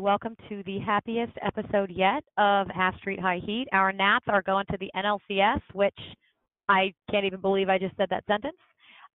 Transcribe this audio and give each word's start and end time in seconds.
everybody. 0.00 0.10
Welcome 0.10 0.36
to 0.48 0.62
the 0.64 0.78
happiest 0.78 1.32
episode 1.42 1.90
yet 1.90 2.22
of 2.38 2.68
Half 2.68 2.96
Street 2.98 3.20
High 3.20 3.40
Heat. 3.44 3.66
Our 3.72 3.92
Nats 3.92 4.24
are 4.28 4.42
going 4.42 4.66
to 4.70 4.76
the 4.78 4.90
NLCS, 4.96 5.60
which 5.72 5.98
I 6.68 6.92
can't 7.10 7.24
even 7.24 7.40
believe 7.40 7.68
I 7.68 7.78
just 7.78 7.96
said 7.96 8.08
that 8.10 8.24
sentence. 8.26 8.56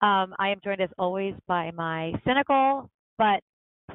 Um, 0.01 0.33
I 0.39 0.49
am 0.49 0.59
joined 0.63 0.81
as 0.81 0.89
always 0.97 1.33
by 1.47 1.71
my 1.71 2.11
cynical 2.25 2.89
but 3.17 3.41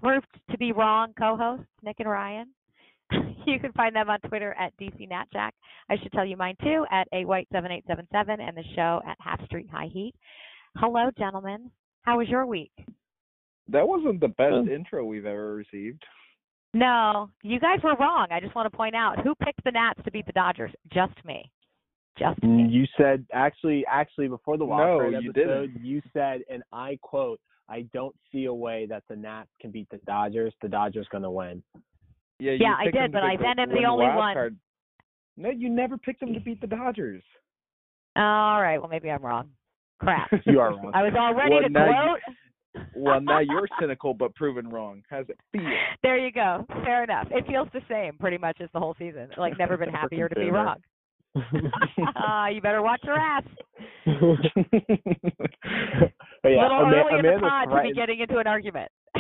proved 0.00 0.26
to 0.50 0.58
be 0.58 0.72
wrong 0.72 1.12
co-hosts, 1.18 1.66
Nick 1.82 1.96
and 1.98 2.08
Ryan. 2.08 2.46
you 3.46 3.58
can 3.60 3.72
find 3.72 3.94
them 3.94 4.08
on 4.08 4.18
Twitter 4.20 4.54
at 4.58 4.72
DCNatJack. 4.80 5.50
I 5.90 5.96
should 6.02 6.12
tell 6.12 6.24
you 6.24 6.36
mine 6.36 6.56
too 6.62 6.86
at 6.90 7.06
AWhite7877 7.12 8.40
and 8.40 8.56
the 8.56 8.64
show 8.74 9.00
at 9.06 9.16
Half 9.20 9.44
Street 9.46 9.68
High 9.70 9.90
Heat. 9.92 10.14
Hello, 10.76 11.10
gentlemen. 11.18 11.70
How 12.02 12.18
was 12.18 12.28
your 12.28 12.46
week? 12.46 12.72
That 13.68 13.86
wasn't 13.86 14.20
the 14.20 14.28
best 14.28 14.68
intro 14.72 15.04
we've 15.04 15.26
ever 15.26 15.54
received. 15.54 16.02
No, 16.72 17.30
you 17.42 17.58
guys 17.58 17.78
were 17.82 17.96
wrong. 17.96 18.28
I 18.30 18.38
just 18.40 18.54
want 18.54 18.70
to 18.70 18.76
point 18.76 18.94
out 18.94 19.18
who 19.20 19.34
picked 19.44 19.64
the 19.64 19.72
Nats 19.72 20.00
to 20.04 20.10
beat 20.10 20.26
the 20.26 20.32
Dodgers? 20.32 20.70
Just 20.92 21.12
me. 21.24 21.50
Just 22.18 22.40
me. 22.42 22.48
Mm, 22.64 22.70
you 22.72 22.84
said 22.96 23.24
actually, 23.32 23.84
actually 23.90 24.28
before 24.28 24.56
the 24.56 24.64
No, 24.64 24.70
wild 24.70 25.00
card 25.00 25.12
you 25.22 25.30
episode, 25.30 25.72
didn't. 25.74 25.84
you 25.84 26.00
said, 26.12 26.42
and 26.50 26.62
I 26.72 26.98
quote, 27.02 27.40
"I 27.68 27.82
don't 27.92 28.14
see 28.30 28.44
a 28.44 28.54
way 28.54 28.86
that 28.86 29.02
the 29.08 29.16
Nats 29.16 29.48
can 29.60 29.70
beat 29.70 29.88
the 29.90 29.98
Dodgers. 30.06 30.54
The 30.62 30.68
Dodgers 30.68 31.08
going 31.10 31.22
to 31.24 31.30
win." 31.30 31.62
Yeah, 32.38 32.52
you 32.52 32.58
Yeah, 32.60 32.74
I 32.78 32.90
did, 32.90 33.10
but 33.12 33.22
I 33.22 33.36
go- 33.36 33.42
then 33.42 33.58
am 33.58 33.68
the 33.70 33.84
only 33.84 34.06
one. 34.06 34.34
Card. 34.34 34.56
No, 35.36 35.50
you 35.50 35.68
never 35.70 35.96
picked 35.98 36.20
them 36.20 36.34
to 36.34 36.40
beat 36.40 36.60
the 36.60 36.66
Dodgers. 36.66 37.22
All 38.16 38.60
right. 38.60 38.78
Well, 38.78 38.88
maybe 38.90 39.10
I'm 39.10 39.22
wrong. 39.22 39.50
Crap. 40.00 40.30
You 40.46 40.60
are 40.60 40.70
wrong. 40.70 40.90
I 40.94 41.02
was 41.02 41.12
all 41.18 41.34
ready 41.34 41.54
Well, 41.54 41.62
to 41.62 41.68
now 41.68 41.86
you- 41.86 41.92
gloat. 42.04 42.20
Well, 42.94 43.20
now 43.20 43.40
you're 43.40 43.66
cynical 43.80 44.14
but 44.14 44.34
proven 44.34 44.68
wrong. 44.68 45.02
How's 45.10 45.28
it 45.28 45.38
feel? 45.52 45.62
There 46.02 46.18
you 46.18 46.30
go. 46.32 46.64
Fair 46.84 47.04
enough. 47.04 47.26
It 47.30 47.46
feels 47.46 47.68
the 47.72 47.80
same 47.88 48.16
pretty 48.18 48.38
much 48.38 48.58
as 48.60 48.68
the 48.72 48.78
whole 48.78 48.94
season. 48.98 49.28
Like 49.36 49.58
never 49.58 49.76
been 49.76 49.88
happier 49.92 50.28
to 50.28 50.34
be 50.34 50.50
wrong. 50.50 50.76
Uh, 51.36 52.46
you 52.52 52.60
better 52.60 52.82
watch 52.82 53.00
your 53.04 53.16
ass. 53.16 53.44
but 54.04 54.18
yeah, 56.48 56.62
little 56.62 56.86
Ama- 56.86 56.96
early 56.96 57.18
in 57.18 57.22
the 57.22 57.28
Amanda 57.28 57.40
pod 57.40 57.68
to 57.70 57.82
be 57.82 57.94
getting 57.94 58.20
into 58.20 58.38
an 58.38 58.46
argument. 58.46 58.90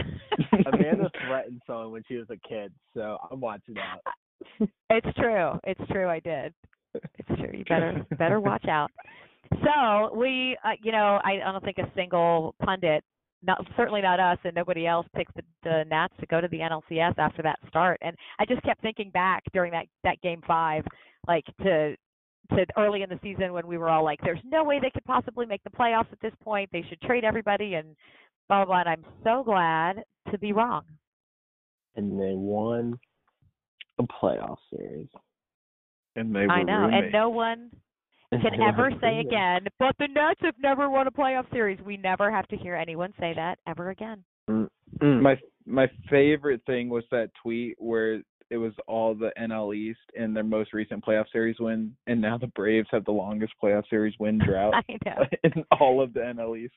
Amanda 0.66 1.10
threatened 1.26 1.60
someone 1.66 1.92
when 1.92 2.02
she 2.08 2.16
was 2.16 2.26
a 2.30 2.48
kid, 2.48 2.72
so 2.94 3.18
I'm 3.30 3.40
watching 3.40 3.76
out. 3.78 4.00
It's 4.90 5.16
true. 5.16 5.52
It's 5.64 5.80
true. 5.90 6.08
I 6.08 6.20
did. 6.20 6.52
It's 6.94 7.40
true. 7.40 7.50
You 7.52 7.64
better 7.64 8.04
better 8.18 8.40
watch 8.40 8.64
out. 8.68 8.90
So 9.52 10.14
we, 10.16 10.56
uh, 10.64 10.70
you 10.82 10.92
know, 10.92 11.20
I, 11.24 11.40
I 11.44 11.52
don't 11.52 11.64
think 11.64 11.78
a 11.78 11.90
single 11.94 12.54
pundit, 12.64 13.02
not 13.42 13.64
certainly 13.76 14.02
not 14.02 14.20
us, 14.20 14.38
and 14.44 14.54
nobody 14.54 14.86
else 14.86 15.06
picked 15.16 15.34
the, 15.34 15.42
the 15.62 15.84
Nats 15.88 16.14
to 16.20 16.26
go 16.26 16.40
to 16.40 16.48
the 16.48 16.58
NLCS 16.58 17.18
after 17.18 17.42
that 17.42 17.58
start. 17.68 17.98
And 18.02 18.16
I 18.38 18.44
just 18.44 18.62
kept 18.62 18.82
thinking 18.82 19.10
back 19.10 19.42
during 19.52 19.72
that 19.72 19.86
that 20.04 20.20
game 20.22 20.42
five, 20.46 20.84
like 21.26 21.44
to 21.62 21.96
to 22.50 22.66
early 22.76 23.02
in 23.02 23.08
the 23.08 23.18
season 23.22 23.52
when 23.52 23.66
we 23.66 23.78
were 23.78 23.88
all 23.88 24.04
like, 24.04 24.20
"There's 24.22 24.40
no 24.44 24.64
way 24.64 24.78
they 24.80 24.90
could 24.90 25.04
possibly 25.04 25.46
make 25.46 25.62
the 25.64 25.70
playoffs 25.70 26.12
at 26.12 26.20
this 26.20 26.34
point. 26.42 26.68
They 26.72 26.84
should 26.88 27.00
trade 27.02 27.24
everybody." 27.24 27.74
And 27.74 27.96
blah 28.48 28.64
blah. 28.64 28.66
blah. 28.66 28.80
And 28.80 28.88
I'm 28.88 29.04
so 29.24 29.42
glad 29.44 30.02
to 30.30 30.38
be 30.38 30.52
wrong. 30.52 30.84
And 31.96 32.20
they 32.20 32.34
won 32.34 32.98
a 33.98 34.02
playoff 34.02 34.58
series. 34.74 35.08
and 36.16 36.34
they 36.34 36.46
were 36.46 36.52
I 36.52 36.62
know, 36.62 36.88
and 36.92 37.12
no 37.12 37.28
one 37.28 37.70
And 37.70 37.80
can 38.30 38.40
they 38.58 38.64
ever 38.64 38.90
say 39.00 39.20
again, 39.20 39.66
but 39.78 39.94
the 39.98 40.08
Nats 40.08 40.40
have 40.42 40.54
never 40.62 40.88
won 40.88 41.06
a 41.06 41.10
playoff 41.10 41.50
series. 41.52 41.80
We 41.84 41.96
never 41.96 42.30
have 42.30 42.46
to 42.48 42.56
hear 42.56 42.74
anyone 42.74 43.12
say 43.18 43.32
that 43.34 43.58
ever 43.66 43.90
again. 43.90 44.24
Mm. 44.48 44.68
My 45.22 45.36
my 45.66 45.88
favorite 46.08 46.62
thing 46.66 46.88
was 46.88 47.04
that 47.10 47.30
tweet 47.42 47.76
where 47.78 48.22
it 48.50 48.56
was 48.56 48.72
all 48.88 49.14
the 49.14 49.30
NL 49.40 49.74
East 49.74 50.00
in 50.14 50.34
their 50.34 50.44
most 50.44 50.72
recent 50.72 51.04
playoff 51.04 51.26
series 51.32 51.56
win, 51.60 51.94
and 52.06 52.20
now 52.20 52.36
the 52.36 52.48
Braves 52.48 52.88
have 52.90 53.04
the 53.04 53.12
longest 53.12 53.52
playoff 53.62 53.84
series 53.88 54.14
win 54.18 54.38
drought 54.44 54.74
I 54.74 54.98
know. 55.04 55.24
in 55.44 55.64
all 55.80 56.02
of 56.02 56.12
the 56.12 56.20
NL 56.20 56.58
East. 56.58 56.74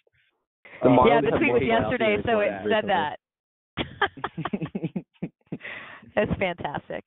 The 0.81 0.90
Um, 0.90 1.00
yeah, 1.08 1.22
the 1.22 1.38
tweet 1.38 1.53
was 1.53 1.64
yesterday, 1.66 2.18
so 2.25 2.40
it 2.40 2.52
said 2.70 2.88
that. 2.88 3.20
That's 6.16 6.31
fantastic. 6.40 7.03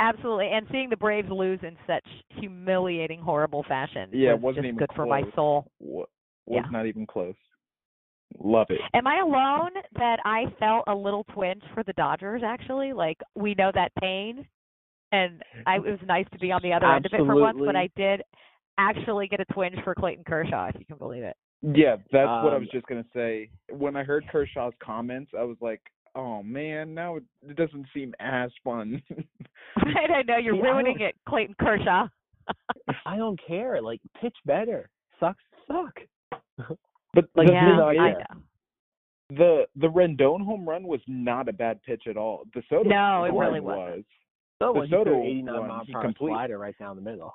Absolutely, 0.00 0.48
and 0.52 0.66
seeing 0.70 0.88
the 0.90 0.96
Braves 0.96 1.28
lose 1.30 1.58
in 1.62 1.76
such 1.86 2.04
humiliating, 2.28 3.20
horrible 3.20 3.64
fashion 3.66 4.08
Yeah, 4.12 4.30
it 4.30 4.34
was 4.34 4.42
wasn't 4.42 4.64
just 4.64 4.66
even 4.66 4.78
good 4.78 4.90
for 4.94 5.06
my 5.06 5.22
close. 5.22 5.34
soul. 5.34 5.70
Wa- 5.80 6.04
Yeah. 6.46 6.62
was 6.62 6.70
not 6.70 6.86
even 6.86 7.06
close. 7.06 7.34
Love 8.38 8.66
it. 8.70 8.80
Am 8.94 9.06
I 9.06 9.18
alone 9.18 9.70
that 9.94 10.20
I 10.24 10.46
felt 10.60 10.84
a 10.86 10.94
little 10.94 11.24
twinge 11.32 11.62
for 11.74 11.82
the 11.82 11.92
Dodgers? 11.94 12.42
Actually, 12.44 12.92
like 12.92 13.18
we 13.34 13.54
know 13.54 13.72
that 13.74 13.90
pain, 14.00 14.46
and 15.12 15.42
I, 15.66 15.76
it 15.76 15.82
was 15.82 15.98
nice 16.06 16.26
to 16.32 16.38
be 16.38 16.52
on 16.52 16.60
the 16.62 16.72
other 16.72 16.86
end 16.86 17.06
of 17.06 17.12
it 17.14 17.18
for 17.24 17.34
once. 17.34 17.58
But 17.58 17.74
I 17.74 17.88
did 17.96 18.22
actually 18.76 19.26
get 19.26 19.40
a 19.40 19.44
twinge 19.46 19.76
for 19.82 19.94
Clayton 19.94 20.24
Kershaw, 20.24 20.68
if 20.68 20.76
you 20.78 20.84
can 20.84 20.98
believe 20.98 21.22
it. 21.24 21.36
Yeah, 21.62 21.96
that's 22.12 22.28
what 22.44 22.52
I 22.52 22.58
was 22.58 22.68
Um, 22.68 22.68
just 22.70 22.86
gonna 22.86 23.04
say. 23.12 23.50
When 23.70 23.96
I 23.96 24.04
heard 24.04 24.28
Kershaw's 24.28 24.74
comments, 24.80 25.32
I 25.36 25.42
was 25.42 25.56
like, 25.60 25.80
"Oh 26.18 26.42
man, 26.42 26.92
now 26.94 27.16
it, 27.16 27.22
it 27.48 27.56
doesn't 27.56 27.86
seem 27.94 28.12
as 28.20 28.50
fun." 28.64 29.00
Right, 29.84 30.10
I 30.10 30.22
know 30.22 30.38
you're 30.38 30.54
See, 30.54 30.60
ruining 30.60 30.98
it, 31.00 31.14
Clayton 31.28 31.54
Kershaw. 31.60 32.08
I 33.06 33.16
don't 33.16 33.38
care. 33.46 33.80
Like 33.80 34.00
pitch 34.20 34.34
better. 34.44 34.88
Sucks 35.20 35.42
suck. 35.68 35.94
but 37.14 37.24
Like, 37.36 37.46
the 37.46 37.52
yeah, 37.52 37.76
no 37.76 37.88
I 37.88 38.10
know. 38.12 38.16
the 39.30 39.64
the 39.76 39.86
Rendon 39.88 40.44
home 40.44 40.68
run 40.68 40.84
was 40.88 41.00
not 41.06 41.48
a 41.48 41.52
bad 41.52 41.80
pitch 41.84 42.04
at 42.08 42.16
all. 42.16 42.44
The 42.54 42.62
Soto 42.68 42.88
No, 42.88 43.24
it 43.24 43.32
really 43.32 43.60
was. 43.60 43.76
wasn't. 43.78 44.06
So 44.60 44.72
The 44.72 44.78
when 44.80 44.88
he 44.88 44.92
Soto 44.94 45.22
89 45.22 45.58
one, 45.60 45.68
mile 45.68 45.84
he 45.86 45.92
per 45.92 45.98
hour 45.98 46.04
complete- 46.04 46.32
slider 46.32 46.58
right 46.58 46.78
down 46.78 46.96
the 46.96 47.02
middle. 47.02 47.34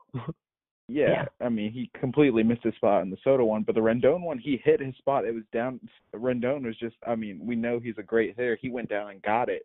Yeah, 0.89 1.09
Yeah. 1.09 1.25
I 1.39 1.49
mean 1.49 1.71
he 1.71 1.89
completely 1.99 2.43
missed 2.43 2.63
his 2.63 2.75
spot 2.75 3.03
in 3.03 3.09
the 3.09 3.17
Soto 3.23 3.45
one, 3.45 3.63
but 3.63 3.75
the 3.75 3.81
Rendon 3.81 4.21
one 4.21 4.37
he 4.37 4.57
hit 4.63 4.79
his 4.81 4.95
spot. 4.97 5.25
It 5.25 5.33
was 5.33 5.43
down. 5.53 5.79
Rendon 6.15 6.65
was 6.65 6.77
just. 6.77 6.95
I 7.07 7.15
mean, 7.15 7.39
we 7.45 7.55
know 7.55 7.79
he's 7.79 7.97
a 7.97 8.03
great 8.03 8.35
hitter. 8.35 8.57
He 8.61 8.69
went 8.69 8.89
down 8.89 9.09
and 9.09 9.21
got 9.21 9.49
it. 9.49 9.63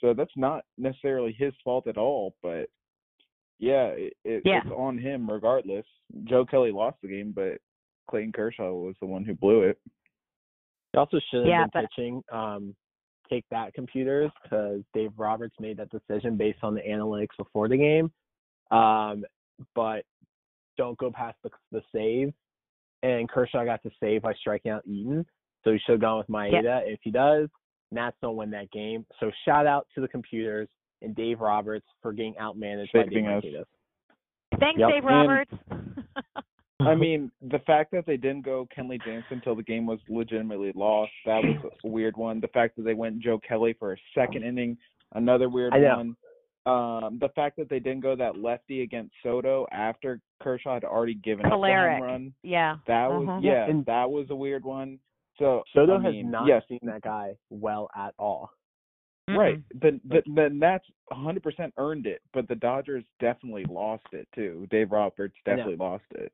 So 0.00 0.14
that's 0.14 0.36
not 0.36 0.64
necessarily 0.78 1.32
his 1.32 1.52
fault 1.64 1.86
at 1.86 1.96
all, 1.98 2.34
but 2.42 2.68
yeah, 3.58 3.86
it, 3.88 4.14
it, 4.24 4.42
Yeah. 4.44 4.60
it's 4.64 4.72
on 4.76 4.98
him 4.98 5.28
regardless. 5.30 5.86
Joe 6.24 6.44
Kelly 6.44 6.72
lost 6.72 6.96
the 7.02 7.08
game, 7.08 7.32
but 7.34 7.58
Clayton 8.10 8.32
Kershaw 8.32 8.72
was 8.72 8.96
the 9.00 9.06
one 9.06 9.24
who 9.24 9.34
blew 9.34 9.62
it. 9.62 9.78
He 10.92 10.98
also 10.98 11.18
should 11.30 11.40
have 11.40 11.46
Yeah, 11.48 11.62
been 11.64 11.70
but- 11.74 11.90
pitching 11.90 12.22
um, 12.32 12.74
take 13.30 13.44
that 13.50 13.72
computers 13.74 14.30
because 14.42 14.82
Dave 14.92 15.12
Roberts 15.16 15.54
made 15.60 15.76
that 15.78 15.90
decision 15.90 16.36
based 16.36 16.58
on 16.62 16.74
the 16.74 16.82
analytics 16.82 17.36
before 17.38 17.68
the 17.68 17.76
game. 17.78 18.12
Um, 18.76 19.24
but 19.74 20.04
don't 20.82 20.98
go 20.98 21.10
past 21.10 21.36
the, 21.44 21.50
the 21.70 21.82
save. 21.94 22.32
And 23.04 23.28
Kershaw 23.28 23.64
got 23.64 23.82
to 23.82 23.90
save 24.00 24.22
by 24.22 24.32
striking 24.34 24.70
out 24.72 24.82
Eaton. 24.86 25.24
So 25.64 25.72
he 25.72 25.78
should 25.84 25.92
have 25.92 26.00
gone 26.00 26.18
with 26.18 26.28
Maeda. 26.28 26.80
If 26.86 27.00
he 27.02 27.10
does, 27.10 27.48
Nats 27.90 28.16
don't 28.22 28.36
win 28.36 28.50
that 28.50 28.70
game. 28.72 29.04
So 29.20 29.30
shout 29.44 29.66
out 29.66 29.86
to 29.94 30.00
the 30.00 30.08
computers 30.08 30.68
and 31.02 31.14
Dave 31.14 31.40
Roberts 31.40 31.86
for 32.00 32.12
getting 32.12 32.34
outmanaged 32.34 32.92
by 32.92 33.04
Saving 33.04 33.24
Dave 33.24 33.26
us. 33.26 33.42
Martinez. 33.44 33.66
Thanks, 34.60 34.80
Yep. 34.80 34.90
Dave 34.90 35.04
And- 35.04 35.28
Roberts. 35.28 35.52
I 36.80 36.96
mean, 36.96 37.30
the 37.42 37.60
fact 37.60 37.92
that 37.92 38.06
they 38.06 38.16
didn't 38.16 38.44
go 38.44 38.66
Kenley 38.76 38.98
Jansen 39.04 39.24
until 39.38 39.54
the 39.54 39.62
game 39.62 39.86
was 39.86 40.00
legitimately 40.08 40.72
lost, 40.74 41.12
that 41.26 41.40
was 41.44 41.72
a 41.84 41.88
weird 41.88 42.16
one. 42.16 42.40
The 42.40 42.48
fact 42.48 42.74
that 42.76 42.82
they 42.82 42.94
went 42.94 43.20
Joe 43.20 43.38
Kelly 43.46 43.76
for 43.78 43.92
a 43.92 43.96
second 44.16 44.42
inning, 44.42 44.76
another 45.14 45.48
weird 45.48 45.74
I 45.74 45.78
know. 45.78 45.96
one. 45.98 46.16
Um, 46.64 47.18
the 47.20 47.28
fact 47.34 47.56
that 47.56 47.68
they 47.68 47.80
didn't 47.80 48.00
go 48.02 48.14
that 48.14 48.38
lefty 48.38 48.82
against 48.82 49.12
Soto 49.22 49.66
after 49.72 50.20
Kershaw 50.40 50.74
had 50.74 50.84
already 50.84 51.14
given 51.14 51.44
up 51.44 51.50
the 51.50 51.56
home 51.56 52.02
run. 52.02 52.34
yeah. 52.44 52.76
That 52.86 53.08
was 53.10 53.26
Mhm. 53.26 53.42
yeah, 53.42 53.64
And- 53.66 53.84
that 53.86 54.08
was 54.08 54.30
a 54.30 54.36
weird 54.36 54.64
one. 54.64 55.00
So 55.38 55.64
Soto 55.72 55.96
I 55.96 55.98
mean, 55.98 56.24
has 56.26 56.32
not 56.32 56.46
yes, 56.46 56.62
seen 56.68 56.78
that 56.82 57.00
guy 57.02 57.36
well 57.50 57.90
at 57.96 58.14
all. 58.18 58.52
right. 59.28 59.58
Mm-mm. 59.58 59.80
The 59.80 60.22
the 60.24 60.30
the 60.34 60.50
Nats 60.50 60.88
100% 61.10 61.72
earned 61.78 62.06
it, 62.06 62.22
but 62.32 62.46
the 62.46 62.54
Dodgers 62.54 63.04
definitely 63.18 63.64
lost 63.64 64.06
it 64.12 64.28
too. 64.32 64.66
Dave 64.70 64.92
Roberts 64.92 65.34
I 65.46 65.50
know. 65.50 65.56
definitely 65.56 65.76
lost 65.84 66.04
it. 66.12 66.32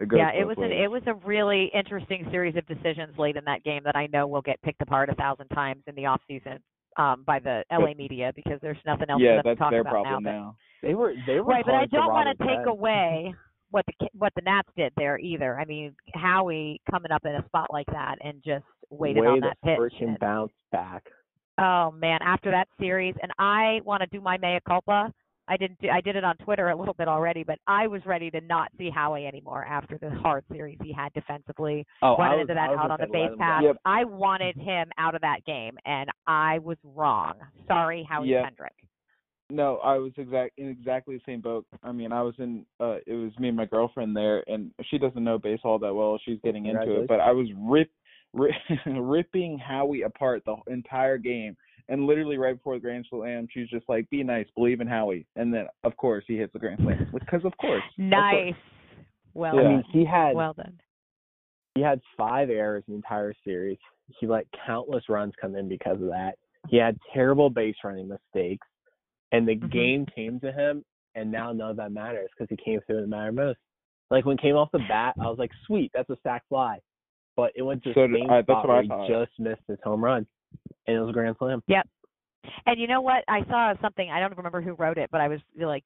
It 0.00 0.08
Yeah, 0.12 0.30
it 0.30 0.46
both 0.46 0.56
was 0.58 0.64
an, 0.66 0.72
it 0.72 0.90
was 0.90 1.02
a 1.06 1.14
really 1.14 1.66
interesting 1.74 2.28
series 2.30 2.56
of 2.56 2.66
decisions 2.66 3.16
late 3.18 3.36
in 3.36 3.44
that 3.44 3.62
game 3.64 3.82
that 3.84 3.96
I 3.96 4.06
know 4.06 4.26
will 4.26 4.42
get 4.42 4.60
picked 4.62 4.80
apart 4.82 5.08
a 5.10 5.14
thousand 5.14 5.48
times 5.48 5.82
in 5.86 5.94
the 5.94 6.06
off 6.06 6.22
season 6.26 6.60
um, 6.98 7.22
by 7.26 7.38
the 7.38 7.62
LA 7.72 7.94
media 7.96 8.32
because 8.34 8.58
there's 8.60 8.78
nothing 8.84 9.08
else 9.08 9.22
yeah, 9.22 9.38
for 9.38 9.42
them 9.44 9.56
to 9.56 9.58
talk 9.58 9.70
their 9.70 9.80
about 9.80 9.90
problem 9.92 10.24
now. 10.24 10.30
now. 10.30 10.56
They 10.82 10.94
were 10.94 11.14
they 11.26 11.34
were 11.36 11.44
right, 11.44 11.64
but 11.64 11.74
I 11.74 11.86
don't 11.86 12.12
want 12.12 12.36
to 12.36 12.44
take 12.44 12.58
head. 12.58 12.68
away 12.68 13.34
what 13.70 13.84
the 13.86 14.08
what 14.12 14.32
the 14.36 14.42
Nats 14.42 14.68
did 14.76 14.92
there 14.96 15.18
either. 15.18 15.58
I 15.58 15.64
mean, 15.64 15.94
Howie 16.14 16.80
coming 16.90 17.12
up 17.12 17.24
in 17.24 17.34
a 17.34 17.44
spot 17.46 17.68
like 17.72 17.86
that 17.86 18.16
and 18.22 18.42
just 18.44 18.64
waited 18.90 19.20
Way 19.20 19.26
on 19.28 19.40
that 19.40 19.56
pitch. 19.64 19.78
freaking 19.78 20.08
and- 20.08 20.18
bounce 20.18 20.52
back. 20.72 21.04
Oh 21.60 21.90
man, 21.90 22.20
after 22.22 22.50
that 22.52 22.68
series, 22.78 23.14
and 23.20 23.32
I 23.38 23.80
want 23.84 24.02
to 24.02 24.06
do 24.16 24.20
my 24.20 24.38
mea 24.38 24.60
culpa. 24.66 25.12
I 25.48 25.56
didn't 25.56 25.80
do 25.80 25.88
I 25.88 26.00
did 26.00 26.16
it 26.16 26.24
on 26.24 26.36
Twitter 26.36 26.68
a 26.68 26.76
little 26.76 26.94
bit 26.94 27.08
already, 27.08 27.42
but 27.42 27.58
I 27.66 27.86
was 27.86 28.02
ready 28.04 28.30
to 28.32 28.40
not 28.42 28.70
see 28.78 28.90
Howie 28.90 29.26
anymore 29.26 29.64
after 29.64 29.98
the 29.98 30.10
hard 30.10 30.44
series 30.52 30.78
he 30.82 30.92
had 30.92 31.12
defensively. 31.14 31.86
Oh, 32.02 32.14
I 32.14 32.18
running 32.24 32.38
was, 32.38 32.42
into 32.42 32.54
that 32.54 32.68
I 32.68 32.70
was 32.70 32.78
out 32.82 32.90
on 32.90 32.98
the 33.00 33.06
say 33.06 33.12
base 33.12 33.32
him 33.32 33.38
path. 33.38 33.60
go. 33.62 33.66
Yep. 33.68 33.76
I 33.84 34.04
wanted 34.04 34.56
him 34.56 34.90
out 34.98 35.14
of 35.14 35.22
that 35.22 35.44
game, 35.46 35.76
and 35.84 36.10
I 36.26 36.58
was 36.58 36.76
wrong. 36.84 37.34
Sorry, 37.66 38.06
Howie 38.08 38.28
Yeah. 38.28 38.44
Kendrick. 38.44 38.74
No, 39.50 39.76
I 39.78 39.96
was 39.96 40.12
exact 40.18 40.58
in 40.58 40.68
exactly 40.68 41.16
the 41.16 41.22
same 41.24 41.40
boat. 41.40 41.64
I 41.82 41.90
mean, 41.90 42.12
I 42.12 42.20
was 42.22 42.34
in. 42.38 42.66
uh 42.80 42.98
It 43.06 43.14
was 43.14 43.32
me 43.38 43.48
and 43.48 43.56
my 43.56 43.64
girlfriend 43.64 44.14
there, 44.14 44.44
and 44.46 44.70
she 44.90 44.98
doesn't 44.98 45.24
know 45.24 45.38
baseball 45.38 45.78
that 45.78 45.94
well. 45.94 46.18
She's 46.24 46.38
getting 46.44 46.66
into 46.66 47.00
it, 47.00 47.08
but 47.08 47.20
I 47.20 47.32
was 47.32 47.48
rip, 47.56 47.90
rip 48.34 48.52
ripping 48.86 49.58
Howie 49.58 50.02
apart 50.02 50.42
the 50.44 50.56
entire 50.66 51.16
game. 51.16 51.56
And 51.88 52.06
literally 52.06 52.36
right 52.36 52.54
before 52.54 52.74
the 52.74 52.80
grand 52.80 53.06
slam, 53.08 53.48
she's 53.50 53.68
just 53.68 53.88
like, 53.88 54.08
"Be 54.10 54.22
nice, 54.22 54.46
believe 54.54 54.80
in 54.80 54.86
Howie." 54.86 55.26
And 55.36 55.52
then, 55.52 55.66
of 55.84 55.96
course, 55.96 56.24
he 56.28 56.36
hits 56.36 56.52
the 56.52 56.58
grand 56.58 56.80
slam 56.80 57.08
because, 57.12 57.44
of 57.44 57.56
course, 57.56 57.82
of 57.82 57.82
course. 57.82 57.84
Nice. 57.98 58.54
Well 59.34 59.58
I 59.58 59.62
mean, 59.68 59.84
he 59.90 60.04
had 60.04 60.34
well 60.34 60.52
done. 60.52 60.78
he 61.74 61.80
had 61.82 62.00
five 62.16 62.50
errors 62.50 62.84
in 62.88 62.92
the 62.92 62.96
entire 62.96 63.32
series. 63.44 63.78
He 64.18 64.26
let 64.26 64.46
countless 64.66 65.08
runs 65.08 65.32
come 65.40 65.54
in 65.54 65.68
because 65.68 66.00
of 66.02 66.08
that. 66.08 66.36
He 66.68 66.76
had 66.76 66.98
terrible 67.14 67.50
base 67.50 67.76
running 67.84 68.08
mistakes, 68.08 68.66
and 69.32 69.46
the 69.46 69.56
Mhm. 69.56 69.70
game 69.70 70.06
came 70.06 70.40
to 70.40 70.50
him. 70.52 70.84
And 71.14 71.30
now 71.32 71.52
none 71.52 71.70
of 71.70 71.76
that 71.76 71.90
matters 71.92 72.30
because 72.30 72.48
he 72.50 72.56
came 72.56 72.80
through 72.82 72.96
in 72.98 73.02
the 73.02 73.08
matter 73.08 73.32
most. 73.32 73.58
Like 74.10 74.24
when 74.24 74.36
it 74.38 74.42
came 74.42 74.56
off 74.56 74.70
the 74.72 74.78
bat, 74.80 75.14
I 75.18 75.28
was 75.28 75.38
like, 75.38 75.52
"Sweet, 75.66 75.90
that's 75.92 76.08
a 76.10 76.16
sac 76.22 76.46
fly," 76.48 76.80
but 77.36 77.52
it 77.56 77.62
went 77.62 77.82
to 77.84 77.92
So 77.94 78.02
the 78.06 78.08
did 78.08 78.22
same 78.22 78.30
I- 78.30 78.36
that's 78.42 78.46
spot 78.46 78.68
what 78.68 78.74
I 78.74 78.96
where 78.96 79.02
he 79.06 79.08
just 79.08 79.38
missed 79.38 79.62
his 79.66 79.80
home 79.82 80.02
run, 80.04 80.26
and 80.86 80.96
it 80.96 81.00
was 81.00 81.10
a 81.10 81.12
grand 81.12 81.36
slam. 81.38 81.62
Yep. 81.68 81.86
And 82.66 82.80
you 82.80 82.86
know 82.86 83.00
what? 83.00 83.24
I 83.28 83.44
saw 83.48 83.74
something. 83.80 84.10
I 84.10 84.20
don't 84.20 84.36
remember 84.36 84.60
who 84.60 84.72
wrote 84.72 84.98
it, 84.98 85.10
but 85.10 85.20
I 85.20 85.28
was 85.28 85.40
like 85.58 85.84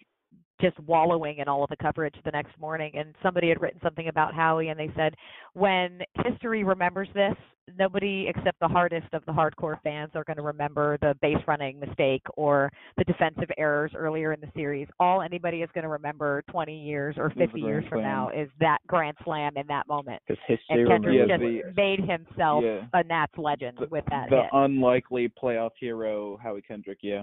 just 0.61 0.79
wallowing 0.81 1.38
in 1.38 1.49
all 1.49 1.64
of 1.64 1.70
the 1.70 1.76
coverage 1.76 2.14
the 2.25 2.31
next 2.31 2.56
morning. 2.61 2.93
And 2.96 3.14
somebody 3.20 3.49
had 3.49 3.61
written 3.61 3.81
something 3.82 4.06
about 4.06 4.32
Howie, 4.32 4.69
and 4.69 4.79
they 4.79 4.90
said, 4.96 5.14
when 5.55 6.00
history 6.25 6.62
remembers 6.62 7.08
this, 7.14 7.34
nobody 7.79 8.26
except 8.29 8.61
the 8.61 8.69
hardest 8.69 9.06
of 9.12 9.25
the 9.25 9.32
hardcore 9.32 9.81
fans 9.82 10.12
are 10.14 10.23
going 10.25 10.37
to 10.37 10.43
remember 10.43 10.99
the 11.00 11.14
base 11.20 11.38
running 11.49 11.81
mistake 11.81 12.23
or 12.37 12.70
the 12.96 13.02
defensive 13.05 13.49
errors 13.58 13.90
earlier 13.96 14.32
in 14.32 14.40
the 14.40 14.46
series. 14.55 14.87
All 15.00 15.20
anybody 15.23 15.62
is 15.62 15.70
going 15.75 15.82
to 15.84 15.88
remember 15.88 16.43
20 16.50 16.76
years 16.81 17.17
or 17.19 17.31
50 17.31 17.61
years 17.61 17.84
from 17.88 17.99
slam. 18.00 18.05
now 18.05 18.29
is 18.31 18.49
that 18.61 18.79
grand 18.87 19.17
slam 19.25 19.56
in 19.56 19.67
that 19.69 19.88
moment. 19.88 20.23
Because 20.29 20.43
history 20.46 20.82
And 20.82 20.88
Kendrick 20.88 21.29
just 21.29 21.40
the- 21.40 21.73
made 21.76 22.00
himself 22.00 22.62
yeah, 22.64 22.82
a 22.94 23.02
Nats 23.05 23.32
legend 23.37 23.79
the, 23.81 23.87
with 23.87 24.05
that 24.11 24.29
the 24.31 24.43
hit. 24.43 24.50
unlikely 24.52 25.29
playoff 25.43 25.70
hero 25.79 26.37
Howie 26.40 26.62
Kendrick. 26.62 26.99
Yeah. 27.02 27.23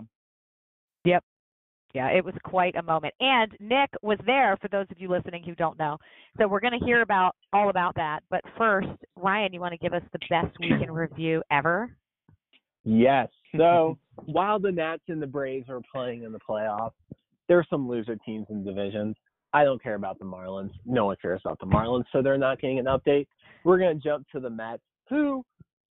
Yeah, 1.94 2.09
it 2.09 2.24
was 2.24 2.36
quite 2.44 2.75
a 2.75 2.83
moment. 2.83 3.13
And 3.19 3.51
Nick 3.59 3.89
was 4.01 4.19
there 4.25 4.57
for 4.62 4.68
those 4.68 4.86
of 4.91 5.00
you 5.00 5.09
listening 5.09 5.44
who 5.44 5.56
don't 5.56 5.80
know. 5.80 5.97
So 6.38 6.47
we're 6.47 6.59
going 6.59 6.77
to 6.80 6.86
hear 6.86 7.01
about 7.01 7.36
all 7.51 7.69
about 7.69 7.95
that. 7.95 8.19
But 8.30 8.41
first, 8.57 8.89
Ryan, 9.15 9.53
you 9.53 9.59
want 9.59 9.74
to 9.74 9.77
give 9.77 9.94
us 9.94 10.03
the 10.13 10.19
best 10.30 10.56
week 10.59 10.83
in 10.83 10.91
review 10.91 11.41
ever? 11.51 11.91
Yes. 12.83 13.27
So 13.57 13.97
while 14.25 14.59
the 14.59 14.71
Nats 14.71 15.03
and 15.07 15.21
the 15.21 15.27
Braves 15.27 15.69
are 15.69 15.81
playing 15.91 16.24
in 16.24 16.31
the 16.31 16.39
playoffs, 16.47 16.91
there 17.47 17.57
are 17.57 17.65
some 17.69 17.89
loser 17.89 18.18
teams 18.24 18.45
in 18.50 18.63
divisions. 18.63 19.15
I 19.51 19.63
don't 19.63 19.81
care 19.81 19.95
about 19.95 20.19
the 20.19 20.25
Marlins. 20.25 20.71
No 20.86 21.07
one 21.07 21.15
cares 21.19 21.41
about 21.44 21.59
the 21.59 21.65
Marlins, 21.65 22.03
so 22.12 22.21
they're 22.21 22.38
not 22.38 22.62
getting 22.62 22.77
an 22.77 22.86
update. 22.86 23.25
We're 23.63 23.80
going 23.80 24.00
to 24.00 24.03
jump 24.03 24.27
to 24.33 24.39
the 24.39 24.50
Mets, 24.50 24.83
who 25.09 25.44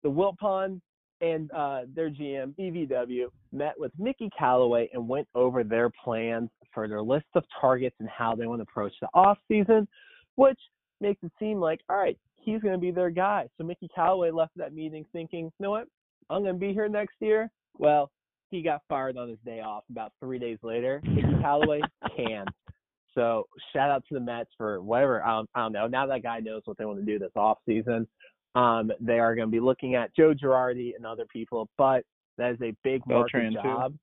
the 0.01 0.09
Wilpon 0.09 0.81
and 1.23 1.49
uh, 1.53 1.81
their 1.95 2.09
GM 2.09 2.53
BVW 2.59 3.27
met 3.53 3.73
with 3.77 3.91
Mickey 3.97 4.29
Callaway 4.37 4.89
and 4.93 5.07
went 5.07 5.27
over 5.35 5.63
their 5.63 5.89
plans 6.03 6.49
for 6.73 6.87
their 6.87 7.01
list 7.01 7.25
of 7.35 7.43
targets 7.59 7.95
and 7.99 8.09
how 8.09 8.35
they 8.35 8.45
want 8.45 8.59
to 8.59 8.63
approach 8.63 8.91
the 8.99 9.07
off 9.13 9.37
season, 9.47 9.87
which 10.35 10.59
makes 10.99 11.23
it 11.23 11.31
seem 11.39 11.59
like 11.59 11.79
all 11.89 11.95
right, 11.95 12.17
he's 12.35 12.61
going 12.61 12.73
to 12.73 12.79
be 12.79 12.91
their 12.91 13.09
guy. 13.09 13.47
So 13.57 13.63
Mickey 13.63 13.89
Callaway 13.95 14.31
left 14.31 14.51
that 14.57 14.73
meeting 14.73 15.05
thinking, 15.13 15.45
you 15.45 15.51
know 15.59 15.71
what, 15.71 15.87
I'm 16.29 16.43
going 16.43 16.55
to 16.55 16.59
be 16.59 16.73
here 16.73 16.89
next 16.89 17.15
year. 17.21 17.49
Well, 17.77 18.11
he 18.49 18.61
got 18.61 18.81
fired 18.89 19.17
on 19.17 19.29
his 19.29 19.39
day 19.45 19.61
off 19.61 19.83
about 19.89 20.11
three 20.19 20.39
days 20.39 20.59
later. 20.61 21.01
Mickey 21.05 21.41
Callaway 21.41 21.81
canned. 22.17 22.49
So 23.15 23.47
shout 23.71 23.89
out 23.89 24.03
to 24.09 24.15
the 24.15 24.19
Mets 24.19 24.49
for 24.57 24.81
whatever. 24.81 25.23
I 25.23 25.29
don't, 25.29 25.49
I 25.55 25.61
don't 25.61 25.71
know. 25.71 25.87
Now 25.87 26.05
that 26.07 26.23
guy 26.23 26.39
knows 26.39 26.63
what 26.65 26.77
they 26.77 26.85
want 26.85 26.99
to 26.99 27.05
do 27.05 27.17
this 27.17 27.31
off 27.35 27.59
season. 27.65 28.07
Um, 28.55 28.91
they 29.00 29.19
are 29.19 29.35
going 29.35 29.47
to 29.47 29.51
be 29.51 29.59
looking 29.59 29.95
at 29.95 30.15
Joe 30.15 30.33
Girardi 30.33 30.95
and 30.95 31.05
other 31.05 31.25
people, 31.31 31.69
but 31.77 32.03
that 32.38 32.51
is 32.51 32.61
a 32.61 32.75
big 32.83 33.01
market 33.07 33.33
Beltran, 33.33 33.53
too. 33.53 33.61
job. 33.61 33.95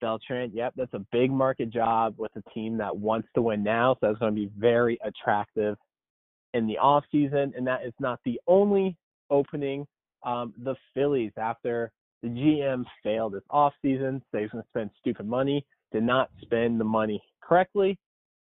Beltran, 0.00 0.50
yep, 0.54 0.72
that's 0.76 0.92
a 0.94 1.04
big 1.12 1.30
market 1.30 1.70
job 1.70 2.14
with 2.18 2.32
a 2.36 2.50
team 2.50 2.76
that 2.78 2.96
wants 2.96 3.28
to 3.34 3.42
win 3.42 3.62
now. 3.62 3.94
So 3.94 4.08
that's 4.08 4.18
going 4.18 4.34
to 4.34 4.40
be 4.40 4.50
very 4.58 4.98
attractive 5.04 5.76
in 6.54 6.66
the 6.66 6.78
off 6.78 7.04
season, 7.10 7.52
and 7.56 7.66
that 7.66 7.84
is 7.84 7.92
not 7.98 8.20
the 8.24 8.40
only 8.46 8.96
opening. 9.30 9.86
Um, 10.22 10.54
the 10.62 10.74
Phillies, 10.94 11.32
after 11.38 11.92
the 12.22 12.28
GM 12.28 12.84
failed 13.02 13.34
this 13.34 13.42
off 13.50 13.74
season, 13.82 14.22
so 14.32 14.38
he's 14.38 14.50
going 14.50 14.64
to 14.64 14.68
spend 14.70 14.90
stupid 14.98 15.26
money, 15.26 15.64
did 15.92 16.02
not 16.02 16.30
spend 16.40 16.80
the 16.80 16.84
money 16.84 17.22
correctly. 17.42 17.98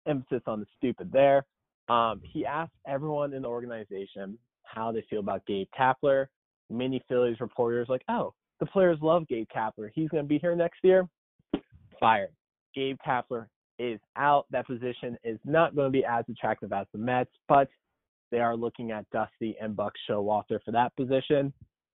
Emphasis 0.06 0.42
on 0.46 0.60
the 0.60 0.66
stupid 0.76 1.12
there. 1.12 1.44
Um, 1.88 2.20
he 2.22 2.44
asked 2.44 2.72
everyone 2.86 3.32
in 3.32 3.42
the 3.42 3.48
organization 3.48 4.38
how 4.72 4.92
they 4.92 5.04
feel 5.08 5.20
about 5.20 5.46
Gabe 5.46 5.68
Kapler. 5.78 6.26
Many 6.70 7.02
Phillies 7.08 7.40
reporters 7.40 7.88
like, 7.88 8.02
oh, 8.08 8.34
the 8.60 8.66
players 8.66 8.98
love 9.00 9.26
Gabe 9.28 9.46
Kapler. 9.54 9.90
He's 9.94 10.08
going 10.08 10.24
to 10.24 10.28
be 10.28 10.38
here 10.38 10.54
next 10.54 10.78
year. 10.82 11.08
Fired. 11.98 12.30
Gabe 12.74 12.96
Kapler 13.06 13.46
is 13.78 14.00
out. 14.16 14.46
That 14.50 14.66
position 14.66 15.16
is 15.24 15.38
not 15.44 15.74
going 15.74 15.86
to 15.86 15.92
be 15.92 16.04
as 16.04 16.24
attractive 16.28 16.72
as 16.72 16.86
the 16.92 16.98
Mets, 16.98 17.30
but 17.48 17.68
they 18.30 18.40
are 18.40 18.56
looking 18.56 18.90
at 18.90 19.08
Dusty 19.10 19.56
and 19.60 19.74
Buck 19.74 19.94
Showalter 20.08 20.58
for 20.64 20.72
that 20.72 20.94
position. 20.96 21.52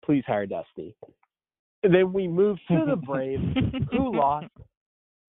Please 0.06 0.24
hire 0.27 0.45
Dusty. 0.45 0.95
And 1.83 1.94
then 1.94 2.13
we 2.13 2.27
move 2.27 2.57
to 2.69 2.86
the 2.88 2.95
Braves, 2.95 3.44
who 3.92 4.16
lost 4.16 4.48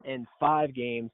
in 0.05 0.27
five 0.39 0.75
games 0.75 1.11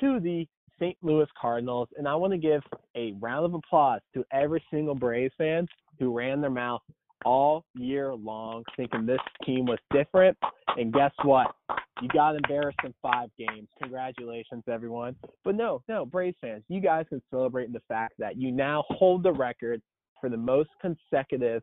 to 0.00 0.20
the 0.20 0.46
St. 0.78 0.96
Louis 1.02 1.26
Cardinals. 1.40 1.88
And 1.96 2.06
I 2.06 2.14
want 2.14 2.32
to 2.32 2.38
give 2.38 2.62
a 2.96 3.12
round 3.20 3.46
of 3.46 3.54
applause 3.54 4.00
to 4.14 4.24
every 4.32 4.62
single 4.70 4.94
Braves 4.94 5.34
fan 5.38 5.66
who 5.98 6.16
ran 6.16 6.40
their 6.40 6.50
mouth 6.50 6.82
all 7.24 7.64
year 7.74 8.14
long 8.14 8.62
thinking 8.76 9.06
this 9.06 9.18
team 9.44 9.66
was 9.66 9.78
different. 9.92 10.36
And 10.76 10.92
guess 10.92 11.12
what? 11.24 11.54
You 12.02 12.08
got 12.08 12.36
embarrassed 12.36 12.78
in 12.84 12.94
five 13.00 13.30
games. 13.38 13.68
Congratulations, 13.82 14.62
everyone. 14.70 15.16
But 15.44 15.54
no, 15.54 15.82
no, 15.88 16.04
Braves 16.04 16.36
fans, 16.40 16.62
you 16.68 16.80
guys 16.80 17.06
can 17.08 17.22
celebrate 17.30 17.66
in 17.66 17.72
the 17.72 17.82
fact 17.88 18.14
that 18.18 18.36
you 18.36 18.52
now 18.52 18.84
hold 18.90 19.22
the 19.22 19.32
record 19.32 19.80
for 20.20 20.28
the 20.28 20.36
most 20.36 20.68
consecutive 20.80 21.62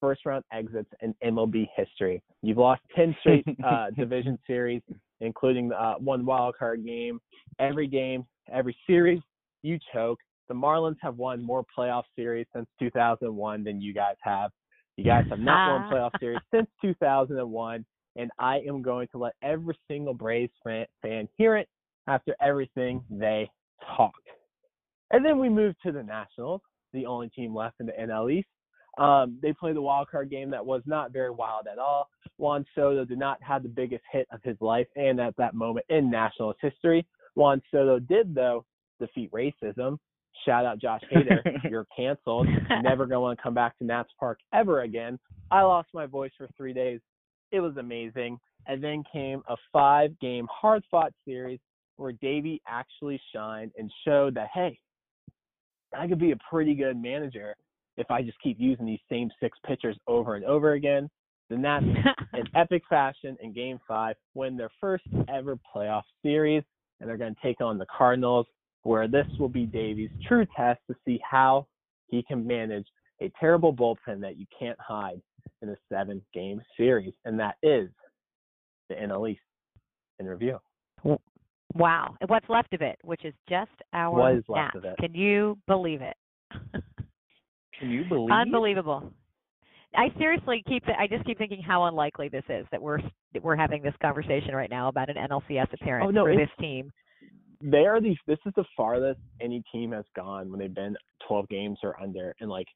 first 0.00 0.24
round 0.26 0.44
exits 0.52 0.88
in 1.00 1.14
MLB 1.24 1.68
history. 1.76 2.22
You've 2.42 2.58
lost 2.58 2.82
10 2.96 3.16
straight 3.20 3.46
uh, 3.64 3.90
division 3.96 4.38
series, 4.46 4.82
including 5.20 5.72
uh, 5.72 5.94
one 5.94 6.24
wild 6.24 6.56
card 6.58 6.84
game. 6.84 7.20
Every 7.58 7.86
game, 7.86 8.24
every 8.52 8.76
series, 8.86 9.20
you 9.62 9.78
choke. 9.92 10.18
The 10.48 10.54
Marlins 10.54 10.96
have 11.02 11.16
won 11.16 11.42
more 11.42 11.64
playoff 11.76 12.02
series 12.16 12.46
since 12.54 12.66
2001 12.80 13.62
than 13.62 13.80
you 13.80 13.94
guys 13.94 14.16
have. 14.22 14.50
You 14.96 15.04
guys 15.04 15.24
have 15.30 15.38
not 15.38 15.70
won 15.70 15.92
playoff 15.92 16.10
series 16.18 16.40
since 16.54 16.66
2001, 16.82 17.84
and 18.16 18.30
I 18.38 18.58
am 18.66 18.82
going 18.82 19.08
to 19.12 19.18
let 19.18 19.34
every 19.42 19.78
single 19.88 20.14
Braves 20.14 20.52
fan, 20.64 20.86
fan 21.02 21.28
hear 21.36 21.56
it 21.56 21.68
after 22.06 22.34
everything 22.42 23.02
they 23.08 23.48
talk. 23.96 24.12
And 25.12 25.24
then 25.24 25.38
we 25.38 25.48
move 25.48 25.74
to 25.84 25.92
the 25.92 26.02
Nationals, 26.02 26.60
the 26.92 27.06
only 27.06 27.28
team 27.30 27.54
left 27.54 27.76
in 27.80 27.86
the 27.86 27.92
NL 27.92 28.32
East. 28.32 28.48
Um, 28.98 29.38
they 29.40 29.52
played 29.52 29.76
the 29.76 29.82
wild 29.82 30.08
card 30.08 30.30
game 30.30 30.50
that 30.50 30.64
was 30.64 30.82
not 30.86 31.12
very 31.12 31.30
wild 31.30 31.66
at 31.70 31.78
all. 31.78 32.08
Juan 32.38 32.64
Soto 32.74 33.04
did 33.04 33.18
not 33.18 33.38
have 33.42 33.62
the 33.62 33.68
biggest 33.68 34.02
hit 34.10 34.26
of 34.32 34.40
his 34.42 34.56
life, 34.60 34.86
and 34.96 35.20
at 35.20 35.36
that 35.36 35.54
moment 35.54 35.86
in 35.88 36.10
Nationals 36.10 36.56
history, 36.60 37.06
Juan 37.34 37.62
Soto 37.70 37.98
did 37.98 38.34
though 38.34 38.64
defeat 38.98 39.30
racism. 39.32 39.98
Shout 40.44 40.64
out 40.64 40.78
Josh 40.78 41.02
Hader, 41.12 41.42
you're 41.70 41.86
canceled. 41.96 42.46
Never 42.82 43.06
going 43.06 43.16
to 43.16 43.20
want 43.20 43.38
to 43.38 43.42
come 43.42 43.54
back 43.54 43.76
to 43.78 43.84
Nats 43.84 44.10
Park 44.18 44.38
ever 44.54 44.82
again. 44.82 45.18
I 45.50 45.62
lost 45.62 45.88
my 45.92 46.06
voice 46.06 46.30
for 46.38 46.48
three 46.56 46.72
days. 46.72 47.00
It 47.50 47.60
was 47.60 47.76
amazing. 47.76 48.38
And 48.66 48.82
then 48.82 49.02
came 49.12 49.42
a 49.48 49.56
five-game 49.72 50.46
hard-fought 50.50 51.12
series 51.24 51.58
where 51.96 52.12
Davey 52.12 52.62
actually 52.66 53.20
shined 53.34 53.72
and 53.76 53.90
showed 54.04 54.34
that 54.34 54.48
hey, 54.54 54.78
I 55.98 56.06
could 56.06 56.20
be 56.20 56.30
a 56.30 56.38
pretty 56.48 56.74
good 56.74 56.96
manager 56.96 57.56
if 57.96 58.10
I 58.10 58.22
just 58.22 58.40
keep 58.42 58.56
using 58.58 58.86
these 58.86 59.00
same 59.10 59.30
six 59.40 59.58
pitchers 59.66 59.96
over 60.06 60.36
and 60.36 60.44
over 60.44 60.72
again. 60.72 61.08
then 61.48 61.62
Nats, 61.62 61.84
in 62.34 62.44
epic 62.54 62.82
fashion, 62.88 63.36
in 63.40 63.52
Game 63.52 63.78
Five, 63.86 64.16
win 64.34 64.56
their 64.56 64.70
first 64.80 65.04
ever 65.28 65.58
playoff 65.74 66.02
series, 66.22 66.62
and 67.00 67.08
they're 67.08 67.16
going 67.16 67.34
to 67.34 67.40
take 67.42 67.60
on 67.60 67.78
the 67.78 67.86
Cardinals, 67.96 68.46
where 68.82 69.08
this 69.08 69.26
will 69.38 69.48
be 69.48 69.66
Davey's 69.66 70.10
true 70.26 70.46
test 70.56 70.80
to 70.88 70.96
see 71.04 71.20
how 71.28 71.66
he 72.08 72.22
can 72.22 72.46
manage 72.46 72.86
a 73.20 73.30
terrible 73.38 73.74
bullpen 73.74 74.20
that 74.20 74.38
you 74.38 74.46
can't 74.58 74.78
hide 74.80 75.20
in 75.62 75.68
a 75.68 75.76
seven-game 75.90 76.60
series, 76.76 77.12
and 77.24 77.38
that 77.38 77.56
is 77.62 77.88
the 78.88 78.94
NL 78.94 79.30
East 79.30 79.40
in 80.18 80.26
review. 80.26 80.58
Wow. 81.74 82.16
What's 82.26 82.48
left 82.48 82.72
of 82.74 82.82
it, 82.82 82.98
which 83.02 83.24
is 83.24 83.34
just 83.48 83.70
our 83.92 84.18
What 84.18 84.34
is 84.34 84.44
left 84.48 84.76
of 84.76 84.84
it? 84.84 84.96
Can 84.98 85.14
you 85.14 85.56
believe 85.66 86.02
it? 86.02 86.16
Can 87.80 87.90
you 87.90 88.04
believe? 88.04 88.30
Unbelievable. 88.30 89.12
I 89.96 90.08
seriously 90.18 90.62
keep 90.68 90.84
I 90.86 91.06
just 91.08 91.24
keep 91.24 91.38
thinking 91.38 91.60
how 91.60 91.84
unlikely 91.84 92.28
this 92.28 92.44
is 92.48 92.66
that 92.70 92.80
we're 92.80 93.00
that 93.34 93.42
we're 93.42 93.56
having 93.56 93.82
this 93.82 93.94
conversation 94.00 94.54
right 94.54 94.70
now 94.70 94.88
about 94.88 95.08
an 95.10 95.16
NLCS 95.16 95.72
appearance 95.72 96.06
Oh, 96.08 96.10
no, 96.10 96.24
for 96.24 96.36
this 96.36 96.50
team. 96.60 96.92
They 97.60 97.86
are 97.86 98.00
the. 98.00 98.16
This 98.26 98.38
is 98.46 98.52
the 98.56 98.64
farthest 98.76 99.20
any 99.40 99.62
team 99.72 99.92
has 99.92 100.04
gone 100.14 100.50
when 100.50 100.60
they've 100.60 100.74
been 100.74 100.96
12 101.26 101.48
games 101.48 101.78
or 101.82 102.00
under 102.00 102.34
in 102.40 102.48
like 102.48 102.68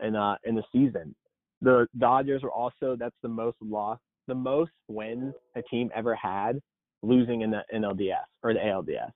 in 0.00 0.14
uh 0.14 0.36
in 0.44 0.54
the 0.54 0.62
season. 0.70 1.14
The 1.62 1.86
Dodgers 1.98 2.42
were 2.42 2.52
also 2.52 2.96
that's 2.98 3.16
the 3.22 3.28
most 3.28 3.56
loss, 3.62 3.98
the 4.26 4.34
most 4.34 4.72
wins 4.88 5.32
a 5.56 5.62
team 5.62 5.90
ever 5.94 6.14
had 6.14 6.60
losing 7.02 7.40
in 7.40 7.50
the 7.50 7.62
NLDS 7.74 8.16
or 8.42 8.52
the 8.52 8.60
ALDS. 8.60 9.10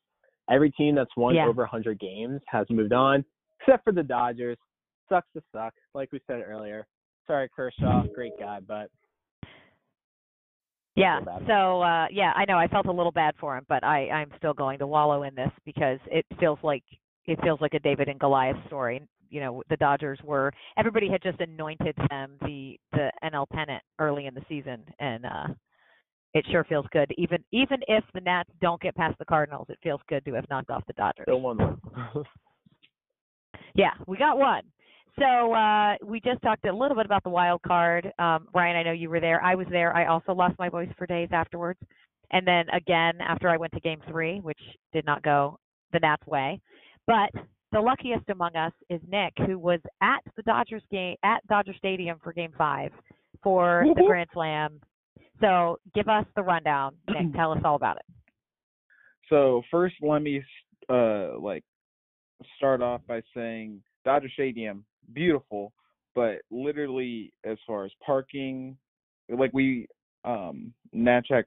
Every 0.51 0.71
team 0.73 0.95
that's 0.95 1.15
won 1.17 1.35
Yeah. 1.35 1.47
over 1.47 1.63
100 1.63 1.99
games 1.99 2.41
has 2.47 2.67
moved 2.71 2.93
on, 2.93 3.25
except 3.61 3.85
for 3.85 3.93
the 3.93 4.03
Dodgers. 4.03 4.57
Sucks 5.09 5.29
to 5.35 5.43
suck, 5.53 5.75
like 5.95 6.11
we 6.13 6.21
said 6.27 6.43
earlier. 6.47 6.87
Sorry, 7.27 7.49
Kershaw, 7.55 8.05
great 8.15 8.33
guy, 8.39 8.61
but 8.67 8.91
Yeah. 10.97 11.21
So 11.47 11.83
uh 11.83 12.07
yeah, 12.11 12.33
I 12.37 12.45
know 12.47 12.59
I 12.59 12.69
felt 12.69 12.87
a 12.87 12.93
little 12.93 13.13
bad 13.13 13.35
for 13.41 13.57
him, 13.57 13.65
but 13.69 13.83
I 13.85 14.09
I'm 14.11 14.31
still 14.39 14.55
going 14.55 14.79
to 14.79 14.87
wallow 14.87 15.25
in 15.25 15.35
this 15.35 15.51
because 15.65 15.99
it 16.07 16.25
feels 16.39 16.59
like 16.63 16.85
it 17.27 17.41
feels 17.43 17.61
like 17.61 17.75
a 17.75 17.79
David 17.79 18.09
and 18.09 18.21
Goliath 18.21 18.57
story. 18.67 19.03
You 19.31 19.41
know, 19.41 19.63
the 19.69 19.77
Dodgers 19.77 20.19
were 20.23 20.53
everybody 20.79 21.11
had 21.11 21.23
just 21.23 21.41
anointed 21.41 21.97
them 22.11 22.37
the 22.43 22.79
the 22.93 23.11
NL 23.25 23.49
pennant 23.51 23.83
early 23.99 24.27
in 24.27 24.35
the 24.35 24.43
season 24.49 24.85
and 25.01 25.27
uh 25.27 25.47
it 26.35 26.45
sure 26.51 26.65
feels 26.65 26.87
good. 26.93 27.13
Even 27.17 27.43
even 27.53 27.79
if 27.89 28.05
the 28.13 28.21
Nats 28.21 28.51
don't 28.61 28.81
get 28.81 28.95
past 28.97 29.19
the 29.19 29.25
Cardinals, 29.25 29.67
it 29.69 29.79
feels 29.83 30.01
good 30.09 30.25
to 30.25 30.35
have 30.35 30.45
knocked 30.51 30.71
off 30.71 30.85
the 30.87 30.93
Dodgers. 30.95 31.25
still 31.25 31.41
one. 31.41 31.79
Yeah, 33.75 33.91
we 34.07 34.17
got 34.17 34.39
one. 34.39 34.63
So 35.19 35.53
uh, 35.53 35.95
we 36.05 36.21
just 36.21 36.43
talked 36.43 36.67
a 36.67 36.73
little 36.73 36.97
bit 36.97 37.07
about 37.07 37.23
the 37.23 37.31
wild 37.31 37.63
card. 37.63 38.11
Um, 38.19 38.49
Ryan, 38.53 38.77
I 38.77 38.83
know 38.83 38.93
you 38.93 39.09
were 39.09 39.21
there. 39.21 39.43
I 39.43 39.55
was 39.55 39.67
there. 39.71 39.97
I 39.97 40.07
also 40.07 40.33
lost 40.33 40.59
my 40.59 40.69
voice 40.69 40.89
for 40.99 41.07
days 41.07 41.29
afterwards, 41.31 41.79
and 42.33 42.47
then 42.47 42.65
again 42.71 43.21
after 43.21 43.49
I 43.49 43.57
went 43.57 43.73
to 43.75 43.81
Game 43.81 44.01
Three, 44.11 44.41
which 44.41 44.59
did 44.93 45.07
not 45.07 45.23
go 45.23 45.59
the 45.93 46.01
Nats' 46.01 46.27
way. 46.27 46.61
But 47.07 47.31
the 47.71 47.81
luckiest 47.81 48.29
among 48.29 48.57
us 48.57 48.73
is 48.91 49.01
Nick, 49.09 49.35
who 49.47 49.59
was 49.59 49.81
at 50.03 50.21
the 50.37 50.43
Dodgers 50.43 50.83
game 50.91 51.17
at 51.23 51.47
Dodger 51.47 51.75
Stadium 51.79 52.19
for 52.23 52.33
Game 52.33 52.53
Five 52.59 52.91
for 53.43 53.85
the 53.95 54.03
Grand 54.07 54.31
Slam. 54.33 54.81
So 55.41 55.79
give 55.95 56.09
us 56.09 56.25
the 56.35 56.43
rundown, 56.43 56.97
Nick. 57.09 57.33
Tell 57.37 57.53
us 57.53 57.61
all 57.65 57.77
about 57.77 57.97
it. 57.97 58.05
So 59.29 59.63
first, 59.71 59.95
let 60.03 60.23
me 60.23 60.43
uh 60.89 61.39
like 61.39 61.63
start 62.57 62.83
off 62.83 63.01
by 63.07 63.23
saying 63.35 63.81
Dodger 64.05 64.29
Stadium, 64.33 64.85
beautiful, 65.13 65.73
but 66.15 66.39
literally 66.51 67.33
as 67.45 67.59
far 67.67 67.85
as 67.85 67.93
parking, 68.05 68.77
like 69.29 69.53
we 69.53 69.87
um 70.25 70.73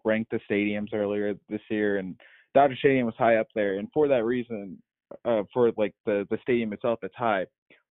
ranked 0.05 0.31
the 0.31 0.39
stadiums 0.49 0.93
earlier 0.93 1.35
this 1.49 1.61
year, 1.69 1.97
and 1.97 2.15
Dodger 2.53 2.75
Stadium 2.77 3.05
was 3.05 3.15
high 3.17 3.37
up 3.37 3.47
there, 3.55 3.77
and 3.77 3.87
for 3.93 4.07
that 4.07 4.25
reason, 4.25 4.81
uh 5.25 5.43
for 5.53 5.71
like 5.77 5.93
the 6.05 6.27
the 6.29 6.37
stadium 6.41 6.73
itself, 6.73 6.99
it's 7.01 7.15
high. 7.15 7.45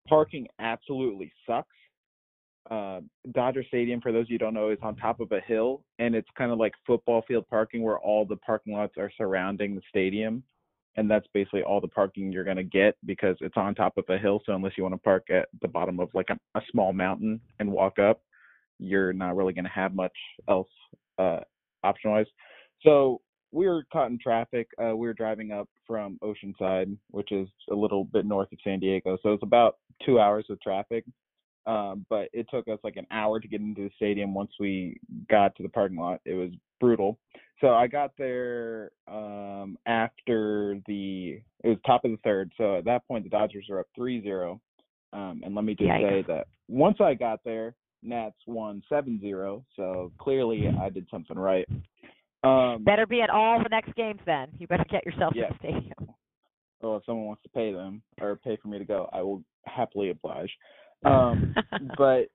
Parking 0.08 0.46
absolutely 0.61 1.32
sucks. 1.46 1.68
Uh, 2.70 3.00
Dodger 3.32 3.64
Stadium, 3.68 4.00
for 4.00 4.11
those 4.11 4.23
of 4.23 4.30
you 4.30 4.35
who 4.35 4.38
don't 4.38 4.54
know, 4.54 4.70
is 4.70 4.78
on 4.82 4.96
top 4.96 5.20
of 5.20 5.30
a 5.30 5.40
hill, 5.40 5.82
and 5.99 6.14
it's 6.14 6.28
kind 6.37 6.50
of 6.50 6.58
like 6.58 6.73
football 6.85 7.23
field 7.26 7.46
parking 7.49 7.82
where 7.82 7.99
all 7.99 8.25
the 8.25 8.37
parking 8.37 8.73
lots 8.73 8.94
are 8.99 9.11
surrounding 9.16 9.75
the 9.75 9.82
stadium, 9.88 10.42
and 10.96 11.10
that's 11.10 11.26
basically 11.34 11.62
all 11.62 11.80
the 11.80 11.88
parking 11.88 12.32
you're 12.32 12.44
gonna 12.44 12.62
get 12.62 12.96
because 13.04 13.36
it's 13.40 13.56
on 13.56 13.74
top 13.74 13.96
of 13.96 14.04
a 14.08 14.18
hill. 14.18 14.40
So 14.46 14.54
unless 14.54 14.72
you 14.76 14.82
want 14.82 14.94
to 14.94 15.00
park 15.00 15.26
at 15.30 15.48
the 15.60 15.68
bottom 15.68 16.00
of 16.00 16.08
like 16.14 16.30
a, 16.30 16.38
a 16.58 16.62
small 16.70 16.92
mountain 16.92 17.40
and 17.58 17.70
walk 17.70 17.98
up, 17.98 18.22
you're 18.78 19.12
not 19.12 19.36
really 19.36 19.52
gonna 19.52 19.68
have 19.68 19.94
much 19.94 20.16
else 20.48 20.68
uh, 21.18 21.40
option 21.82 22.10
wise. 22.10 22.26
So 22.82 23.20
we 23.52 23.66
were 23.66 23.84
caught 23.92 24.10
in 24.10 24.18
traffic. 24.18 24.68
Uh, 24.82 24.96
we 24.96 25.06
were 25.06 25.14
driving 25.14 25.52
up 25.52 25.68
from 25.86 26.18
Oceanside, 26.22 26.96
which 27.10 27.32
is 27.32 27.48
a 27.70 27.74
little 27.74 28.04
bit 28.04 28.26
north 28.26 28.52
of 28.52 28.58
San 28.62 28.80
Diego. 28.80 29.16
So 29.22 29.32
it's 29.32 29.42
about 29.42 29.76
two 30.04 30.20
hours 30.20 30.46
of 30.50 30.60
traffic. 30.60 31.04
Um, 31.66 32.06
but 32.08 32.28
it 32.32 32.46
took 32.50 32.68
us 32.68 32.78
like 32.85 32.96
an 32.96 33.06
hour 33.11 33.40
to 33.40 33.49
get 33.49 33.61
into 33.61 33.82
the 33.82 33.90
stadium 33.96 34.35
once 34.35 34.52
we 34.61 34.99
got 35.28 35.54
to 35.56 35.62
the 35.64 35.68
parking 35.68 35.96
lot. 35.99 36.20
It 36.25 36.35
was 36.35 36.50
brutal. 36.80 37.18
So 37.61 37.68
I 37.68 37.87
got 37.87 38.12
there 38.18 38.90
um, 39.08 39.76
after 39.87 40.78
the 40.87 41.40
it 41.64 41.68
was 41.68 41.78
top 41.87 42.04
of 42.04 42.11
the 42.12 42.18
third. 42.18 42.52
So 42.56 42.76
at 42.78 42.85
that 42.85 43.06
point 43.08 43.25
the 43.25 43.30
Dodgers 43.30 43.66
are 43.70 43.80
up 43.80 43.87
3-0. 43.99 44.61
Um, 45.12 45.40
and 45.44 45.54
let 45.54 45.64
me 45.64 45.75
just 45.75 45.88
Yikes. 45.88 46.08
say 46.11 46.25
that 46.28 46.46
once 46.68 46.99
I 47.00 47.14
got 47.14 47.40
there, 47.44 47.75
Nats 48.02 48.37
won 48.46 48.82
7-0. 48.92 49.64
So 49.75 50.12
clearly 50.18 50.68
I 50.80 50.90
did 50.90 51.06
something 51.11 51.38
right. 51.38 51.66
Um, 52.44 52.85
Better 52.85 53.06
be 53.06 53.23
at 53.23 53.30
all 53.30 53.61
the 53.62 53.68
next 53.70 53.94
games 53.94 54.20
then. 54.26 54.49
You 54.58 54.66
better 54.66 54.85
get 54.90 55.04
yourself 55.06 55.32
Yeah. 55.35 55.49
to 55.49 55.54
the 55.54 55.58
stadium. 55.58 56.14
well, 56.80 56.96
if 56.99 57.04
someone 57.06 57.26
wants 57.26 57.42
to 57.42 57.49
pay 57.49 57.73
them 57.73 58.02
or 58.20 58.37
pay 58.37 58.56
for 58.62 58.68
me 58.68 58.78
to 58.78 58.85
go, 58.85 59.08
I 59.12 59.23
will 59.23 59.42
happily 59.64 60.11
oblige. 60.11 60.50
Um, 61.06 61.54
but 61.98 62.28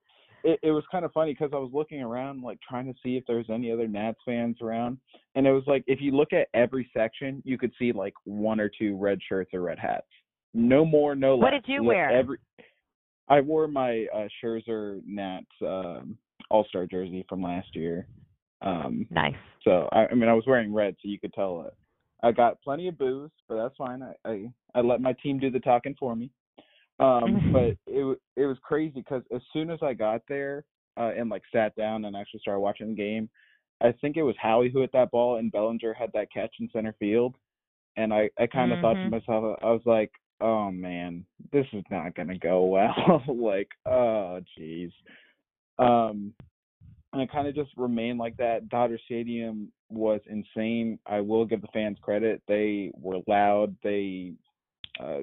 it, 0.44 0.58
it 0.62 0.70
was 0.70 0.84
kind 0.90 1.04
of 1.04 1.12
funny 1.12 1.32
because 1.32 1.50
I 1.52 1.58
was 1.58 1.70
looking 1.72 2.02
around, 2.02 2.42
like 2.42 2.58
trying 2.66 2.86
to 2.86 2.98
see 3.02 3.16
if 3.16 3.24
there's 3.26 3.46
any 3.48 3.70
other 3.70 3.86
Nats 3.86 4.18
fans 4.24 4.56
around, 4.60 4.98
and 5.34 5.46
it 5.46 5.52
was 5.52 5.64
like 5.66 5.84
if 5.86 6.00
you 6.00 6.12
look 6.12 6.32
at 6.32 6.48
every 6.54 6.90
section, 6.96 7.42
you 7.44 7.58
could 7.58 7.72
see 7.78 7.92
like 7.92 8.14
one 8.24 8.60
or 8.60 8.70
two 8.76 8.96
red 8.96 9.18
shirts 9.28 9.52
or 9.54 9.60
red 9.60 9.78
hats. 9.78 10.06
No 10.54 10.84
more, 10.84 11.14
no 11.14 11.34
less. 11.34 11.42
What 11.44 11.50
did 11.50 11.64
you 11.66 11.82
wear? 11.84 12.10
Every 12.10 12.38
I 13.28 13.40
wore 13.40 13.68
my 13.68 14.06
uh, 14.14 14.28
Scherzer 14.42 15.00
Nats 15.06 15.46
um, 15.62 16.18
All 16.50 16.66
Star 16.68 16.86
jersey 16.86 17.24
from 17.28 17.42
last 17.42 17.74
year. 17.74 18.06
Um, 18.60 19.06
nice. 19.10 19.34
so 19.64 19.88
I, 19.92 20.06
I 20.06 20.14
mean, 20.14 20.28
I 20.28 20.34
was 20.34 20.44
wearing 20.46 20.72
red, 20.72 20.94
so 21.02 21.08
you 21.08 21.18
could 21.18 21.32
tell 21.32 21.64
it. 21.66 21.74
I 22.24 22.30
got 22.30 22.62
plenty 22.62 22.86
of 22.86 22.98
booze, 22.98 23.30
but 23.48 23.56
that's 23.56 23.76
fine. 23.76 24.02
I 24.02 24.14
I, 24.28 24.50
I 24.74 24.80
let 24.80 25.00
my 25.00 25.14
team 25.14 25.38
do 25.38 25.50
the 25.50 25.60
talking 25.60 25.96
for 25.98 26.14
me. 26.14 26.30
Um, 27.00 27.50
but 27.52 27.76
it 27.86 28.18
it 28.36 28.46
was 28.46 28.58
crazy 28.62 28.92
because 29.00 29.22
as 29.34 29.40
soon 29.52 29.70
as 29.70 29.80
I 29.82 29.94
got 29.94 30.22
there 30.28 30.64
uh, 30.96 31.10
and 31.16 31.28
like 31.30 31.42
sat 31.52 31.74
down 31.74 32.04
and 32.04 32.16
actually 32.16 32.40
started 32.40 32.60
watching 32.60 32.88
the 32.88 32.94
game, 32.94 33.28
I 33.80 33.92
think 34.00 34.16
it 34.16 34.22
was 34.22 34.36
Howie 34.40 34.70
who 34.70 34.80
hit 34.80 34.92
that 34.92 35.10
ball 35.10 35.38
and 35.38 35.50
Bellinger 35.50 35.94
had 35.94 36.10
that 36.14 36.32
catch 36.32 36.54
in 36.60 36.68
center 36.72 36.94
field, 36.98 37.34
and 37.96 38.12
I 38.12 38.30
I 38.38 38.46
kind 38.46 38.72
of 38.72 38.80
thought 38.80 38.94
to 38.94 39.06
Mhm. 39.06 39.10
myself, 39.10 39.58
I 39.62 39.70
was 39.70 39.84
like, 39.86 40.12
oh 40.40 40.70
man, 40.70 41.24
this 41.50 41.66
is 41.72 41.84
not 41.90 42.14
gonna 42.14 42.38
go 42.38 42.64
well. 42.66 43.22
like, 43.26 43.70
oh 43.86 44.40
jeez. 44.58 44.92
Um, 45.78 46.34
and 47.12 47.22
it 47.22 47.30
kind 47.30 47.46
of 47.48 47.54
just 47.54 47.70
remained 47.76 48.18
like 48.18 48.36
that. 48.38 48.68
Dodger 48.68 48.98
Stadium 49.04 49.70
was 49.90 50.20
insane. 50.26 50.98
I 51.06 51.20
will 51.20 51.44
give 51.44 51.60
the 51.60 51.68
fans 51.68 51.98
credit; 52.00 52.42
they 52.46 52.90
were 52.94 53.20
loud. 53.26 53.76
They 53.82 54.32
uh, 55.00 55.20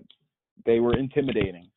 they 0.66 0.80
were 0.80 0.98
intimidating 0.98 1.70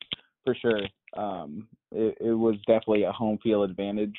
for 0.43 0.55
sure. 0.55 0.81
Um, 1.15 1.67
it, 1.91 2.17
it 2.19 2.33
was 2.33 2.55
definitely 2.67 3.03
a 3.03 3.11
home 3.11 3.37
field 3.41 3.69
advantage. 3.69 4.17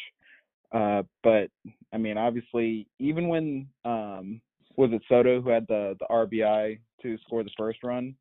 Uh, 0.73 1.03
but 1.23 1.49
I 1.93 1.99
mean, 1.99 2.19
obviously, 2.19 2.89
even 2.99 3.29
when 3.29 3.69
um, 3.85 4.41
was 4.77 4.91
it 4.93 5.03
Soto 5.09 5.41
who 5.41 5.49
had 5.49 5.67
the 5.69 5.97
the 6.01 6.07
RBI 6.11 6.79
to 7.03 7.19
score 7.27 7.45
the 7.45 7.51
first 7.57 7.79
run, 7.85 8.15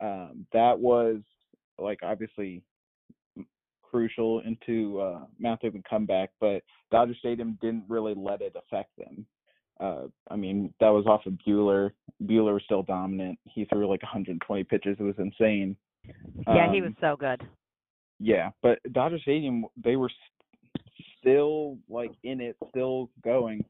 um, 0.00 0.46
that 0.52 0.78
was 0.78 1.20
like 1.78 2.00
obviously 2.02 2.62
crucial 3.82 4.40
into 4.40 5.00
uh, 5.00 5.20
Mount 5.38 5.60
Open 5.64 5.82
comeback. 5.88 6.30
But 6.40 6.62
Dodger 6.90 7.14
Stadium 7.18 7.58
didn't 7.62 7.84
really 7.88 8.14
let 8.14 8.42
it 8.42 8.54
affect 8.56 8.90
them. 8.98 9.26
Uh, 9.80 10.04
I 10.30 10.36
mean, 10.36 10.72
that 10.80 10.88
was 10.88 11.06
off 11.06 11.26
of 11.26 11.34
Buehler. 11.46 11.90
Buehler 12.24 12.54
was 12.54 12.62
still 12.64 12.82
dominant. 12.82 13.38
He 13.44 13.64
threw 13.66 13.88
like 13.88 14.02
120 14.02 14.64
pitches. 14.64 14.96
It 14.98 15.02
was 15.02 15.18
insane. 15.18 15.76
Yeah, 16.46 16.70
he 16.72 16.78
Um, 16.78 16.84
was 16.84 16.92
so 17.00 17.16
good. 17.16 17.42
yeah, 18.18 18.50
but 18.62 18.78
Dodger 18.92 19.18
Stadium, 19.18 19.66
they 19.76 19.96
were 19.96 20.08
s- 20.08 20.80
still 21.18 21.78
like 21.88 22.12
in 22.22 22.40
it, 22.40 22.56
still 22.70 23.10
going 23.22 23.64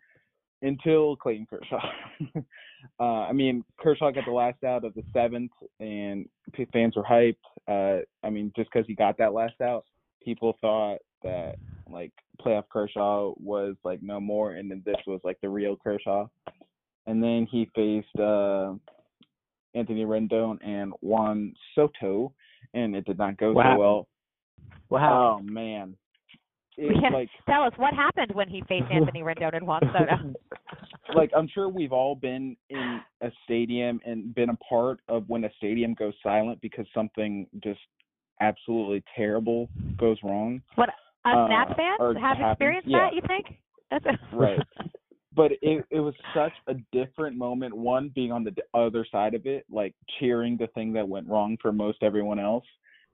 until 0.63 1.17
Clayton 1.17 1.47
Kershaw. 1.47 1.81
uh, 3.01 3.03
I 3.03 3.33
mean, 3.33 3.65
Kershaw 3.79 4.11
got 4.11 4.25
the 4.27 4.33
last 4.33 4.63
out 4.65 4.85
of 4.85 4.95
the 4.95 5.03
seventh, 5.13 5.53
and 5.81 6.29
p- 6.53 6.67
fans 6.73 6.95
were 6.97 7.03
hyped. 7.05 7.37
Uh, 7.67 8.03
I 8.23 8.31
mean, 8.31 8.53
just 8.55 8.71
because 8.73 8.87
he 8.87 8.95
got 8.95 9.19
that 9.19 9.33
last 9.33 9.61
out, 9.61 9.85
people 10.23 10.57
thought 10.61 10.99
that 11.23 11.57
like 11.89 12.13
playoff 12.45 12.65
Kershaw 12.71 13.33
was 13.37 13.77
like 13.85 14.03
no 14.03 14.21
more, 14.21 14.53
and 14.53 14.71
then 14.71 14.83
this 14.85 14.97
was 15.07 15.21
like 15.25 15.41
the 15.41 15.49
real 15.49 15.77
Kershaw. 15.77 16.27
And 17.07 17.23
then 17.23 17.47
he 17.51 17.71
faced 17.75 18.19
uh, 18.19 18.75
Anthony 19.75 20.05
Rendon 20.05 20.59
and 20.67 20.93
Juan 21.01 21.55
Soto, 21.75 22.33
and 22.75 22.97
it 22.97 23.05
did 23.05 23.19
not 23.19 23.37
go 23.37 23.53
What 23.53 23.67
so 23.75 23.79
well. 23.79 24.09
Wow. 24.89 25.39
Oh 25.39 25.43
man. 25.43 25.97
it 26.77 26.97
Yeah. 27.03 27.11
like 27.11 27.29
Tell 27.49 27.63
us 27.63 27.73
what 27.77 27.95
happened 27.95 28.33
when 28.35 28.49
he 28.49 28.63
faced 28.69 28.87
Anthony 28.93 29.21
Rendon 29.21 29.57
and 29.57 29.67
Juan 29.67 29.83
Soto. 29.93 30.35
like 31.15 31.31
I'm 31.37 31.49
sure 31.49 31.69
we've 31.69 31.93
all 31.93 32.15
been 32.15 32.57
in 32.71 33.01
a 33.21 33.31
stadium 33.45 34.01
and 34.05 34.35
been 34.35 34.51
a 34.51 34.57
part 34.57 35.01
of 35.09 35.29
when 35.29 35.45
a 35.45 35.51
stadium 35.59 35.95
goes 35.95 36.15
silent 36.23 36.61
because 36.61 36.87
something 36.95 37.47
just 37.63 37.81
absolutely 38.41 39.03
terrible 39.17 39.69
goes 39.99 40.19
wrong. 40.23 40.61
What 40.75 40.89
us 40.89 40.95
Uh, 41.35 41.49
Nats 41.49 41.73
fans 41.77 41.99
have 42.21 42.37
happens, 42.37 42.53
experienced 42.53 42.89
yeah. 42.89 42.99
that? 43.11 43.15
You 43.15 43.23
think? 43.27 43.47
That's 43.91 44.05
a, 44.07 44.19
Right. 44.37 44.61
But 45.35 45.53
it 45.61 45.85
it 45.91 46.01
was 46.01 46.15
such 46.35 46.53
a 46.69 46.75
different 46.93 47.37
moment. 47.37 47.75
One 47.77 48.11
being 48.15 48.33
on 48.33 48.43
the 48.45 48.55
other 48.73 49.05
side 49.11 49.35
of 49.35 49.45
it, 49.47 49.67
like 49.71 49.95
cheering 50.19 50.57
the 50.57 50.67
thing 50.69 50.93
that 50.95 51.07
went 51.07 51.29
wrong 51.29 51.59
for 51.61 51.73
most 51.73 51.99
everyone 52.03 52.39
else, 52.39 52.65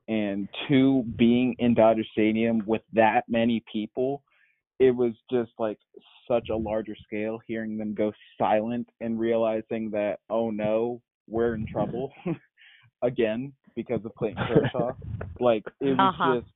and 0.09 0.49
two 0.69 1.05
being 1.17 1.57
in 1.59 1.75
Dodger 1.75 2.05
Stadium 2.13 2.63
with 2.67 2.83
that 2.93 3.25
many 3.29 3.65
people. 3.73 4.23
It 4.79 4.93
was 4.93 5.13
just 5.33 5.51
like 5.59 5.79
such 6.29 6.49
a 6.49 6.57
larger 6.57 6.95
scale. 7.05 7.41
Hearing 7.47 7.77
them 7.77 7.93
go 7.95 8.13
silent 8.39 8.89
and 9.01 9.19
realizing 9.19 9.91
that 9.91 10.21
oh 10.31 10.51
no, 10.51 11.01
we're 11.29 11.55
in 11.55 11.67
trouble 11.67 12.13
again 13.03 13.53
because 13.75 14.01
of 14.05 14.15
Clayton 14.15 14.45
Kershaw. 14.49 14.93
like 15.41 15.65
it 15.81 15.97
was 15.97 15.99
Uh-huh. 15.99 16.41
just, 16.41 16.53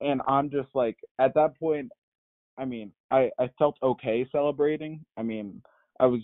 and 0.00 0.20
I'm 0.26 0.50
just 0.50 0.68
like 0.74 0.96
at 1.18 1.34
that 1.34 1.58
point. 1.58 1.90
I 2.58 2.64
mean, 2.64 2.92
I 3.10 3.30
I 3.38 3.50
felt 3.58 3.76
okay 3.82 4.26
celebrating. 4.32 5.04
I 5.16 5.22
mean, 5.22 5.62
I 6.00 6.06
was 6.06 6.22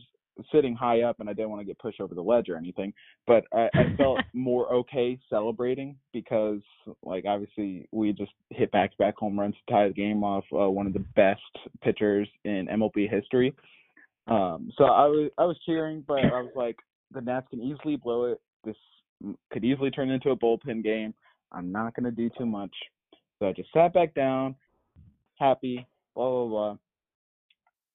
sitting 0.50 0.74
high 0.74 1.02
up 1.02 1.20
and 1.20 1.28
I 1.28 1.32
didn't 1.32 1.50
want 1.50 1.60
to 1.60 1.66
get 1.66 1.78
pushed 1.78 2.00
over 2.00 2.14
the 2.14 2.22
ledge 2.22 2.48
or 2.48 2.56
anything, 2.56 2.92
but 3.26 3.44
I, 3.52 3.68
I 3.74 3.96
felt 3.96 4.18
more 4.32 4.72
okay 4.72 5.18
celebrating 5.28 5.96
because, 6.12 6.60
like, 7.02 7.24
obviously 7.26 7.86
we 7.92 8.12
just 8.12 8.32
hit 8.50 8.72
back-to-back 8.72 9.16
home 9.16 9.38
runs 9.38 9.54
to 9.54 9.72
tie 9.72 9.88
the 9.88 9.94
game 9.94 10.24
off 10.24 10.44
uh, 10.52 10.70
one 10.70 10.86
of 10.86 10.92
the 10.92 11.04
best 11.14 11.40
pitchers 11.82 12.28
in 12.44 12.66
MLB 12.72 13.10
history. 13.10 13.54
Um, 14.26 14.70
so 14.78 14.84
I 14.84 15.06
was 15.06 15.30
I 15.36 15.44
was 15.44 15.58
cheering, 15.66 16.04
but 16.06 16.20
I 16.20 16.40
was 16.40 16.52
like, 16.54 16.76
the 17.12 17.20
Nats 17.20 17.48
can 17.50 17.60
easily 17.60 17.96
blow 17.96 18.26
it. 18.26 18.40
This 18.64 18.76
could 19.52 19.64
easily 19.64 19.90
turn 19.90 20.10
into 20.10 20.30
a 20.30 20.36
bullpen 20.36 20.84
game. 20.84 21.12
I'm 21.50 21.72
not 21.72 21.94
gonna 21.94 22.12
do 22.12 22.30
too 22.38 22.46
much, 22.46 22.74
so 23.42 23.48
I 23.48 23.52
just 23.52 23.72
sat 23.72 23.92
back 23.92 24.14
down, 24.14 24.54
happy, 25.40 25.84
blah 26.14 26.30
blah 26.30 26.46
blah. 26.46 26.76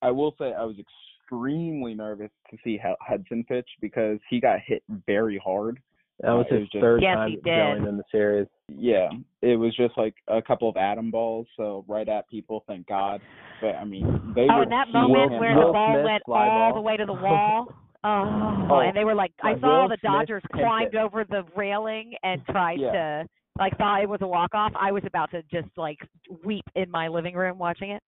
I 0.01 0.11
will 0.11 0.35
say 0.37 0.51
I 0.53 0.63
was 0.65 0.75
extremely 0.77 1.93
nervous 1.93 2.31
to 2.51 2.57
see 2.65 2.77
how 2.77 2.97
Hudson 2.99 3.45
pitch 3.47 3.67
because 3.81 4.19
he 4.29 4.41
got 4.41 4.59
hit 4.65 4.83
very 5.05 5.37
hard. 5.43 5.79
That 6.19 6.31
was 6.33 6.47
Uh, 6.51 6.55
his 6.55 6.59
was 6.61 6.69
just- 6.69 6.81
third 6.81 7.01
Yes, 7.01 7.15
time 7.15 7.29
he 7.29 7.37
going 7.37 7.85
in 7.87 7.95
the 7.97 8.03
series. 8.11 8.47
Yeah, 8.67 9.09
it 9.41 9.55
was 9.55 9.73
just 9.75 9.97
like 9.97 10.15
a 10.27 10.41
couple 10.41 10.67
of 10.67 10.75
atom 10.75 11.11
balls, 11.11 11.47
so 11.55 11.85
right 11.87 12.09
at 12.09 12.27
people, 12.27 12.63
thank 12.67 12.85
God. 12.87 13.21
But 13.61 13.75
I 13.75 13.85
mean, 13.85 14.33
they 14.35 14.47
oh, 14.49 14.57
were 14.57 14.63
in 14.63 14.69
that 14.69 14.89
moment 14.91 15.31
him 15.33 15.39
where 15.39 15.57
up. 15.57 15.67
the 15.67 15.71
ball 15.71 15.93
Smith 15.93 16.05
went 16.05 16.23
all 16.27 16.71
ball. 16.71 16.73
the 16.73 16.81
way 16.81 16.97
to 16.97 17.05
the 17.05 17.13
wall. 17.25 17.71
Oh, 18.03 18.67
Oh, 18.69 18.79
and 18.79 18.95
they 18.95 19.05
were 19.05 19.15
like, 19.15 19.31
I 19.41 19.57
saw 19.59 19.83
Will 19.83 19.89
the 19.89 19.97
Smith 20.01 20.11
Dodgers 20.11 20.43
picked 20.43 20.53
climbed 20.63 20.93
it. 20.95 20.97
over 20.97 21.23
the 21.23 21.43
railing 21.55 22.13
and 22.23 22.45
tried 22.47 22.79
Yeah. 22.79 22.91
to, 22.91 23.29
like, 23.57 23.77
thought 23.77 24.01
it 24.03 24.09
was 24.09 24.19
a 24.21 24.27
walk 24.27 24.53
off. 24.53 24.71
I 24.79 24.91
was 24.91 25.03
about 25.05 25.31
to 25.31 25.41
just 25.51 25.69
like 25.77 25.97
weep 26.43 26.65
in 26.75 26.89
my 26.89 27.07
living 27.07 27.35
room 27.35 27.57
watching 27.57 27.91
it. 27.91 28.01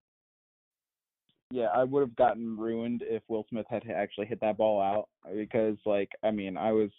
yeah, 1.51 1.67
I 1.73 1.83
would 1.83 2.01
have 2.01 2.15
gotten 2.15 2.57
ruined 2.57 3.03
if 3.05 3.23
Will 3.27 3.45
Smith 3.49 3.65
had 3.69 3.83
actually 3.89 4.27
hit 4.27 4.39
that 4.41 4.57
ball 4.57 4.81
out 4.81 5.09
because, 5.35 5.77
like, 5.85 6.09
I 6.23 6.31
mean, 6.31 6.57
I 6.57 6.71
was 6.71 6.89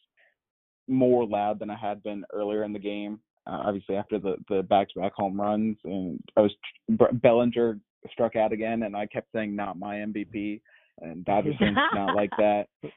more 0.89 1.25
loud 1.25 1.59
than 1.61 1.71
I 1.71 1.77
had 1.77 2.03
been 2.03 2.25
earlier 2.33 2.65
in 2.65 2.73
the 2.73 2.79
game. 2.79 3.21
Uh, 3.47 3.63
obviously, 3.65 3.97
after 3.97 4.19
the 4.19 4.37
the 4.49 4.63
back-to-back 4.65 5.13
home 5.15 5.41
runs, 5.41 5.77
and 5.85 6.21
I 6.37 6.41
was 6.41 6.53
Bellinger 7.23 7.79
struck 8.13 8.37
out 8.37 8.53
again, 8.53 8.83
and 8.83 8.97
I 8.97 9.07
kept 9.07 9.29
saying 9.33 9.55
not 9.55 9.79
my 9.79 9.97
MVP, 9.97 10.61
and 11.01 11.25
Dodgers 11.25 11.55
fans 11.59 11.77
not 11.95 12.15
like 12.17 12.31
that. 12.39 12.65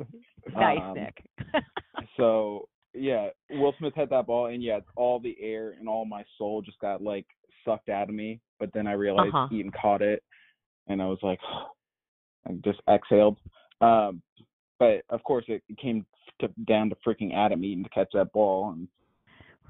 Nice, 0.53 0.79
Um, 0.81 0.93
Nick. 0.95 1.23
So 2.17 2.67
yeah, 2.93 3.29
Will 3.51 3.73
Smith 3.79 3.93
had 3.95 4.09
that 4.11 4.27
ball, 4.27 4.47
and 4.47 4.61
yeah, 4.63 4.79
all 4.95 5.19
the 5.19 5.35
air 5.41 5.75
and 5.79 5.87
all 5.89 6.05
my 6.05 6.23
soul 6.37 6.61
just 6.61 6.79
got 6.79 7.01
like 7.01 7.25
sucked 7.65 7.89
out 7.89 8.09
of 8.09 8.15
me. 8.15 8.39
But 8.59 8.71
then 8.73 8.87
I 8.87 8.93
realized 8.93 9.33
Uh-huh. 9.33 9.53
Eaton 9.55 9.71
caught 9.79 10.01
it, 10.01 10.23
and 10.87 11.01
I 11.01 11.05
was 11.05 11.19
like, 11.23 11.39
I 12.47 12.53
just 12.63 12.79
exhaled. 12.89 13.37
Um, 13.81 14.21
but 14.79 15.03
of 15.09 15.23
course, 15.23 15.45
it 15.47 15.63
came 15.81 16.05
to, 16.41 16.47
down 16.67 16.89
to 16.89 16.95
freaking 17.05 17.33
Adam 17.33 17.63
Eaton 17.63 17.83
to 17.83 17.89
catch 17.89 18.09
that 18.13 18.31
ball, 18.33 18.71
and 18.71 18.87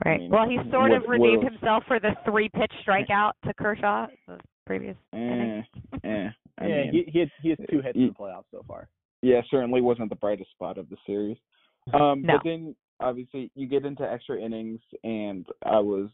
right. 0.06 0.20
mean, 0.22 0.30
well, 0.32 0.48
he 0.48 0.58
sort 0.72 0.92
what- 0.92 1.04
of 1.04 1.08
redeemed 1.10 1.44
what- 1.44 1.52
himself 1.54 1.84
for 1.88 2.00
the 2.00 2.12
three 2.26 2.50
pitch 2.50 2.72
strikeout 2.86 3.34
to 3.46 3.54
Kershaw 3.54 4.08
the 4.28 4.40
previous 4.66 4.96
eh, 5.14 5.18
inning. 5.18 5.66
eh. 6.04 6.30
I 6.60 6.68
yeah, 6.68 6.76
mean, 6.84 6.92
he 6.94 7.12
he, 7.12 7.20
had, 7.20 7.32
he 7.42 7.50
has 7.50 7.58
two 7.70 7.82
hits 7.82 7.96
he- 7.98 8.04
in 8.04 8.08
the 8.10 8.14
playoffs 8.14 8.46
so 8.52 8.64
far. 8.68 8.88
yeah, 9.22 9.42
certainly 9.50 9.82
wasn't 9.82 10.10
the 10.10 10.16
brightest 10.16 10.52
spot 10.52 10.78
of 10.78 10.90
the 10.90 10.98
series. 11.06 11.38
Um, 11.94 12.22
No. 12.22 12.36
But 12.38 12.44
then 12.44 12.76
obviously 13.04 13.52
you 13.56 13.68
get 13.68 13.86
into 13.86 14.10
extra 14.10 14.40
innings, 14.40 14.80
and 15.04 15.46
I 15.64 15.80
was 15.80 16.10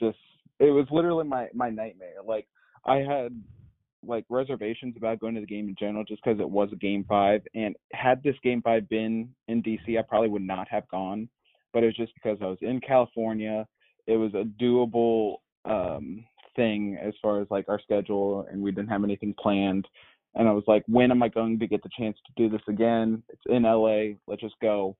just 0.00 0.18
it 0.58 0.70
was 0.70 0.86
literally 0.90 1.24
my 1.24 1.48
my 1.54 1.70
nightmare. 1.70 2.16
Like 2.24 2.46
I 2.86 2.96
had 2.96 3.42
like 4.04 4.24
reservations 4.28 4.96
about 4.96 5.20
going 5.20 5.34
to 5.34 5.40
the 5.40 5.46
game 5.46 5.68
in 5.68 5.76
general 5.78 6.04
just 6.04 6.22
because 6.24 6.40
it 6.40 6.48
was 6.48 6.68
a 6.72 6.76
game 6.76 7.04
five, 7.08 7.42
and 7.54 7.76
had 7.92 8.22
this 8.22 8.36
game 8.42 8.62
five 8.62 8.88
been 8.88 9.28
in 9.48 9.62
DC, 9.62 9.98
I 9.98 10.02
probably 10.02 10.28
would 10.28 10.42
not 10.42 10.68
have 10.68 10.88
gone. 10.88 11.28
But 11.72 11.82
it 11.82 11.86
was 11.86 11.96
just 11.96 12.14
because 12.14 12.38
I 12.42 12.46
was 12.46 12.58
in 12.60 12.80
California. 12.80 13.66
It 14.06 14.16
was 14.16 14.34
a 14.34 14.44
doable 14.62 15.36
um 15.64 16.24
thing 16.56 16.98
as 17.00 17.14
far 17.22 17.40
as 17.40 17.46
like 17.50 17.68
our 17.68 17.80
schedule, 17.80 18.46
and 18.50 18.62
we 18.62 18.72
didn't 18.72 18.90
have 18.90 19.04
anything 19.04 19.34
planned 19.40 19.86
and 20.34 20.48
I 20.48 20.52
was 20.52 20.64
like, 20.66 20.82
when 20.86 21.10
am 21.10 21.22
I 21.22 21.28
going 21.28 21.58
to 21.58 21.66
get 21.66 21.82
the 21.82 21.90
chance 21.96 22.16
to 22.26 22.32
do 22.36 22.48
this 22.48 22.62
again? 22.68 23.22
It's 23.28 23.42
in 23.46 23.64
LA. 23.64 24.16
Let's 24.26 24.40
just 24.40 24.58
go. 24.62 24.96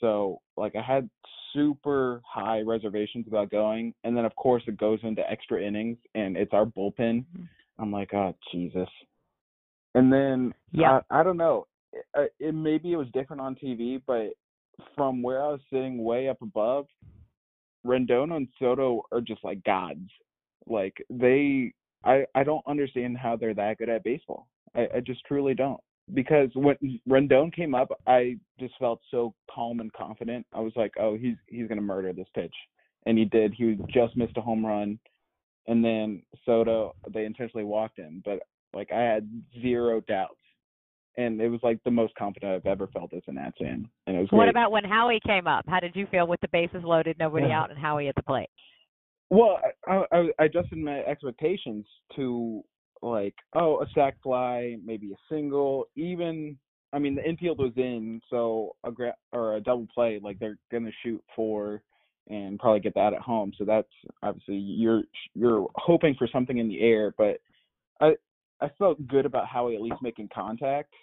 So 0.00 0.40
like 0.56 0.76
I 0.76 0.82
had 0.82 1.08
super 1.52 2.20
high 2.26 2.60
reservations 2.60 3.26
about 3.26 3.50
going, 3.50 3.94
and 4.04 4.16
then 4.16 4.24
of 4.24 4.34
course 4.36 4.62
it 4.66 4.76
goes 4.76 5.00
into 5.02 5.28
extra 5.30 5.62
innings, 5.62 5.98
and 6.14 6.36
it's 6.36 6.52
our 6.52 6.66
bullpen. 6.66 7.24
Mhm. 7.24 7.48
I'm 7.78 7.92
like, 7.92 8.12
oh 8.14 8.34
Jesus. 8.52 8.88
And 9.94 10.12
then 10.12 10.54
Yeah. 10.72 11.00
I, 11.10 11.20
I 11.20 11.22
don't 11.22 11.36
know. 11.36 11.66
It, 12.14 12.32
it 12.38 12.54
maybe 12.54 12.92
it 12.92 12.96
was 12.96 13.08
different 13.12 13.40
on 13.40 13.54
TV, 13.54 14.00
but 14.06 14.30
from 14.94 15.22
where 15.22 15.42
I 15.42 15.48
was 15.48 15.60
sitting 15.70 16.04
way 16.04 16.28
up 16.28 16.42
above, 16.42 16.86
Rendon 17.86 18.36
and 18.36 18.48
Soto 18.58 19.02
are 19.12 19.20
just 19.20 19.42
like 19.42 19.62
gods. 19.64 20.10
Like 20.66 20.96
they 21.08 21.72
I 22.04 22.26
I 22.34 22.44
don't 22.44 22.66
understand 22.66 23.16
how 23.16 23.36
they're 23.36 23.54
that 23.54 23.78
good 23.78 23.88
at 23.88 24.04
baseball. 24.04 24.48
I, 24.74 24.88
I 24.96 25.00
just 25.00 25.24
truly 25.24 25.54
don't. 25.54 25.80
Because 26.14 26.48
when 26.54 26.76
Rendon 27.08 27.52
came 27.54 27.74
up, 27.74 27.88
I 28.06 28.36
just 28.58 28.74
felt 28.78 29.00
so 29.10 29.34
calm 29.50 29.80
and 29.80 29.92
confident. 29.92 30.46
I 30.52 30.60
was 30.60 30.72
like, 30.76 30.92
"Oh, 30.98 31.16
he's 31.16 31.36
he's 31.46 31.68
gonna 31.68 31.80
murder 31.80 32.12
this 32.12 32.28
pitch," 32.34 32.54
and 33.06 33.18
he 33.18 33.24
did. 33.24 33.52
He 33.54 33.78
just 33.88 34.16
missed 34.16 34.36
a 34.36 34.40
home 34.40 34.64
run, 34.64 34.98
and 35.66 35.84
then 35.84 36.22
Soto 36.44 36.94
they 37.12 37.24
intentionally 37.24 37.64
walked 37.64 37.98
him, 37.98 38.22
but 38.24 38.40
like 38.74 38.90
I 38.92 39.00
had 39.00 39.28
zero 39.60 40.00
doubts, 40.00 40.40
and 41.16 41.40
it 41.40 41.48
was 41.48 41.60
like 41.62 41.78
the 41.84 41.90
most 41.90 42.14
confident 42.14 42.52
I've 42.54 42.66
ever 42.70 42.86
felt 42.88 43.12
as 43.12 43.22
a 43.26 43.32
Nats 43.32 43.56
fan, 43.60 43.88
and 44.06 44.16
it 44.16 44.20
was 44.20 44.28
What 44.30 44.44
great. 44.44 44.50
about 44.50 44.72
when 44.72 44.84
Howie 44.84 45.20
came 45.26 45.46
up? 45.46 45.64
How 45.68 45.80
did 45.80 45.94
you 45.94 46.06
feel 46.10 46.26
with 46.26 46.40
the 46.40 46.48
bases 46.48 46.84
loaded, 46.84 47.18
nobody 47.18 47.46
out, 47.52 47.70
and 47.70 47.78
Howie 47.78 48.08
at 48.08 48.14
the 48.14 48.22
plate? 48.22 48.48
Well, 49.30 49.58
I, 49.86 50.04
I, 50.10 50.28
I 50.38 50.44
adjusted 50.44 50.78
my 50.78 51.00
expectations 51.00 51.84
to 52.16 52.62
like, 53.02 53.34
oh, 53.54 53.80
a 53.82 53.86
sac 53.94 54.16
fly, 54.22 54.76
maybe 54.84 55.12
a 55.12 55.34
single, 55.34 55.86
even. 55.96 56.58
I 56.92 56.98
mean, 56.98 57.14
the 57.14 57.28
infield 57.28 57.58
was 57.58 57.72
in, 57.76 58.20
so 58.30 58.74
a 58.82 58.90
gra- 58.90 59.14
or 59.32 59.56
a 59.56 59.60
double 59.60 59.86
play, 59.94 60.18
like 60.22 60.38
they're 60.38 60.56
gonna 60.72 60.90
shoot 61.02 61.22
for 61.36 61.82
and 62.30 62.58
probably 62.58 62.80
get 62.80 62.94
that 62.94 63.12
at 63.12 63.20
home. 63.20 63.52
So 63.58 63.64
that's 63.64 63.88
obviously 64.22 64.56
you're 64.56 65.02
you're 65.34 65.66
hoping 65.76 66.14
for 66.14 66.26
something 66.26 66.58
in 66.58 66.68
the 66.68 66.80
air, 66.80 67.14
but 67.18 67.40
I 68.00 68.16
I 68.60 68.68
felt 68.78 69.06
good 69.06 69.26
about 69.26 69.46
Howie 69.46 69.74
at 69.76 69.82
least 69.82 70.00
making 70.02 70.28
contact. 70.34 70.94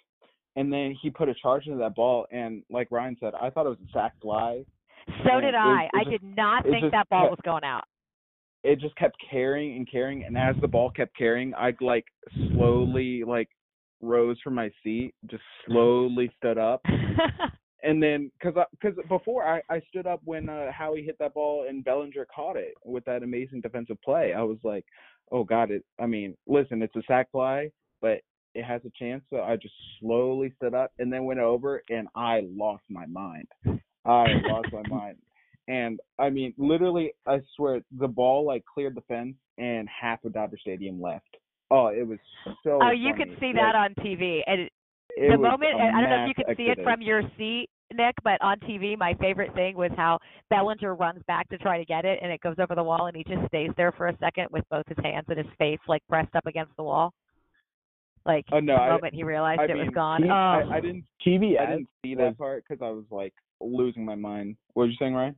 And 0.56 0.72
then 0.72 0.96
he 1.00 1.10
put 1.10 1.28
a 1.28 1.34
charge 1.34 1.66
into 1.66 1.78
that 1.78 1.94
ball, 1.94 2.26
and 2.32 2.62
like 2.70 2.88
Ryan 2.90 3.16
said, 3.20 3.34
I 3.40 3.50
thought 3.50 3.66
it 3.66 3.70
was 3.70 3.78
a 3.88 3.92
sac 3.92 4.14
fly. 4.20 4.64
So 5.24 5.40
did 5.40 5.50
it- 5.50 5.54
I. 5.54 5.84
it 5.84 5.90
I 5.94 5.98
just- 6.04 6.10
did 6.10 6.22
not 6.36 6.64
think 6.64 6.80
just 6.80 6.92
that 6.92 7.08
ball 7.10 7.28
was 7.30 7.38
going 7.44 7.62
out. 7.62 7.84
It 8.66 8.80
just 8.80 8.96
kept 8.96 9.16
carrying 9.30 9.76
and 9.76 9.90
carrying 9.90 10.24
and 10.24 10.36
as 10.36 10.56
the 10.60 10.68
ball 10.68 10.90
kept 10.90 11.16
carrying 11.16 11.54
i 11.54 11.72
like 11.80 12.04
slowly 12.52 13.22
like 13.26 13.48
rose 14.02 14.36
from 14.42 14.54
my 14.54 14.70
seat 14.82 15.14
just 15.30 15.42
slowly 15.66 16.30
stood 16.38 16.58
up 16.58 16.82
and 17.86 18.02
then 18.02 18.30
because 18.38 18.54
because 18.80 18.98
before 19.08 19.46
I, 19.46 19.60
I 19.70 19.80
stood 19.88 20.06
up 20.06 20.20
when 20.24 20.48
uh, 20.48 20.72
Howie 20.72 21.04
hit 21.04 21.16
that 21.20 21.34
ball 21.34 21.66
and 21.68 21.84
Bellinger 21.84 22.26
caught 22.34 22.56
it 22.56 22.74
with 22.84 23.04
that 23.04 23.22
amazing 23.22 23.60
defensive 23.60 24.00
play. 24.02 24.34
I 24.36 24.42
was 24.42 24.58
like, 24.64 24.84
oh 25.30 25.44
god, 25.44 25.70
it. 25.70 25.84
I 26.00 26.06
mean, 26.06 26.36
listen, 26.46 26.82
it's 26.82 26.96
a 26.96 27.02
sac 27.06 27.30
fly, 27.30 27.70
but 28.00 28.18
it 28.54 28.64
has 28.64 28.80
a 28.84 28.90
chance. 28.98 29.22
So 29.30 29.40
I 29.40 29.56
just 29.56 29.74
slowly 30.00 30.52
stood 30.56 30.74
up 30.74 30.92
and 30.98 31.12
then 31.12 31.24
went 31.24 31.40
over 31.40 31.82
and 31.88 32.08
I 32.16 32.42
lost 32.56 32.82
my 32.88 33.06
mind. 33.06 33.46
I 34.04 34.26
lost 34.48 34.68
my 34.72 34.82
mind. 34.88 35.18
And 35.68 36.00
I 36.18 36.30
mean, 36.30 36.54
literally, 36.58 37.12
I 37.26 37.40
swear, 37.56 37.80
the 37.98 38.08
ball 38.08 38.44
like 38.46 38.64
cleared 38.64 38.94
the 38.94 39.00
fence, 39.02 39.34
and 39.58 39.88
half 39.88 40.24
of 40.24 40.32
Dodger 40.34 40.58
Stadium 40.60 41.00
left. 41.00 41.36
Oh, 41.70 41.88
it 41.88 42.06
was 42.06 42.18
so. 42.62 42.78
oh, 42.82 42.90
you 42.90 43.12
could 43.14 43.26
funny. 43.28 43.38
see 43.40 43.46
Like, 43.48 43.56
that 43.56 43.74
on 43.74 43.94
TV, 44.04 44.40
and 44.46 44.60
it 44.62 44.72
the 45.18 45.38
moment 45.38 45.74
I 45.80 46.00
don't 46.00 46.10
know 46.10 46.24
if 46.24 46.28
you 46.28 46.34
mass 46.36 46.46
could 46.46 46.56
see 46.56 46.64
it 46.64 46.78
from 46.84 47.00
your 47.00 47.22
seat, 47.36 47.68
Nick, 47.92 48.14
but 48.22 48.40
on 48.42 48.58
TV, 48.60 48.96
my 48.98 49.14
favorite 49.14 49.54
thing 49.54 49.76
was 49.76 49.90
how 49.96 50.18
Bellinger 50.50 50.94
runs 50.94 51.22
back 51.26 51.48
to 51.48 51.58
try 51.58 51.78
to 51.78 51.84
get 51.84 52.04
it, 52.04 52.18
and 52.22 52.30
it 52.30 52.40
goes 52.40 52.56
over 52.58 52.74
the 52.74 52.82
wall, 52.82 53.06
and 53.06 53.16
he 53.16 53.24
just 53.24 53.46
stays 53.48 53.70
there 53.76 53.92
for 53.92 54.08
a 54.08 54.16
second 54.18 54.46
with 54.50 54.64
both 54.70 54.84
his 54.86 54.98
hands 55.02 55.24
and 55.28 55.38
his 55.38 55.46
face 55.58 55.78
like 55.88 56.02
pressed 56.08 56.34
up 56.36 56.46
against 56.46 56.76
the 56.76 56.82
wall. 56.82 57.12
Like 58.24 58.44
Oh, 58.52 58.58
no, 58.60 58.74
the 58.76 58.82
I- 58.82 58.90
moment 58.90 59.14
he 59.14 59.22
realized 59.22 59.60
I 59.60 59.64
it 59.64 59.74
mean, 59.74 59.86
was 59.86 59.94
gone. 59.94 60.22
he- 60.22 60.28
oh, 60.30 60.32
I, 60.32 60.62
I 60.70 60.78
oh. 60.78 60.80
didn't. 60.80 61.04
TV. 61.26 61.58
I 61.60 61.66
didn't 61.66 61.88
see 62.04 62.14
that 62.16 62.36
part 62.36 62.64
because 62.68 62.82
I 62.84 62.90
was 62.90 63.04
like 63.10 63.32
losing 63.60 64.04
my 64.04 64.16
mind. 64.16 64.56
What 64.74 64.84
were 64.84 64.88
you 64.88 64.96
saying, 64.98 65.14
Ryan? 65.14 65.36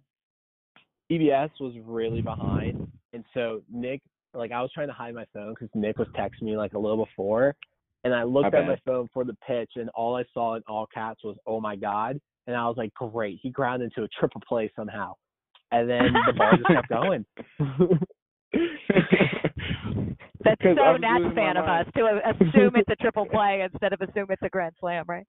TBS 1.10 1.50
was 1.60 1.74
really 1.84 2.20
behind, 2.20 2.90
and 3.12 3.24
so 3.34 3.62
Nick, 3.72 4.02
like 4.34 4.52
I 4.52 4.60
was 4.60 4.70
trying 4.72 4.88
to 4.88 4.94
hide 4.94 5.14
my 5.14 5.24
phone 5.32 5.54
because 5.54 5.68
Nick 5.74 5.98
was 5.98 6.08
texting 6.16 6.42
me 6.42 6.56
like 6.56 6.74
a 6.74 6.78
little 6.78 7.04
before, 7.04 7.54
and 8.04 8.14
I 8.14 8.24
looked 8.24 8.52
My 8.52 8.60
at 8.60 8.66
my 8.66 8.78
phone 8.84 9.08
for 9.12 9.24
the 9.24 9.36
pitch, 9.46 9.70
and 9.76 9.88
all 9.90 10.16
I 10.16 10.24
saw 10.34 10.54
in 10.56 10.62
all 10.68 10.86
caps 10.92 11.24
was 11.24 11.36
"Oh 11.46 11.60
my 11.60 11.76
God," 11.76 12.20
and 12.46 12.56
I 12.56 12.66
was 12.66 12.76
like, 12.76 12.92
"Great, 12.94 13.38
he 13.42 13.50
grounded 13.50 13.90
into 13.90 14.04
a 14.04 14.08
triple 14.18 14.42
play 14.46 14.70
somehow," 14.76 15.14
and 15.72 15.88
then 15.88 16.12
the 16.26 16.32
ball 16.34 16.52
just 16.56 16.68
kept 16.68 16.88
going. 16.88 17.24
That's 20.44 20.62
so 20.62 20.80
I 20.80 20.96
Nats 20.98 21.34
fan 21.34 21.56
of 21.56 21.64
us 21.64 21.86
to 21.96 22.20
assume 22.30 22.76
it's 22.76 22.88
a 22.90 22.96
triple 22.96 23.26
play 23.26 23.66
instead 23.70 23.92
of 23.92 24.00
assume 24.00 24.26
it's 24.30 24.42
a 24.42 24.48
grand 24.48 24.74
slam, 24.80 25.04
right? 25.08 25.26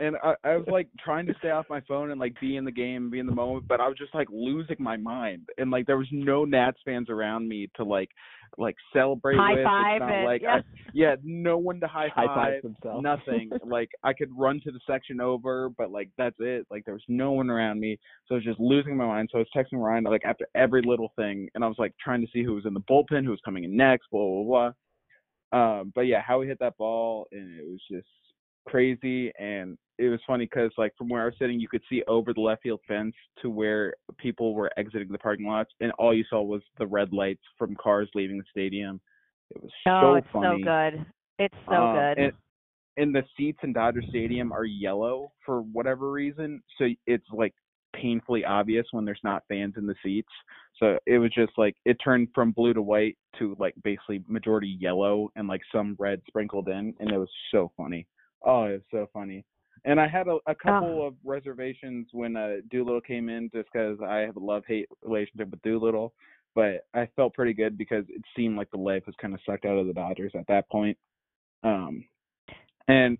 And 0.00 0.16
I, 0.22 0.34
I 0.44 0.56
was 0.56 0.66
like 0.70 0.88
trying 1.02 1.26
to 1.26 1.34
stay 1.38 1.50
off 1.50 1.66
my 1.68 1.80
phone 1.82 2.10
and 2.10 2.20
like 2.20 2.38
be 2.40 2.56
in 2.56 2.64
the 2.64 2.70
game, 2.72 3.10
be 3.10 3.18
in 3.18 3.26
the 3.26 3.34
moment, 3.34 3.66
but 3.68 3.80
I 3.80 3.88
was 3.88 3.98
just 3.98 4.14
like 4.14 4.28
losing 4.30 4.76
my 4.78 4.96
mind, 4.96 5.48
and 5.58 5.70
like 5.70 5.86
there 5.86 5.98
was 5.98 6.08
no 6.12 6.44
Nats 6.44 6.78
fans 6.84 7.08
around 7.10 7.48
me 7.48 7.68
to 7.76 7.84
like 7.84 8.10
like 8.58 8.74
celebrate 8.92 9.36
High 9.36 9.54
with. 9.54 9.64
five 9.64 9.96
it's 9.96 10.00
not 10.00 10.12
and- 10.12 10.24
like 10.26 10.42
yeah. 10.42 10.54
I, 10.56 10.60
yeah, 10.92 11.14
no 11.22 11.56
one 11.56 11.78
to 11.80 11.86
high 11.86 12.08
High 12.14 12.26
five, 12.26 12.36
five 12.36 12.62
himself. 12.62 13.02
nothing. 13.02 13.50
like 13.64 13.90
I 14.02 14.12
could 14.12 14.30
run 14.36 14.60
to 14.64 14.72
the 14.72 14.80
section 14.86 15.20
over, 15.20 15.68
but 15.70 15.90
like 15.90 16.10
that's 16.18 16.36
it. 16.40 16.66
Like 16.70 16.84
there 16.84 16.94
was 16.94 17.04
no 17.08 17.32
one 17.32 17.50
around 17.50 17.78
me, 17.80 17.98
so 18.26 18.34
I 18.34 18.36
was 18.36 18.44
just 18.44 18.60
losing 18.60 18.96
my 18.96 19.06
mind. 19.06 19.28
So 19.32 19.38
I 19.38 19.42
was 19.42 19.48
texting 19.56 19.82
Ryan 19.84 20.04
like 20.04 20.24
after 20.24 20.48
every 20.54 20.82
little 20.82 21.12
thing, 21.16 21.48
and 21.54 21.64
I 21.64 21.68
was 21.68 21.76
like 21.78 21.94
trying 22.02 22.20
to 22.22 22.28
see 22.32 22.42
who 22.42 22.54
was 22.54 22.66
in 22.66 22.74
the 22.74 22.80
bullpen, 22.80 23.24
who 23.24 23.30
was 23.30 23.40
coming 23.44 23.64
in 23.64 23.76
next, 23.76 24.06
blah 24.10 24.24
blah 24.24 24.44
blah. 24.44 24.72
Um, 25.52 25.92
but 25.94 26.02
yeah, 26.02 26.20
how 26.24 26.40
he 26.42 26.48
hit 26.48 26.58
that 26.60 26.76
ball, 26.76 27.26
and 27.32 27.58
it 27.58 27.64
was 27.68 27.80
just 27.90 28.06
crazy. 28.66 29.32
And 29.38 29.76
it 29.98 30.08
was 30.08 30.20
funny 30.26 30.46
because 30.46 30.70
like 30.78 30.92
from 30.96 31.08
where 31.08 31.22
I 31.22 31.26
was 31.26 31.34
sitting, 31.38 31.60
you 31.60 31.68
could 31.68 31.82
see 31.88 32.02
over 32.08 32.32
the 32.32 32.40
left 32.40 32.62
field 32.62 32.80
fence 32.88 33.14
to 33.42 33.50
where 33.50 33.94
people 34.18 34.54
were 34.54 34.70
exiting 34.76 35.08
the 35.08 35.18
parking 35.18 35.46
lots, 35.46 35.70
and 35.80 35.92
all 35.92 36.14
you 36.14 36.24
saw 36.30 36.42
was 36.42 36.62
the 36.78 36.86
red 36.86 37.12
lights 37.12 37.42
from 37.58 37.76
cars 37.76 38.08
leaving 38.14 38.38
the 38.38 38.44
stadium. 38.50 39.00
It 39.50 39.62
was 39.62 39.70
oh, 39.86 40.00
so 40.00 40.14
it's 40.14 40.26
funny. 40.32 40.62
so 40.62 40.64
good. 40.64 41.06
It's 41.38 41.54
so 41.68 41.74
Um, 41.74 41.96
good. 41.96 42.18
And, 42.18 42.32
and 42.96 43.14
the 43.14 43.24
seats 43.36 43.58
in 43.62 43.72
Dodger 43.72 44.02
Stadium 44.08 44.52
are 44.52 44.64
yellow 44.64 45.32
for 45.44 45.62
whatever 45.62 46.10
reason, 46.10 46.62
so 46.78 46.86
it's 47.06 47.26
like 47.32 47.54
painfully 47.94 48.44
obvious 48.44 48.86
when 48.92 49.04
there's 49.04 49.20
not 49.24 49.42
fans 49.48 49.74
in 49.76 49.86
the 49.86 49.94
seats. 50.02 50.28
So 50.78 50.98
it 51.06 51.18
was 51.18 51.30
just 51.34 51.52
like 51.58 51.76
it 51.84 51.96
turned 52.02 52.28
from 52.34 52.52
blue 52.52 52.72
to 52.72 52.82
white 52.82 53.18
to 53.38 53.56
like 53.58 53.74
basically 53.82 54.22
majority 54.28 54.76
yellow 54.80 55.30
and 55.36 55.48
like 55.48 55.62
some 55.72 55.96
red 55.98 56.20
sprinkled 56.26 56.68
in, 56.68 56.94
and 57.00 57.10
it 57.10 57.18
was 57.18 57.30
so 57.50 57.70
funny. 57.76 58.06
Oh, 58.44 58.64
it 58.64 58.72
was 58.72 58.82
so 58.90 59.08
funny. 59.12 59.44
And 59.84 59.98
I 59.98 60.08
had 60.08 60.28
a, 60.28 60.38
a 60.46 60.54
couple 60.54 61.06
of 61.06 61.14
reservations 61.24 62.08
when 62.12 62.36
uh, 62.36 62.56
Doolittle 62.70 63.00
came 63.00 63.28
in, 63.28 63.50
just 63.54 63.68
because 63.72 63.98
I 64.06 64.18
have 64.18 64.36
a 64.36 64.40
love 64.40 64.64
hate 64.68 64.88
relationship 65.02 65.50
with 65.50 65.62
Doolittle. 65.62 66.12
But 66.54 66.86
I 66.94 67.08
felt 67.16 67.34
pretty 67.34 67.54
good 67.54 67.78
because 67.78 68.04
it 68.08 68.22
seemed 68.36 68.56
like 68.56 68.70
the 68.70 68.76
life 68.76 69.04
was 69.06 69.14
kind 69.20 69.32
of 69.32 69.40
sucked 69.46 69.64
out 69.64 69.78
of 69.78 69.86
the 69.86 69.92
Dodgers 69.92 70.32
at 70.36 70.46
that 70.48 70.68
point. 70.68 70.98
Um, 71.62 72.04
and 72.88 73.16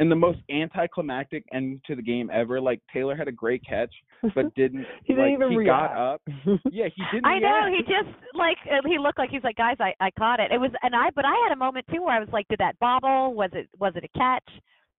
in 0.00 0.08
the 0.08 0.16
most 0.16 0.38
anticlimactic 0.50 1.44
end 1.52 1.80
to 1.86 1.94
the 1.94 2.02
game 2.02 2.30
ever, 2.32 2.60
like 2.60 2.80
Taylor 2.92 3.14
had 3.14 3.28
a 3.28 3.32
great 3.32 3.62
catch, 3.64 3.92
but 4.34 4.52
didn't 4.56 4.84
He 5.04 5.14
didn't 5.14 5.24
like 5.24 5.32
even 5.34 5.50
he 5.50 5.56
react. 5.56 5.94
got 5.94 6.14
up. 6.14 6.22
Yeah, 6.72 6.86
he 6.94 7.02
didn't. 7.12 7.26
I 7.26 7.38
know 7.38 7.66
react. 7.66 7.76
he 7.76 7.82
just 7.82 8.34
like 8.34 8.56
uh, 8.70 8.86
he 8.88 8.98
looked 8.98 9.18
like 9.18 9.30
he's 9.30 9.44
like 9.44 9.56
guys 9.56 9.76
I 9.80 9.92
I 10.00 10.10
caught 10.18 10.40
it. 10.40 10.50
It 10.52 10.58
was 10.58 10.70
and 10.82 10.94
I 10.94 11.10
but 11.14 11.24
I 11.24 11.34
had 11.46 11.52
a 11.52 11.56
moment 11.56 11.84
too 11.92 12.02
where 12.02 12.14
I 12.16 12.20
was 12.20 12.28
like 12.32 12.48
did 12.48 12.58
that 12.58 12.78
bobble 12.80 13.34
was 13.34 13.50
it 13.52 13.68
was 13.78 13.92
it 13.96 14.04
a 14.04 14.18
catch? 14.18 14.48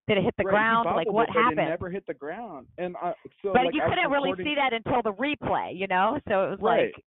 Did 0.07 0.17
it 0.17 0.23
hit 0.23 0.33
the 0.37 0.43
Right, 0.43 0.53
he 0.53 0.57
ground? 0.57 0.85
Like 0.95 1.11
what 1.11 1.29
it, 1.29 1.33
but 1.33 1.41
happened? 1.41 1.59
It 1.67 1.69
never 1.69 1.89
hit 1.89 2.05
the 2.07 2.13
ground, 2.13 2.67
and 2.77 2.95
I, 3.01 3.13
so 3.41 3.53
but 3.53 3.65
like, 3.65 3.73
you 3.73 3.81
I 3.81 3.89
couldn't 3.89 4.11
really 4.11 4.33
see 4.43 4.55
that 4.55 4.73
until 4.73 5.01
the 5.01 5.13
replay, 5.13 5.77
you 5.77 5.87
know? 5.87 6.19
So 6.27 6.45
it 6.45 6.49
was 6.51 6.59
Right. 6.59 6.91
like 6.93 7.03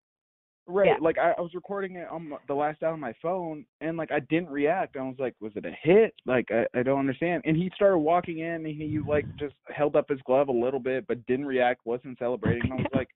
Right, 0.73 0.87
Yeah. 0.87 0.97
like 1.01 1.19
I, 1.19 1.33
I 1.37 1.41
was 1.41 1.53
recording 1.55 1.97
it 1.97 2.09
on 2.09 2.31
my, 2.31 2.37
the 2.49 2.55
last 2.55 2.83
out 2.83 2.93
on 2.95 3.01
my 3.01 3.13
phone, 3.21 3.65
and 3.81 3.97
like 3.97 4.11
I 4.11 4.21
didn't 4.21 4.49
react. 4.51 4.97
I 4.97 5.03
was 5.03 5.17
like, 5.19 5.35
"Was 5.41 5.53
it 5.57 5.67
a 5.67 5.73
hit?" 5.83 6.15
Like 6.25 6.49
I, 6.51 6.67
I 6.79 6.83
don't 6.83 6.99
understand. 6.99 7.43
And 7.45 7.57
he 7.57 7.71
started 7.75 7.99
walking 7.99 8.39
in, 8.39 8.65
and 8.65 8.67
he 8.67 8.99
like 9.07 9.27
just 9.39 9.55
held 9.69 9.97
up 9.97 10.09
his 10.09 10.21
glove 10.23 10.49
a 10.49 10.53
little 10.53 10.81
bit, 10.81 11.07
but 11.07 11.25
didn't 11.27 11.47
react, 11.47 11.83
wasn't 11.85 12.19
celebrating. 12.19 12.63
And 12.65 12.73
I 12.73 12.77
was 12.77 12.87
like, 12.95 13.09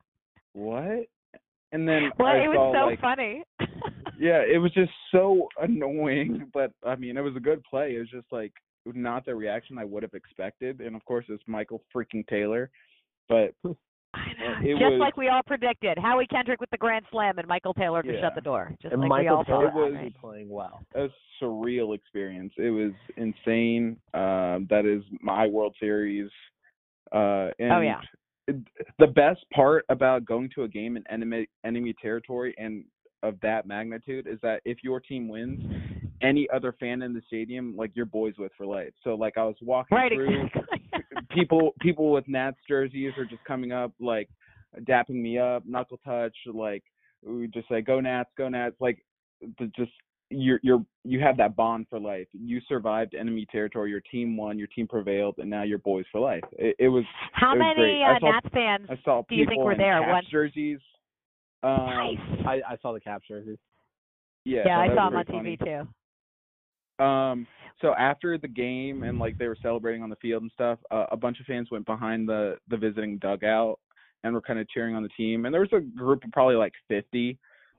"What?" 0.53 1.07
And 1.73 1.89
then 1.89 2.11
well, 2.19 2.29
I 2.29 2.37
it 2.45 2.49
was 2.49 2.57
saw 2.75 2.83
so 2.83 2.87
like, 2.87 3.01
funny. 3.01 3.43
yeah, 4.19 4.43
it 4.53 4.59
was 4.59 4.73
just 4.73 4.93
so 5.11 5.49
annoying. 5.61 6.51
But 6.53 6.73
I 6.85 6.97
mean, 6.97 7.17
it 7.17 7.23
was 7.23 7.37
a 7.37 7.41
good 7.41 7.63
play. 7.65 7.97
It 7.97 8.01
was 8.01 8.11
just 8.11 8.27
like 8.31 8.53
not 8.85 9.25
the 9.25 9.35
reaction 9.35 9.79
I 9.79 9.85
would 9.85 10.03
have 10.03 10.15
expected. 10.15 10.81
And 10.81 10.95
of 10.95 11.05
course, 11.05 11.25
it's 11.29 11.43
Michael 11.47 11.83
freaking 11.95 12.27
Taylor. 12.29 12.71
But 13.29 13.55
I 13.65 13.69
know. 13.69 13.71
it 13.73 13.77
Just 14.63 14.81
was- 14.81 15.01
like 15.01 15.17
we 15.17 15.29
all 15.29 15.43
predicted. 15.43 15.99
Howie 15.99 16.27
Kendrick 16.27 16.61
with 16.61 16.71
the 16.71 16.77
grand 16.79 17.05
slam 17.11 17.39
and 17.39 17.47
Michael 17.47 17.75
Taylor 17.75 18.03
to 18.03 18.13
Yeah. 18.13 18.21
shut 18.21 18.35
the 18.35 18.41
door. 18.41 18.75
Just 18.81 18.93
and 18.93 19.01
like 19.03 19.11
we 19.11 19.17
Michael 19.25 19.37
all 19.39 19.45
thought. 19.45 19.71
Taylor 19.71 19.85
was 19.87 19.95
right? 19.95 20.15
playing 20.17 20.49
well. 20.49 20.81
a 20.95 21.09
surreal 21.41 21.95
experience. 21.95 22.53
It 22.57 22.71
was 22.71 22.93
insane. 23.17 23.99
Um, 24.15 24.67
that 24.71 24.85
is 24.87 25.03
my 25.21 25.47
World 25.47 25.75
Series. 25.79 26.31
Uh, 27.13 27.51
and 27.59 27.73
Oh, 27.73 27.81
yeah. 27.81 28.01
it- 28.49 28.57
the 28.99 29.07
best 29.07 29.45
part 29.51 29.85
about 29.89 30.25
going 30.25 30.49
to 30.51 30.63
a 30.65 30.69
game 30.69 30.97
in 30.97 31.07
enemy 31.09 31.47
enemy 31.65 31.93
territory 31.95 32.55
and 32.59 32.85
of 33.23 33.39
that 33.41 33.67
magnitude 33.67 34.27
is 34.27 34.39
that 34.43 34.61
if 34.65 34.85
your 34.85 35.01
team 35.01 35.29
wins, 35.29 35.61
any 36.23 36.49
other 36.55 36.73
fan 36.79 37.03
in 37.03 37.13
the 37.13 37.23
stadium, 37.27 37.75
like 37.77 37.91
you're 37.95 38.07
boys 38.07 38.35
with 38.39 38.53
for 38.57 38.67
life. 38.67 38.93
So 39.05 39.15
like 39.15 39.37
I 39.37 39.45
was 39.45 39.57
walking 39.63 39.97
Right, 39.97 40.13
through, 40.13 40.47
exactly. 40.47 40.83
people 41.31 41.73
people 41.81 42.11
with 42.13 42.27
Nats 42.29 42.57
jerseys 42.69 43.13
are 43.19 43.25
just 43.27 43.45
coming 43.45 43.73
up 43.73 43.93
like 44.01 44.29
dapping 44.83 45.21
me 45.23 45.39
up, 45.39 45.65
knuckle 45.67 45.99
touch, 46.05 46.37
like 46.53 46.83
we 47.25 47.49
just 47.49 47.69
say 47.69 47.81
go 47.83 48.01
Nats, 48.01 48.31
go 48.37 48.49
Nats, 48.49 48.77
like 48.81 49.05
the, 49.59 49.71
just 49.77 49.93
you're 50.31 50.59
you're 50.63 50.85
you 51.05 51.21
have 51.21 51.37
that 51.37 51.55
bond 51.57 51.87
for 51.89 52.01
life. 52.01 52.27
You 52.33 52.61
survived 52.69 53.15
enemy 53.15 53.47
territory, 53.51 53.91
your 53.91 54.01
team 54.11 54.37
won, 54.37 54.59
your 54.59 54.69
team 54.69 54.89
prevailed, 54.89 55.37
and 55.39 55.49
now 55.49 55.63
you're 55.63 55.79
boys 55.79 56.05
for 56.11 56.21
life. 56.21 56.43
It, 56.53 56.77
it 56.79 56.89
was 56.89 57.05
How 57.33 57.53
it 57.55 57.59
was 57.59 57.75
many. 57.77 58.03
Uh, 58.03 58.19
saw- 58.21 58.31
Nats 58.33 58.49
fans 58.53 58.87
I 58.91 58.99
saw 59.05 59.23
do 59.29 59.35
you 59.37 59.47
think 59.47 59.63
were 59.63 59.77
there? 59.77 60.01
Caps 60.01 60.11
One- 60.13 60.25
jerseys. 60.31 60.79
Um, 61.63 61.87
nice. 61.87 62.19
I, 62.47 62.73
I 62.73 62.77
saw 62.83 62.93
the 62.93 63.01
cap 63.01 63.23
jerseys. 63.27 63.59
Yeah, 64.45 64.63
yeah, 64.67 64.77
so 64.87 64.93
I 64.93 64.95
saw 64.95 65.11
them 65.11 65.19
on 65.19 65.25
very 65.27 65.57
TV 65.57 65.59
too. 65.59 65.89
Um, 66.99 67.47
so 67.81 67.95
after 67.95 68.39
the 68.39 68.49
game 68.49 69.03
and 69.03 69.19
like 69.19 69.37
they 69.39 69.49
were 69.49 69.57
celebrating 69.61 70.03
on 70.03 70.11
the 70.11 70.17
field 70.17 70.43
and 70.43 70.51
stuff, 70.53 70.79
uh, 70.91 71.07
a 71.11 71.17
bunch 71.17 71.41
of 71.41 71.47
fans 71.47 71.71
went 71.71 71.87
behind 71.87 72.29
the 72.29 72.57
the 72.69 72.77
visiting 72.77 73.19
dugout 73.19 73.79
and 74.25 74.33
were 74.33 74.41
kind 74.41 74.59
of 74.59 74.69
cheering 74.69 74.95
on 74.95 75.03
the 75.03 75.09
team. 75.11 75.45
And 75.45 75.55
there 75.55 75.61
was 75.61 75.73
a 75.73 75.81
group 75.81 76.25
of 76.25 76.33
probably 76.33 76.57
like 76.57 76.73
50. 76.89 77.39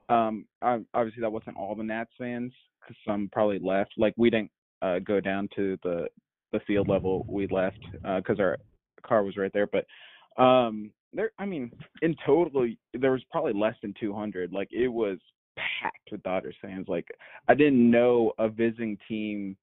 Um, 0.10 0.46
ob- 0.64 0.86
obviously 0.94 1.22
that 1.22 1.32
wasn't 1.32 1.58
all 1.58 1.76
the 1.76 1.84
Nats 1.84 2.12
fans 2.18 2.54
because 2.80 2.96
some 3.06 3.30
probably 3.32 3.60
left. 3.60 3.94
Like 3.98 4.14
we 4.18 4.30
didn't 4.30 4.52
uh, 4.82 5.00
go 5.00 5.20
down 5.20 5.50
to 5.56 5.78
the 5.84 6.08
the 6.54 6.60
field 6.62 6.88
level. 6.88 7.26
We 7.28 7.48
left 7.48 7.80
because 7.94 8.40
our 8.40 8.58
car 9.06 9.24
was 9.24 9.36
right 9.36 9.52
there. 9.54 9.68
But 9.68 10.42
um, 10.42 10.92
there, 11.14 11.32
I 11.40 11.46
mean, 11.46 11.72
in 12.02 12.16
total 12.26 12.68
there 12.94 13.12
was 13.12 13.24
probably 13.32 13.54
less 13.54 13.76
than 13.82 13.94
200. 14.00 14.54
Like 14.54 14.70
it 14.72 14.88
was 14.88 15.18
packed 15.82 16.10
with 16.12 16.24
Dodgers 16.24 16.56
fans. 16.62 16.88
Like 16.88 17.08
I 17.48 17.54
didn't 17.54 17.90
know 17.90 18.34
a 18.38 18.50
visiting 18.50 18.98
team 19.08 19.58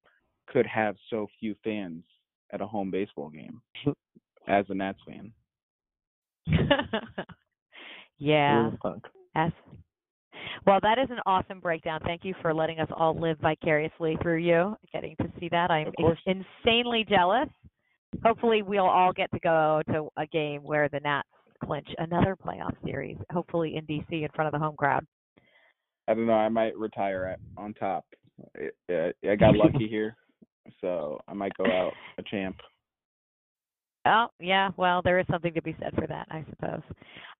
could 0.47 0.65
have 0.65 0.95
so 1.09 1.27
few 1.39 1.55
fans 1.63 2.03
at 2.51 2.61
a 2.61 2.67
home 2.67 2.91
baseball 2.91 3.29
game 3.29 3.61
as 4.47 4.65
a 4.69 4.73
Nats 4.73 4.99
fan. 5.07 5.31
yeah. 8.17 8.67
It 8.67 8.71
was 8.71 8.77
fun. 8.81 9.01
Yes. 9.35 9.51
Well, 10.65 10.79
that 10.81 10.97
is 10.97 11.09
an 11.09 11.19
awesome 11.25 11.59
breakdown. 11.59 11.99
Thank 12.03 12.23
you 12.23 12.33
for 12.41 12.53
letting 12.53 12.79
us 12.79 12.87
all 12.95 13.19
live 13.19 13.37
vicariously 13.39 14.17
through 14.21 14.37
you, 14.37 14.75
getting 14.93 15.15
to 15.17 15.31
see 15.39 15.49
that. 15.49 15.69
I'm 15.69 15.91
insanely 16.25 17.05
jealous. 17.07 17.49
Hopefully, 18.23 18.61
we'll 18.61 18.85
all 18.85 19.11
get 19.11 19.29
to 19.31 19.39
go 19.39 19.81
to 19.91 20.07
a 20.17 20.25
game 20.27 20.61
where 20.63 20.87
the 20.89 20.99
Nats 21.01 21.27
clinch 21.63 21.87
another 21.97 22.35
playoff 22.35 22.73
series, 22.85 23.17
hopefully 23.31 23.75
in 23.75 23.85
DC 23.85 24.05
in 24.09 24.29
front 24.33 24.47
of 24.47 24.59
the 24.59 24.63
home 24.63 24.75
crowd. 24.77 25.05
I 26.07 26.13
don't 26.13 26.27
know. 26.27 26.33
I 26.33 26.49
might 26.49 26.77
retire 26.77 27.25
at, 27.25 27.39
on 27.57 27.73
top. 27.73 28.05
I, 28.89 29.11
I 29.27 29.35
got 29.35 29.55
lucky 29.55 29.87
here, 29.87 30.15
so 30.81 31.19
I 31.27 31.33
might 31.33 31.53
go 31.57 31.65
out 31.65 31.93
a 32.17 32.23
champ. 32.23 32.57
Oh, 34.07 34.27
yeah. 34.39 34.69
Well, 34.77 35.01
there 35.03 35.19
is 35.19 35.25
something 35.31 35.53
to 35.55 35.61
be 35.63 35.75
said 35.81 35.93
for 35.95 36.05
that, 36.05 36.27
I 36.29 36.45
suppose. 36.49 36.81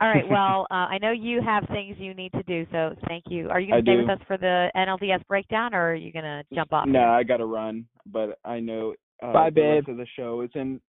All 0.02 0.10
right. 0.10 0.28
Well, 0.28 0.66
uh, 0.72 0.88
I 0.90 0.98
know 0.98 1.12
you 1.12 1.42
have 1.42 1.64
things 1.68 1.96
you 2.00 2.16
need 2.16 2.32
to 2.32 2.42
do, 2.44 2.66
so 2.72 2.96
thank 3.08 3.26
you. 3.28 3.50
Are 3.50 3.60
you 3.60 3.72
going 3.72 3.86
to 3.86 3.92
stay 3.92 3.96
do. 3.98 4.02
with 4.02 4.10
us 4.10 4.26
for 4.26 4.38
the 4.38 4.72
NLDS 4.76 5.26
breakdown, 5.28 5.76
or 5.76 5.92
are 5.92 5.96
you 5.96 6.12
going 6.12 6.26
to 6.26 6.44
jump 6.56 6.74
off? 6.74 6.88
No, 6.88 7.04
I 7.04 7.24
got 7.24 7.38
to 7.38 7.46
run, 7.46 7.86
but 8.08 8.40
I 8.44 8.60
know 8.60 8.96
uh, 9.22 9.32
Bye, 9.32 9.50
the 9.54 9.62
rest 9.62 9.90
of 9.90 9.98
the 9.98 10.08
show 10.16 10.42
is 10.42 10.50
in 10.56 10.82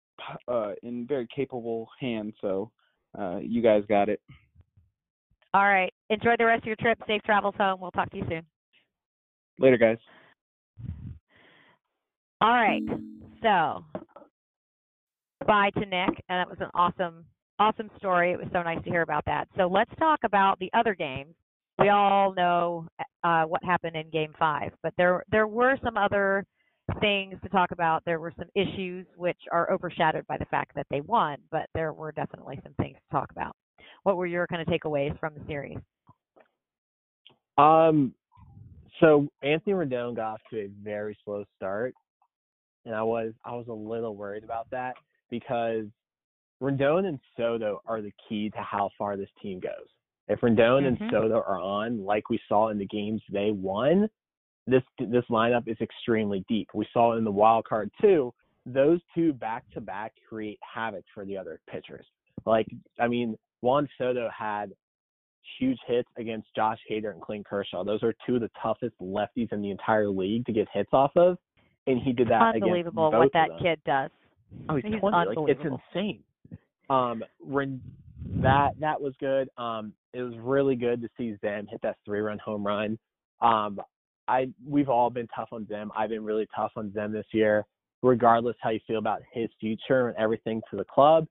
uh, 0.48 0.72
in 0.82 1.06
very 1.06 1.28
capable 1.36 1.88
hands. 2.00 2.34
So 2.42 2.72
uh, 3.20 3.40
you 3.42 3.62
guys 3.62 3.84
got 3.88 4.10
it. 4.10 4.22
All 5.54 5.66
right. 5.66 5.94
Enjoy 6.10 6.36
the 6.38 6.46
rest 6.46 6.64
of 6.64 6.68
your 6.68 6.76
trip. 6.78 7.00
Safe 7.08 7.22
travels 7.24 7.56
home. 7.58 7.80
We'll 7.82 7.92
talk 7.92 8.10
to 8.12 8.18
you 8.18 8.26
soon. 8.30 8.44
Later, 9.60 9.78
guys. 9.78 9.98
All 12.42 12.52
right. 12.52 12.84
So, 13.42 13.84
bye 15.48 15.70
to 15.76 15.80
Nick, 15.80 16.24
and 16.30 16.40
that 16.40 16.50
was 16.50 16.58
an 16.60 16.70
awesome, 16.74 17.26
awesome 17.60 17.90
story. 17.98 18.32
It 18.32 18.38
was 18.38 18.48
so 18.52 18.62
nice 18.62 18.84
to 18.84 18.90
hear 18.90 19.02
about 19.02 19.24
that. 19.26 19.48
So 19.58 19.68
let's 19.68 19.92
talk 19.98 20.20
about 20.24 20.60
the 20.60 20.70
other 20.74 20.94
games. 20.94 21.34
We 21.80 21.90
all 21.90 22.34
know 22.34 22.88
uh, 23.24 23.44
what 23.44 23.64
happened 23.64 23.96
in 23.96 24.10
Game 24.10 24.34
Five, 24.38 24.72
but 24.84 24.94
there 24.98 25.24
there 25.32 25.48
were 25.48 25.78
some 25.84 25.98
other 25.98 26.46
things 27.00 27.36
to 27.44 27.50
talk 27.50 27.72
about. 27.72 28.04
There 28.06 28.20
were 28.20 28.34
some 28.38 28.48
issues 28.56 29.06
which 29.18 29.40
are 29.52 29.72
overshadowed 29.72 30.26
by 30.28 30.38
the 30.38 30.46
fact 30.46 30.76
that 30.76 30.86
they 30.90 31.02
won, 31.02 31.38
but 31.52 31.66
there 31.74 31.94
were 31.94 32.12
definitely 32.12 32.60
some 32.64 32.74
things 32.80 32.96
to 32.96 33.18
talk 33.18 33.32
about. 33.32 33.56
What 34.04 34.18
were 34.18 34.28
your 34.28 34.48
kind 34.48 34.62
of 34.62 34.68
takeaways 34.68 35.20
from 35.20 35.34
the 35.34 35.42
series? 35.48 35.78
Um, 37.58 38.14
so 39.00 39.28
Anthony 39.42 39.74
Rendon 39.74 40.16
got 40.16 40.34
off 40.34 40.42
to 40.52 40.60
a 40.60 40.70
very 40.84 41.18
slow 41.26 41.44
start, 41.56 41.94
and 42.86 42.96
I 42.96 43.04
was 43.04 43.34
I 43.44 43.54
was 43.54 43.68
a 43.68 43.74
little 43.74 44.16
worried 44.16 44.44
about 44.44 44.70
that 44.72 44.96
because 45.30 45.86
Rendon 46.62 47.06
and 47.06 47.20
Soto 47.36 47.82
are 47.86 48.02
the 48.02 48.14
key 48.28 48.50
to 48.52 48.58
how 48.58 48.90
far 48.98 49.18
this 49.18 49.30
team 49.42 49.60
goes. 49.60 49.88
If 50.28 50.40
Rendon 50.42 50.84
Mhm. 50.84 50.88
and 50.88 51.12
Soto 51.12 51.36
are 51.36 51.60
on, 51.60 52.04
like 52.04 52.30
we 52.30 52.40
saw 52.48 52.70
in 52.70 52.78
the 52.78 52.86
games 52.86 53.22
they 53.30 53.52
won, 53.52 54.10
this 54.66 54.84
this 54.98 55.26
lineup 55.26 55.68
is 55.68 55.80
extremely 55.82 56.44
deep. 56.48 56.70
We 56.74 56.88
saw 56.92 57.14
in 57.14 57.24
the 57.24 57.32
wild 57.32 57.66
card 57.66 57.92
too. 58.02 58.34
Those 58.66 59.00
two 59.14 59.34
back 59.34 59.70
to 59.72 59.82
back 59.82 60.14
create 60.28 60.60
havoc 60.62 61.06
for 61.14 61.26
the 61.26 61.38
other 61.38 61.60
pitchers. 61.68 62.08
Like 62.46 62.68
I 63.00 63.08
mean, 63.08 63.38
Juan 63.62 63.88
Soto 63.98 64.30
had 64.30 64.74
huge 65.60 65.78
hits 65.88 66.10
against 66.18 66.48
Josh 66.56 66.80
Hader 66.90 67.12
and 67.12 67.22
Clint 67.22 67.46
Kershaw. 67.46 67.84
Those 67.84 68.04
are 68.04 68.14
two 68.26 68.36
of 68.36 68.42
the 68.42 68.50
toughest 68.62 68.96
lefties 69.02 69.52
in 69.52 69.62
the 69.62 69.72
entire 69.72 70.10
league 70.10 70.46
to 70.46 70.54
get 70.54 70.68
hits 70.74 70.90
off 70.94 71.12
of, 71.16 71.38
and 71.88 72.02
he 72.02 72.14
did 72.14 72.28
that 72.30 72.56
Unbelievable 72.56 73.08
against 73.08 73.20
what 73.20 73.26
both 73.26 73.32
that 73.34 73.50
of 73.52 73.58
them. 73.58 73.64
kid 73.64 73.80
does. 73.86 74.10
Oh, 74.70 74.76
he's, 74.76 74.86
He's 74.86 75.00
20. 75.00 75.18
Like, 75.18 75.38
it's 75.50 75.62
insane. 75.94 76.24
Um, 76.90 77.24
Ren- 77.44 77.82
that 78.42 78.72
that 78.80 79.00
was 79.00 79.14
good. 79.20 79.50
Um, 79.58 79.94
it 80.14 80.22
was 80.22 80.34
really 80.40 80.76
good 80.76 81.02
to 81.02 81.10
see 81.18 81.36
Zim 81.42 81.68
hit 81.70 81.82
that 81.84 81.98
three-run 82.06 82.40
home 82.40 82.66
run. 82.66 82.98
Um, 83.42 83.80
I 84.28 84.48
we've 84.68 84.90
all 84.90 85.10
been 85.10 85.28
tough 85.36 85.50
on 85.52 85.68
Zim. 85.68 85.92
I've 85.96 86.10
been 86.10 86.24
really 86.24 86.48
tough 86.56 86.72
on 86.76 86.92
Zim 86.94 87.12
this 87.12 87.26
year, 87.32 87.66
regardless 88.02 88.56
how 88.62 88.72
you 88.72 88.80
feel 88.88 88.98
about 88.98 89.22
his 89.32 89.50
future 89.60 90.10
and 90.10 90.18
everything 90.18 90.62
to 90.72 90.78
the 90.78 90.86
club. 90.86 91.28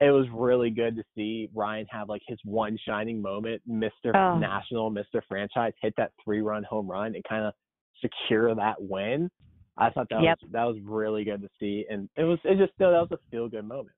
It 0.00 0.10
was 0.10 0.26
really 0.32 0.70
good 0.70 0.96
to 0.96 1.02
see 1.14 1.50
Ryan 1.54 1.86
have 1.90 2.08
like 2.08 2.22
his 2.26 2.38
one 2.44 2.78
shining 2.86 3.20
moment, 3.20 3.60
Mr. 3.68 4.14
Oh. 4.14 4.38
National, 4.38 4.90
Mr. 4.90 5.20
Franchise, 5.28 5.74
hit 5.82 5.92
that 5.98 6.12
three-run 6.24 6.64
home 6.64 6.90
run 6.90 7.14
and 7.14 7.22
kind 7.28 7.44
of 7.44 7.52
secure 8.00 8.54
that 8.54 8.76
win. 8.80 9.30
I 9.76 9.90
thought 9.90 10.08
that 10.10 10.22
Yep. 10.22 10.38
was 10.42 10.50
that 10.52 10.64
was 10.64 10.76
really 10.82 11.24
good 11.24 11.42
to 11.42 11.48
see, 11.58 11.86
and 11.88 12.08
it 12.16 12.24
was 12.24 12.38
it 12.44 12.58
just 12.58 12.74
still 12.74 12.90
that 12.92 13.00
was 13.00 13.12
a 13.12 13.18
feel 13.30 13.48
good 13.48 13.66
moment. 13.66 13.94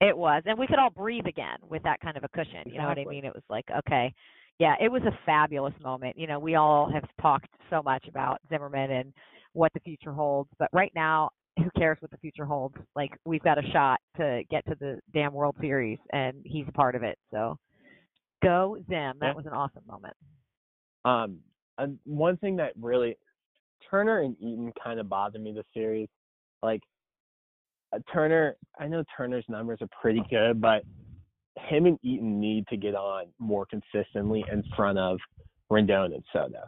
It 0.00 0.16
was, 0.16 0.42
and 0.46 0.58
we 0.58 0.66
could 0.66 0.78
all 0.78 0.90
breathe 0.90 1.26
again 1.26 1.58
with 1.68 1.82
that 1.84 2.00
kind 2.00 2.16
of 2.16 2.24
a 2.24 2.28
cushion. 2.28 2.62
You 2.66 2.78
know 2.78 2.88
what 2.88 2.98
I 2.98 3.04
mean? 3.04 3.24
It 3.24 3.32
was 3.32 3.44
like, 3.48 3.64
okay, 3.78 4.12
yeah, 4.58 4.74
it 4.80 4.90
was 4.90 5.02
a 5.02 5.16
fabulous 5.24 5.74
moment. 5.82 6.18
You 6.18 6.26
know, 6.26 6.38
we 6.38 6.56
all 6.56 6.90
have 6.92 7.04
talked 7.20 7.48
so 7.70 7.82
much 7.82 8.08
about 8.08 8.40
Zimmerman 8.48 8.90
and 8.90 9.12
what 9.52 9.72
the 9.74 9.80
future 9.80 10.12
holds, 10.12 10.50
but 10.58 10.68
right 10.72 10.92
now, 10.94 11.30
who 11.58 11.70
cares 11.76 11.98
what 12.00 12.10
the 12.10 12.16
future 12.18 12.44
holds? 12.44 12.74
Like, 12.96 13.12
we've 13.24 13.42
got 13.42 13.58
a 13.58 13.70
shot 13.70 14.00
to 14.16 14.42
get 14.50 14.64
to 14.66 14.74
the 14.80 14.98
damn 15.12 15.32
World 15.32 15.56
Series, 15.60 15.98
and 16.12 16.36
he's 16.44 16.66
a 16.68 16.72
part 16.72 16.94
of 16.94 17.02
it. 17.02 17.18
So, 17.30 17.58
go 18.42 18.76
Zim! 18.88 19.18
That 19.20 19.26
Yeah. 19.28 19.32
was 19.34 19.46
an 19.46 19.52
awesome 19.52 19.84
moment. 19.86 20.16
Um, 21.04 21.40
and 21.78 21.98
one 22.04 22.36
thing 22.38 22.56
that 22.56 22.72
really 22.80 23.16
Turner 23.90 24.20
and 24.20 24.36
Eaton 24.40 24.72
kind 24.82 25.00
of 25.00 25.08
bothered 25.08 25.42
me 25.42 25.52
this 25.52 25.66
series. 25.74 26.08
Like 26.62 26.82
uh, 27.92 27.98
Turner, 28.12 28.56
I 28.78 28.86
know 28.86 29.04
Turner's 29.16 29.44
numbers 29.48 29.80
are 29.82 29.88
pretty 30.00 30.22
good, 30.30 30.60
but 30.60 30.84
him 31.58 31.86
and 31.86 31.98
Eaton 32.02 32.40
need 32.40 32.66
to 32.68 32.76
get 32.76 32.94
on 32.94 33.26
more 33.38 33.66
consistently 33.66 34.44
in 34.50 34.62
front 34.76 34.98
of 34.98 35.18
Rendon 35.70 36.14
and 36.14 36.24
Soto. 36.32 36.62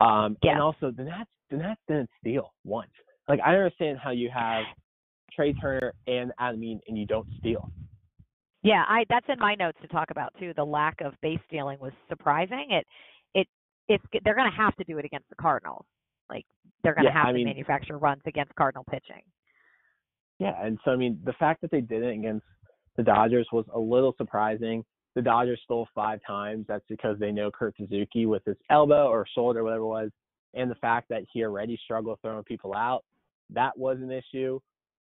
Um, 0.00 0.36
Yeah. 0.42 0.52
and 0.52 0.60
also 0.62 0.90
the 0.90 1.04
Nats, 1.04 1.30
the 1.50 1.58
Nats 1.58 1.80
didn't 1.86 2.10
steal 2.20 2.54
once. 2.64 2.90
Like 3.28 3.40
I 3.44 3.54
understand 3.56 3.98
how 4.02 4.10
you 4.10 4.30
have 4.30 4.64
Trea 5.34 5.54
Turner 5.54 5.92
and 6.06 6.32
Adam 6.38 6.62
Eaton 6.62 6.80
and 6.88 6.98
you 6.98 7.06
don't 7.06 7.26
steal. 7.38 7.70
Yeah, 8.62 8.84
I 8.88 9.04
that's 9.08 9.26
in 9.28 9.38
my 9.38 9.54
notes 9.54 9.78
to 9.82 9.88
talk 9.88 10.10
about 10.10 10.32
too. 10.38 10.52
The 10.56 10.64
lack 10.64 11.00
of 11.00 11.14
base 11.22 11.38
stealing 11.48 11.78
was 11.80 11.92
surprising. 12.08 12.66
It 12.70 12.86
it 13.34 13.46
it's 13.88 14.04
they're 14.24 14.34
going 14.34 14.50
to 14.50 14.56
have 14.56 14.74
to 14.76 14.84
do 14.84 14.98
it 14.98 15.04
against 15.04 15.28
the 15.28 15.36
Cardinals. 15.36 15.84
Like 16.30 16.44
they're 16.82 16.94
going 16.94 17.04
to 17.04 17.10
Yeah, 17.10 17.18
have 17.18 17.26
I 17.28 17.32
to 17.32 17.34
mean- 17.34 17.46
manufacture 17.46 17.98
runs 17.98 18.22
against 18.26 18.54
Cardinal 18.54 18.84
pitching. 18.90 19.22
Yeah, 20.38 20.54
and 20.60 20.78
so 20.84 20.90
I 20.90 20.96
mean, 20.96 21.20
the 21.24 21.32
fact 21.34 21.60
that 21.62 21.70
they 21.70 21.80
did 21.80 22.02
it 22.02 22.12
against 22.12 22.44
the 22.96 23.02
Dodgers 23.02 23.46
was 23.52 23.64
a 23.72 23.78
little 23.78 24.14
surprising. 24.16 24.84
The 25.14 25.22
Dodgers 25.22 25.60
stole 25.62 25.86
five 25.94 26.20
times. 26.26 26.64
That's 26.66 26.84
because 26.88 27.18
they 27.20 27.30
know 27.30 27.50
Kurt 27.50 27.76
Suzuki 27.76 28.26
with 28.26 28.44
his 28.44 28.56
elbow 28.70 29.06
or 29.08 29.26
shoulder, 29.32 29.62
whatever 29.62 29.82
it 29.82 29.86
was, 29.86 30.10
and 30.54 30.68
the 30.70 30.74
fact 30.76 31.08
that 31.10 31.22
he 31.32 31.44
already 31.44 31.78
struggled 31.84 32.18
throwing 32.20 32.42
people 32.44 32.74
out. 32.74 33.04
That 33.50 33.76
was 33.76 33.98
an 34.00 34.10
issue. 34.10 34.60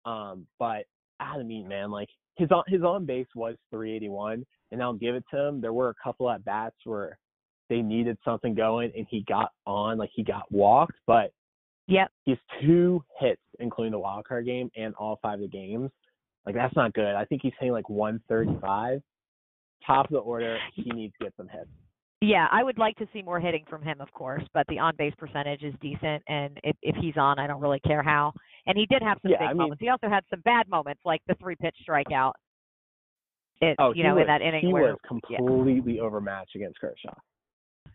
Um, 0.05 0.47
but 0.59 0.85
Adam 1.21 1.51
Eaton, 1.51 1.69
man, 1.69 1.91
like 1.91 2.09
his 2.37 2.51
on 2.51 2.65
his 2.67 2.83
on 2.83 3.07
base 3.07 3.27
was 3.35 3.57
381, 3.71 4.45
and 4.73 4.83
I'll 4.83 4.93
give 4.93 5.15
it 5.15 5.25
to 5.33 5.49
him. 5.49 5.61
There 5.61 5.73
were 5.73 5.91
a 5.91 5.95
couple 6.03 6.31
at 6.31 6.45
bats 6.45 6.77
where 6.85 7.19
they 7.71 7.81
needed 7.81 8.19
something 8.25 8.55
going, 8.55 8.93
and 8.97 9.07
he 9.09 9.25
got 9.29 9.53
on, 9.67 9.97
like 9.99 10.11
he 10.15 10.23
got 10.23 10.51
walked, 10.51 10.97
but 11.07 11.33
Yep. 11.87 12.11
he 12.25 12.31
has 12.31 12.41
two 12.63 13.05
hits, 13.21 13.43
including 13.61 13.93
the 13.93 13.99
wild 13.99 14.25
card 14.25 14.47
game 14.47 14.71
and 14.77 14.95
all 14.95 15.19
five 15.23 15.35
of 15.35 15.41
the 15.41 15.49
games. 15.49 15.91
Like 16.47 16.55
that's 16.55 16.75
not 16.77 16.93
good. 16.95 17.15
I 17.15 17.25
think 17.25 17.43
he's 17.43 17.53
hitting 17.59 17.73
like 17.73 17.89
135. 17.89 19.03
Top 19.87 20.07
of 20.07 20.13
the 20.13 20.19
order, 20.19 20.59
he 20.75 20.91
needs 20.91 21.13
to 21.19 21.27
get 21.27 21.35
some 21.37 21.49
hits. 21.49 21.69
Yeah, 22.25 22.47
I 22.51 22.63
would 22.63 22.79
like 22.79 22.97
to 22.97 23.09
see 23.13 23.23
more 23.23 23.39
hitting 23.39 23.65
from 23.69 23.83
him, 23.83 24.01
of 24.01 24.11
course, 24.13 24.43
but 24.55 24.67
the 24.69 24.79
on 24.79 24.95
base 24.97 25.13
percentage 25.19 25.63
is 25.63 25.75
decent, 25.81 26.23
and 26.29 26.59
if 26.63 26.77
if 26.83 26.97
he's 26.97 27.17
on, 27.17 27.39
I 27.39 27.47
don't 27.47 27.61
really 27.61 27.81
care 27.81 28.03
how. 28.03 28.33
And 28.67 28.79
he 28.79 28.87
did 28.87 29.03
have 29.03 29.19
some 29.23 29.31
Yeah, 29.33 29.39
big 29.39 29.47
I 29.49 29.53
mean- 29.53 29.59
moments. 29.59 29.81
He 29.81 29.89
also 29.91 30.09
had 30.09 30.25
some 30.31 30.41
bad 30.41 30.69
moments, 30.69 31.03
like 31.05 31.21
the 31.27 31.35
three 31.35 31.55
pitch 31.57 31.77
strikeout. 31.87 32.33
It, 33.61 33.77
Oh, 33.79 33.93
you 33.95 34.03
know, 34.05 34.15
was, 34.15 34.23
in 34.23 34.27
that 34.29 34.43
inning 34.43 34.67
he 34.67 34.73
where, 34.73 34.93
was 34.93 34.99
completely 35.07 36.01
overmatched 36.01 36.55
against 36.57 36.81
Kershaw, 36.81 37.15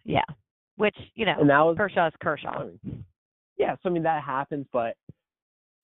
yeah, 0.06 0.22
which 0.78 0.96
you 1.15 1.26
know, 1.26 1.36
and 1.39 1.50
that 1.50 1.60
was 1.62 1.76
Kershaw's 1.78 2.13
Kershaw. 2.22 2.50
I 2.62 2.65
mean, 2.65 3.06
yeah. 3.58 3.76
So 3.82 3.89
I 3.89 3.92
mean 3.92 4.04
that 4.04 4.24
happens, 4.24 4.68
but 4.72 4.96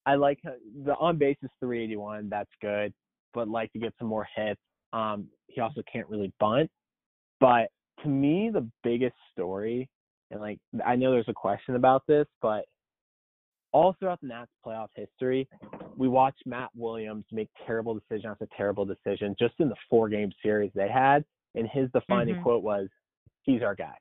I 0.06 0.16
like 0.16 0.40
the 0.44 0.96
on 0.96 1.18
base 1.18 1.38
is 1.42 1.50
381. 1.60 2.30
That's 2.30 2.50
good, 2.62 2.94
but 3.34 3.48
like 3.50 3.72
to 3.74 3.80
get 3.80 3.94
some 3.98 4.08
more 4.08 4.28
hits. 4.36 4.62
Um, 4.94 5.28
he 5.48 5.62
also 5.62 5.82
can't 5.92 6.08
really 6.10 6.32
bunt. 6.40 6.70
But 7.42 7.70
to 8.06 8.10
me, 8.10 8.50
the 8.50 8.68
biggest 8.84 9.16
story, 9.34 9.90
and 10.32 10.40
like 10.40 10.60
I 10.86 10.96
know 10.96 11.12
there's 11.12 11.28
a 11.28 11.34
question 11.34 11.76
about 11.76 12.08
this, 12.08 12.26
but 12.42 12.66
all 13.74 13.94
throughout 14.00 14.22
the 14.22 14.28
Nats 14.28 14.52
playoff 14.66 14.88
history, 14.96 15.50
we 15.98 16.08
watched 16.08 16.42
Matt 16.46 16.70
Williams 16.76 17.26
make 17.32 17.50
terrible 17.68 17.94
decision 17.94 18.30
after 18.30 18.48
terrible 18.56 18.86
decision 18.86 19.36
just 19.38 19.56
in 19.60 19.68
the 19.68 19.76
four 19.90 20.08
game 20.08 20.32
series 20.42 20.72
they 20.74 20.88
had. 20.88 21.26
And 21.56 21.68
his 21.68 21.90
defining 21.92 22.36
Mhm. 22.36 22.44
quote 22.44 22.64
was, 22.64 22.88
He's 23.44 23.62
our 23.62 23.76
guy. 23.76 23.96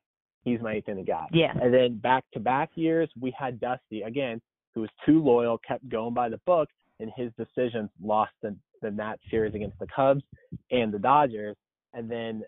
He's 0.44 0.60
my 0.60 0.74
eighth 0.74 0.88
inning 0.88 1.04
guy. 1.04 1.26
Yeah. 1.32 1.52
And 1.60 1.74
then 1.74 1.98
back 1.98 2.24
to 2.32 2.40
back 2.40 2.70
years, 2.76 3.10
we 3.20 3.30
had 3.32 3.60
Dusty 3.60 4.02
again, 4.02 4.40
who 4.74 4.82
was 4.82 4.90
too 5.04 5.22
loyal, 5.22 5.58
kept 5.58 5.88
going 5.88 6.14
by 6.14 6.28
the 6.28 6.38
book, 6.46 6.68
and 7.00 7.10
his 7.16 7.32
decisions 7.34 7.90
lost 8.00 8.32
the 8.42 8.56
the 8.80 8.90
Nats 8.90 9.22
series 9.30 9.54
against 9.54 9.78
the 9.78 9.86
Cubs 9.86 10.22
and 10.70 10.92
the 10.92 10.98
Dodgers. 10.98 11.56
And 11.94 12.10
then 12.10 12.44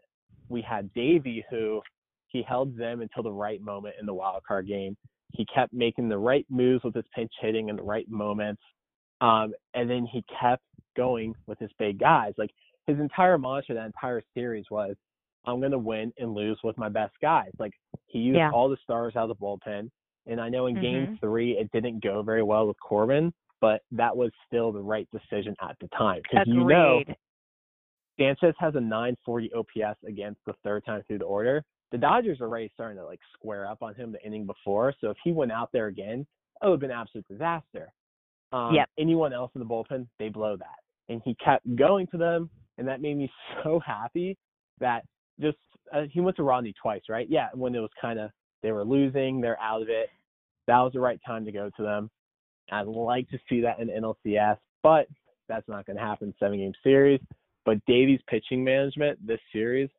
we 0.49 0.63
had 0.63 0.93
Davey, 0.95 1.45
who 1.51 1.81
he 2.29 2.43
held 2.43 2.77
them 2.77 3.01
until 3.01 3.23
the 3.23 3.33
right 3.33 3.61
moment 3.61 3.95
in 4.01 4.07
the 4.07 4.15
wild 4.15 4.43
card 4.47 4.67
game. 4.67 4.97
He 5.33 5.45
kept 5.47 5.73
making 5.73 6.09
the 6.09 6.19
right 6.19 6.47
moves 6.49 6.85
with 6.85 6.95
his 6.95 7.05
pinch 7.15 7.33
hitting 7.41 7.69
in 7.69 7.77
the 7.77 7.83
right 7.83 8.09
moments. 8.09 8.63
Um, 9.21 9.55
and 9.75 9.89
then 9.89 10.07
he 10.07 10.25
kept 10.41 10.63
going 10.97 11.35
with 11.47 11.59
his 11.59 11.71
big 11.79 11.99
guys. 11.99 12.33
Like 12.37 12.51
his 12.87 12.99
entire 12.99 13.39
mantra 13.39 13.75
that 13.75 13.87
entire 13.87 14.23
series 14.35 14.65
was, 14.71 14.95
I'm 15.47 15.61
gonna 15.61 15.79
win 15.79 16.13
and 16.19 16.35
lose 16.35 16.59
with 16.65 16.77
my 16.77 16.89
best 16.89 17.15
guys. 17.23 17.51
Like 17.59 17.73
he 18.07 18.19
used 18.19 18.37
Yeah. 18.39 18.51
all 18.51 18.69
the 18.69 18.77
stars 18.83 19.15
out 19.17 19.31
of 19.31 19.37
the 19.39 19.43
bullpen. 19.45 19.91
And 20.27 20.41
I 20.41 20.49
know 20.49 20.67
in 20.67 20.75
game 20.81 21.07
Mhm. 21.07 21.21
three 21.21 21.57
it 21.57 21.71
didn't 21.71 22.03
go 22.03 22.23
very 22.23 22.43
well 22.43 22.67
with 22.67 22.79
Corbin, 22.81 23.33
but 23.61 23.83
that 23.93 24.17
was 24.17 24.33
still 24.47 24.73
the 24.73 24.83
right 24.83 25.09
decision 25.13 25.55
at 25.61 25.79
the 25.79 25.89
time 25.89 26.23
because 26.23 26.47
you 26.47 26.65
know. 26.65 27.03
Sanchez 28.19 28.55
has 28.59 28.75
a 28.75 28.81
940 28.81 29.53
OPS 29.53 29.99
against 30.07 30.41
the 30.47 30.55
third 30.65 30.85
time 30.85 31.03
through 31.07 31.19
the 31.19 31.25
order. 31.25 31.65
The 31.93 31.99
Dodgers 31.99 32.41
are 32.41 32.47
already 32.47 32.71
starting 32.75 32.99
to 32.99 33.05
like 33.05 33.21
square 33.35 33.67
up 33.69 33.83
on 33.83 33.95
him 33.95 34.13
the 34.13 34.25
inning 34.25 34.47
before. 34.47 34.95
So 35.01 35.11
if 35.11 35.17
he 35.23 35.33
went 35.33 35.53
out 35.53 35.71
there 35.73 35.87
again, 35.87 36.27
it 36.63 36.67
would 36.67 36.73
have 36.73 36.81
been 36.81 36.91
an 36.91 36.97
absolute 36.97 37.27
disaster. 37.29 37.93
Um, 38.53 38.75
Yep. 38.75 38.89
Anyone 38.99 39.33
else 39.33 39.51
in 39.55 39.61
the 39.61 39.67
bullpen, 39.67 40.07
they 40.19 40.29
blow 40.29 40.57
that. 40.57 40.79
And 41.09 41.21
he 41.25 41.37
kept 41.45 41.65
going 41.77 42.07
to 42.09 42.17
them, 42.17 42.51
and 42.79 42.89
that 42.89 43.01
made 43.01 43.17
me 43.17 43.31
so 43.65 43.81
happy 43.85 44.37
that 44.81 45.05
just 45.41 45.59
uh, 45.93 46.03
he 46.11 46.21
went 46.21 46.37
to 46.37 46.43
Rodney 46.43 46.75
twice, 46.81 47.03
right? 47.09 47.27
Yeah, 47.29 47.49
when 47.55 47.75
it 47.75 47.81
was 47.81 47.91
kind 48.01 48.19
of 48.19 48.31
they 48.63 48.73
were 48.73 48.85
losing, 48.85 49.41
they're 49.41 49.61
out 49.61 49.83
of 49.83 49.89
it. 49.89 50.09
That 50.67 50.79
was 50.79 50.93
the 50.93 51.01
right 51.01 51.21
time 51.25 51.45
to 51.45 51.53
go 51.53 51.71
to 51.77 51.83
them. 51.83 52.11
I'd 52.73 52.87
like 52.87 53.29
to 53.31 53.39
see 53.49 53.61
that 53.61 53.79
in 53.79 53.89
NLCS, 53.89 54.57
but 54.83 55.07
that's 55.49 55.69
not 55.69 55.87
going 55.87 55.97
to 55.97 56.03
happen. 56.03 56.35
Seven 56.41 56.59
game 56.59 56.73
series. 56.83 57.21
But 57.67 57.85
Davies' 57.87 58.21
pitching 58.29 58.65
management 58.65 59.19
this 59.27 59.41
series, 59.53 59.91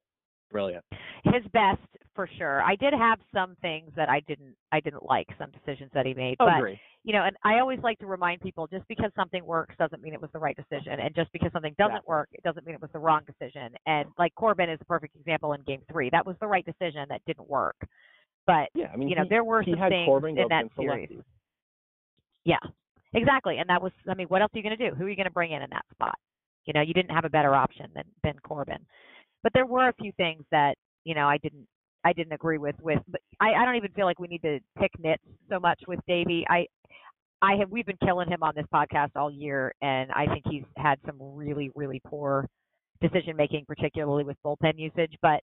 brilliant. 0.51 0.83
his 1.25 1.43
best 1.53 1.81
for 2.15 2.27
sure. 2.37 2.63
I 2.63 2.75
did 2.75 2.93
have 2.93 3.19
some 3.31 3.55
things 3.61 3.91
that 3.95 4.09
I 4.09 4.21
didn't 4.21 4.55
I 4.71 4.79
didn't 4.79 5.05
like 5.05 5.27
some 5.37 5.51
decisions 5.51 5.91
that 5.93 6.05
he 6.05 6.15
made, 6.15 6.37
oh, 6.39 6.45
but 6.47 6.57
Agree. 6.57 6.79
you 7.03 7.13
know, 7.13 7.23
and 7.25 7.35
I 7.43 7.59
always 7.59 7.79
like 7.83 7.99
to 7.99 8.07
remind 8.07 8.41
people 8.41 8.65
just 8.65 8.87
because 8.87 9.11
something 9.15 9.45
works 9.45 9.75
doesn't 9.77 10.01
mean 10.01 10.13
it 10.13 10.21
was 10.21 10.31
the 10.33 10.39
right 10.39 10.55
decision, 10.55 10.93
and 10.99 11.13
just 11.13 11.31
because 11.33 11.51
something 11.51 11.75
doesn't 11.77 11.97
Exactly. 11.97 12.09
work, 12.09 12.29
it 12.31 12.41
doesn't 12.43 12.65
mean 12.65 12.73
it 12.73 12.81
was 12.81 12.89
the 12.93 12.99
wrong 12.99 13.21
decision. 13.27 13.71
And 13.85 14.07
like 14.17 14.33
Corbin 14.33 14.69
is 14.69 14.79
a 14.81 14.85
perfect 14.85 15.15
example 15.15 15.53
in 15.53 15.61
Game 15.61 15.81
Three. 15.91 16.09
That 16.09 16.25
was 16.25 16.35
the 16.39 16.47
right 16.47 16.65
decision 16.65 17.05
that 17.09 17.21
didn't 17.27 17.47
work, 17.47 17.75
but 18.47 18.69
Yeah, 18.73 18.87
I 18.93 18.97
mean, 18.97 19.09
you 19.09 19.15
know, 19.15 19.23
he, 19.23 19.29
there 19.29 19.43
were 19.43 19.63
some 19.63 19.77
things 19.89 20.05
Corbin 20.05 20.39
in 20.39 20.47
that 20.49 20.65
series. 20.75 21.19
Yeah, 22.45 22.57
exactly. 23.13 23.57
And 23.57 23.69
that 23.69 23.81
was, 23.81 23.91
I 24.09 24.13
mean, 24.13 24.27
what 24.27 24.41
else 24.41 24.51
are 24.55 24.57
you 24.57 24.63
going 24.63 24.77
to 24.77 24.89
do? 24.89 24.95
Who 24.95 25.05
are 25.05 25.09
you 25.09 25.17
going 25.17 25.25
to 25.27 25.31
bring 25.31 25.51
in 25.51 25.61
in 25.61 25.69
that 25.69 25.85
spot? 25.91 26.17
You 26.67 26.73
know, 26.73 26.81
you 26.81 26.93
didn't 26.93 27.11
have 27.11 27.25
a 27.25 27.29
better 27.29 27.55
option 27.55 27.87
than 27.95 28.03
than 28.23 28.33
Corbin. 28.43 28.85
But 29.41 29.53
there 29.53 29.65
were 29.65 29.89
a 29.89 29.93
few 29.93 30.11
things 30.17 30.43
that 30.51 30.75
you 31.03 31.15
know 31.15 31.27
I 31.27 31.37
didn't 31.37 31.65
I 32.03 32.13
didn't 32.13 32.33
agree 32.33 32.57
with. 32.57 32.75
With 32.81 32.99
but 33.07 33.21
I 33.39 33.53
I 33.53 33.65
don't 33.65 33.75
even 33.75 33.91
feel 33.93 34.05
like 34.05 34.19
we 34.19 34.27
need 34.27 34.43
to 34.43 34.59
pick 34.79 34.91
nits 34.99 35.23
so 35.49 35.59
much 35.59 35.79
with 35.87 35.99
Davey. 36.07 36.45
I 36.49 36.67
I 37.41 37.55
have 37.55 37.69
we've 37.71 37.85
been 37.85 37.97
killing 38.03 38.29
him 38.29 38.43
on 38.43 38.53
this 38.55 38.65
podcast 38.73 39.11
all 39.15 39.31
year, 39.31 39.73
and 39.81 40.11
I 40.11 40.25
think 40.27 40.43
he's 40.49 40.63
had 40.77 40.99
some 41.05 41.17
really 41.19 41.71
really 41.75 42.01
poor 42.05 42.47
decision 43.01 43.35
making, 43.35 43.65
particularly 43.67 44.23
with 44.23 44.37
bullpen 44.45 44.77
usage. 44.77 45.15
But 45.21 45.41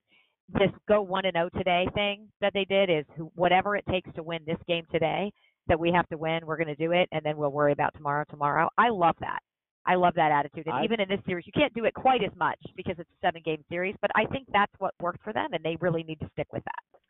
this 0.52 0.70
go 0.88 1.02
one 1.02 1.24
and 1.24 1.34
zero 1.34 1.48
today 1.56 1.86
thing 1.94 2.28
that 2.40 2.52
they 2.52 2.64
did 2.64 2.90
is 2.90 3.04
whatever 3.34 3.76
it 3.76 3.84
takes 3.90 4.12
to 4.14 4.22
win 4.22 4.40
this 4.46 4.58
game 4.68 4.84
today 4.92 5.32
that 5.68 5.80
we 5.80 5.90
have 5.90 6.06
to 6.08 6.18
win, 6.18 6.40
we're 6.44 6.58
going 6.58 6.66
to 6.66 6.74
do 6.74 6.92
it, 6.92 7.08
and 7.12 7.24
then 7.24 7.36
we'll 7.36 7.50
worry 7.50 7.72
about 7.72 7.94
tomorrow 7.94 8.24
tomorrow. 8.28 8.68
I 8.76 8.90
love 8.90 9.16
that. 9.20 9.38
I 9.86 9.96
love 9.96 10.14
that 10.14 10.32
attitude. 10.32 10.66
And 10.66 10.76
I- 10.76 10.84
even 10.84 11.00
in 11.00 11.08
this 11.08 11.20
series, 11.26 11.46
you 11.46 11.52
can't 11.52 11.72
do 11.74 11.84
it 11.84 11.94
quite 11.94 12.22
as 12.22 12.34
much 12.36 12.58
because 12.76 12.98
it's 12.98 13.10
a 13.10 13.26
seven 13.26 13.42
game 13.44 13.62
series, 13.68 13.94
but 14.00 14.10
I 14.14 14.26
think 14.26 14.48
that's 14.52 14.72
what 14.78 14.94
worked 15.00 15.22
for 15.22 15.32
them, 15.32 15.52
and 15.52 15.62
they 15.64 15.76
really 15.76 16.02
need 16.02 16.20
to 16.20 16.28
stick 16.30 16.52
with 16.52 16.64
that. 16.64 17.00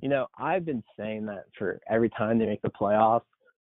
You 0.00 0.08
know, 0.08 0.26
I've 0.36 0.64
been 0.64 0.82
saying 0.96 1.26
that 1.26 1.44
for 1.56 1.80
every 1.88 2.10
time 2.10 2.38
they 2.38 2.46
make 2.46 2.62
the 2.62 2.70
playoffs. 2.70 3.22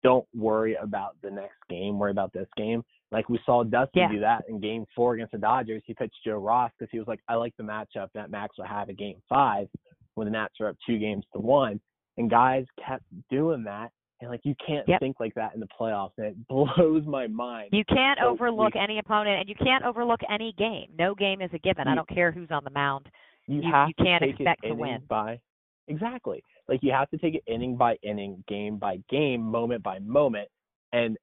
Don't 0.02 0.26
worry 0.34 0.76
about 0.76 1.16
the 1.20 1.30
next 1.30 1.58
game. 1.68 1.98
Worry 1.98 2.10
about 2.10 2.32
this 2.32 2.48
game. 2.56 2.82
Like 3.10 3.28
we 3.28 3.38
saw 3.44 3.62
Dusty 3.64 4.00
Yeah. 4.00 4.08
do 4.10 4.20
that 4.20 4.48
in 4.48 4.58
Game 4.58 4.86
Four 4.94 5.14
against 5.14 5.32
the 5.32 5.38
Dodgers. 5.38 5.82
He 5.84 5.92
pitched 5.92 6.22
Joe 6.24 6.38
Ross 6.38 6.70
because 6.78 6.90
he 6.90 6.98
was 6.98 7.06
like, 7.06 7.20
"I 7.28 7.34
like 7.34 7.54
the 7.56 7.64
matchup 7.64 8.10
that 8.12 8.30
Max 8.30 8.56
will 8.56 8.64
have 8.64 8.88
in 8.88 8.96
Game 8.96 9.20
Five 9.28 9.68
when 10.14 10.24
the 10.26 10.30
Nats 10.30 10.58
are 10.60 10.68
up 10.68 10.76
two 10.86 10.98
games 10.98 11.26
to 11.34 11.38
one." 11.40 11.80
And 12.16 12.30
guys 12.30 12.66
kept 12.78 13.04
doing 13.28 13.62
that, 13.64 13.92
and 14.20 14.30
like 14.30 14.40
you 14.44 14.54
can't 14.66 14.86
Yep. 14.88 15.00
think 15.00 15.20
like 15.20 15.34
that 15.34 15.54
in 15.54 15.60
the 15.60 15.68
playoffs, 15.78 16.12
and 16.18 16.26
it 16.26 16.36
blows 16.48 17.04
my 17.06 17.26
mind. 17.26 17.70
You 17.72 17.84
can't 17.84 18.18
So 18.22 18.28
overlook 18.28 18.74
we- 18.74 18.80
any 18.80 18.98
opponent, 18.98 19.40
and 19.40 19.48
you 19.48 19.54
can't 19.54 19.84
overlook 19.84 20.20
any 20.30 20.52
game. 20.58 20.88
No 20.98 21.14
game 21.14 21.40
is 21.40 21.50
a 21.54 21.58
given. 21.58 21.88
I 21.88 21.94
don't 21.94 22.08
care 22.08 22.30
who's 22.32 22.50
on 22.50 22.64
the 22.64 22.70
mound. 22.70 23.06
you, 23.46 23.62
you- 23.62 23.70
have 23.72 23.88
you 23.88 23.94
to 23.94 24.04
can't 24.04 24.22
take 24.22 24.34
expect 24.34 24.64
it 24.64 24.68
to 24.68 24.74
win. 24.74 25.02
by 25.08 25.40
exactly 25.88 26.42
like 26.68 26.78
you 26.82 26.92
have 26.92 27.10
to 27.10 27.18
take 27.18 27.34
it 27.34 27.42
inning 27.48 27.76
by 27.76 27.96
inning 28.02 28.44
game 28.46 28.76
by 28.76 28.96
game 29.10 29.40
moment 29.42 29.82
by 29.82 29.98
moment 30.00 30.48
and 30.92 31.16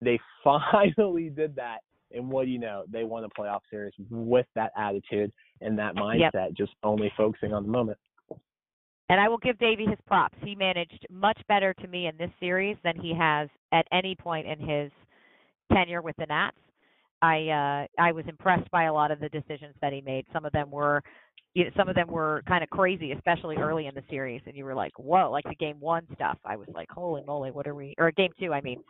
they 0.00 0.20
finally 0.44 1.30
did 1.30 1.56
that 1.56 1.78
and 2.12 2.30
what 2.30 2.44
do 2.44 2.50
you 2.52 2.60
know 2.60 2.84
they 2.88 3.02
won 3.02 3.24
a 3.24 3.28
playoff 3.30 3.60
series 3.70 3.92
with 4.10 4.46
that 4.54 4.70
attitude 4.76 5.32
and 5.62 5.76
that 5.76 5.96
mindset 5.96 6.56
just 6.56 6.72
only 6.84 7.12
focusing 7.16 7.52
on 7.52 7.64
the 7.64 7.68
moment 7.68 7.98
And 9.10 9.20
I 9.20 9.28
will 9.28 9.38
give 9.38 9.58
Davey 9.58 9.84
his 9.86 9.98
props. 10.06 10.36
He 10.42 10.54
managed 10.54 11.06
much 11.10 11.38
better 11.46 11.74
to 11.74 11.88
me 11.88 12.06
in 12.06 12.16
this 12.16 12.30
series 12.40 12.76
than 12.84 12.98
he 12.98 13.14
has 13.14 13.48
at 13.72 13.86
any 13.92 14.14
point 14.14 14.46
in 14.46 14.58
his 14.58 14.90
tenure 15.72 16.02
with 16.02 16.16
the 16.16 16.26
Nats. 16.26 16.56
I 17.22 17.48
uh 17.48 18.02
I 18.02 18.12
was 18.12 18.24
impressed 18.28 18.70
by 18.70 18.84
a 18.84 18.92
lot 18.92 19.10
of 19.10 19.20
the 19.20 19.28
decisions 19.28 19.74
that 19.80 19.92
he 19.92 20.00
made. 20.00 20.26
Some 20.32 20.44
of 20.44 20.52
them 20.52 20.70
were 20.70 21.02
you 21.54 21.64
know, 21.64 21.70
some 21.76 21.88
of 21.88 21.94
them 21.94 22.08
were 22.08 22.42
kind 22.48 22.64
of 22.64 22.70
crazy, 22.70 23.12
especially 23.12 23.56
early 23.56 23.86
in 23.86 23.94
the 23.94 24.02
series, 24.10 24.42
and 24.46 24.56
you 24.56 24.64
were 24.64 24.74
like, 24.74 24.92
"Whoa!" 24.98 25.30
Like 25.30 25.44
the 25.44 25.54
game 25.54 25.78
one 25.80 26.06
stuff. 26.14 26.38
I 26.44 26.56
was 26.56 26.68
like, 26.74 26.90
"Holy 26.90 27.22
moly, 27.24 27.50
what 27.52 27.66
are 27.66 27.74
we?" 27.74 27.94
Or 27.98 28.10
game 28.10 28.30
two, 28.38 28.52
I 28.52 28.60
mean. 28.60 28.82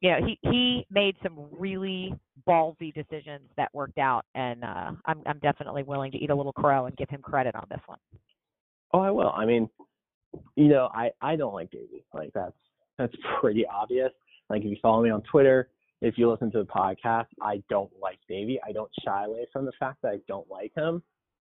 You 0.00 0.10
know, 0.10 0.26
he 0.26 0.38
he 0.42 0.86
made 0.90 1.16
some 1.22 1.46
really 1.58 2.14
ballsy 2.46 2.92
decisions 2.92 3.48
that 3.56 3.70
worked 3.72 3.98
out, 3.98 4.24
and 4.34 4.62
uh, 4.62 4.92
I'm 5.06 5.22
I'm 5.26 5.38
definitely 5.38 5.82
willing 5.82 6.12
to 6.12 6.18
eat 6.18 6.30
a 6.30 6.34
little 6.34 6.52
crow 6.52 6.86
and 6.86 6.96
give 6.96 7.08
him 7.08 7.22
credit 7.22 7.54
on 7.54 7.66
this 7.70 7.80
one. 7.86 7.98
Oh 8.94 9.00
i 9.00 9.10
will. 9.10 9.32
I 9.36 9.44
mean 9.44 9.68
you 10.56 10.68
know 10.68 10.88
i 10.94 11.10
i 11.20 11.36
don't 11.36 11.52
like 11.54 11.70
davey 11.70 12.04
like 12.14 12.30
that's 12.34 12.56
that's 12.98 13.14
pretty 13.40 13.64
obvious. 13.66 14.10
Like 14.50 14.62
if 14.62 14.70
you 14.70 14.76
follow 14.80 15.02
me 15.02 15.10
on 15.10 15.22
twitter 15.30 15.68
if 16.00 16.18
you 16.18 16.30
listen 16.30 16.50
to 16.52 16.58
the 16.58 16.64
podcast 16.80 17.26
i 17.42 17.62
don't 17.68 17.90
like 18.00 18.18
davey. 18.28 18.58
I 18.66 18.72
don't 18.72 18.90
shy 19.04 19.24
away 19.26 19.46
from 19.52 19.64
the 19.64 19.72
fact 19.78 19.98
that 20.02 20.12
i 20.12 20.18
don't 20.28 20.50
like 20.50 20.72
him. 20.76 21.02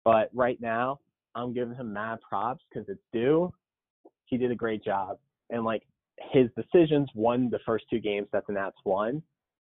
But 0.05 0.29
right 0.33 0.59
now 0.61 0.99
i'm 1.35 1.53
giving 1.53 1.75
him 1.75 1.91
mad 1.93 2.19
props 2.27 2.63
because 2.69 2.87
it's 2.89 3.03
due. 3.13 3.53
He 4.25 4.37
did 4.37 4.51
a 4.51 4.55
great 4.55 4.83
job. 4.83 5.17
And 5.49 5.63
like 5.65 5.83
his 6.31 6.47
decisions 6.55 7.09
won 7.15 7.49
the 7.49 7.59
first 7.65 7.85
two 7.89 7.99
games 7.99 8.27
that 8.33 8.45
the 8.47 8.53
nats 8.53 8.77
won. 8.85 9.21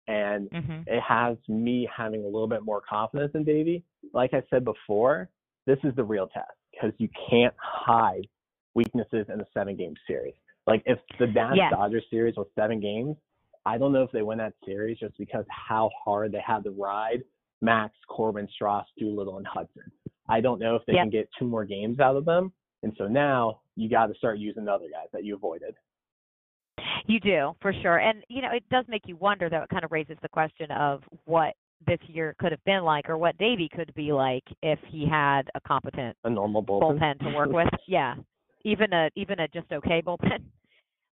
And 0.08 0.48
Mm-hmm. 0.50 0.80
it 0.86 1.00
has 1.00 1.36
me 1.48 1.88
having 1.94 2.22
a 2.22 2.26
little 2.26 2.46
bit 2.48 2.62
more 2.62 2.80
confidence 2.88 3.32
in 3.34 3.44
Davey. 3.44 3.82
Like 4.12 4.34
I 4.34 4.42
said 4.50 4.64
before, 4.64 5.28
this 5.66 5.78
is 5.84 5.94
the 5.96 6.04
real 6.04 6.28
test 6.28 6.52
because 6.76 6.94
you 6.98 7.08
can't 7.30 7.54
hide 7.58 8.26
weaknesses 8.74 9.26
in 9.32 9.40
a 9.40 9.46
seven 9.54 9.76
game 9.76 9.94
series. 10.06 10.34
Like 10.66 10.82
if 10.86 10.98
the 11.18 11.26
Nats 11.26 11.56
Yes. 11.56 11.72
Dodgers 11.72 12.04
series 12.10 12.36
was 12.36 12.46
seven 12.54 12.80
games, 12.80 13.16
I 13.64 13.78
don't 13.78 13.92
know 13.92 14.02
if 14.02 14.12
they 14.12 14.22
win 14.22 14.38
that 14.38 14.52
series 14.64 14.98
just 14.98 15.16
because 15.18 15.44
how 15.48 15.90
hard 16.04 16.32
they 16.32 16.42
had 16.46 16.64
to 16.64 16.70
ride 16.70 17.22
Max, 17.62 17.94
Corbin, 18.08 18.46
Stras, 18.60 18.84
Doolittle, 18.98 19.38
and 19.38 19.46
Hudson. 19.46 19.90
I 20.28 20.40
don't 20.40 20.60
know 20.60 20.76
if 20.76 20.82
they 20.86 20.94
Yep. 20.94 21.02
can 21.02 21.10
get 21.10 21.28
two 21.38 21.46
more 21.46 21.64
games 21.64 22.00
out 22.00 22.16
of 22.16 22.24
them. 22.24 22.52
And 22.82 22.92
so 22.98 23.06
now 23.08 23.60
you 23.76 23.88
got 23.88 24.06
to 24.06 24.14
start 24.14 24.38
using 24.38 24.64
the 24.66 24.72
other 24.72 24.88
guys 24.92 25.08
that 25.12 25.24
you 25.24 25.34
avoided. 25.34 25.74
You 27.06 27.20
do, 27.20 27.56
for 27.60 27.72
sure. 27.72 27.98
And, 27.98 28.22
you 28.28 28.42
know, 28.42 28.50
it 28.52 28.64
does 28.70 28.84
make 28.88 29.02
you 29.06 29.16
wonder, 29.16 29.48
though, 29.48 29.62
it 29.62 29.68
kind 29.70 29.84
of 29.84 29.92
raises 29.92 30.16
the 30.22 30.28
question 30.28 30.70
of 30.72 31.02
what 31.24 31.54
this 31.86 31.98
year 32.06 32.34
could 32.38 32.52
have 32.52 32.64
been 32.64 32.82
like 32.84 33.08
or 33.08 33.18
what 33.18 33.36
Davey 33.38 33.68
could 33.74 33.92
be 33.94 34.12
like 34.12 34.44
if 34.62 34.78
he 34.88 35.06
had 35.08 35.42
a 35.54 35.60
competent 35.60 36.16
A 36.24 36.30
normal 36.30 36.62
bullpen. 36.62 36.98
bullpen 36.98 37.18
to 37.20 37.36
work 37.36 37.50
with. 37.50 37.68
Yeah. 37.88 38.14
Even 38.64 38.92
a 38.92 39.08
even 39.14 39.38
a 39.40 39.48
just 39.48 39.70
okay 39.72 40.02
bullpen. 40.02 40.42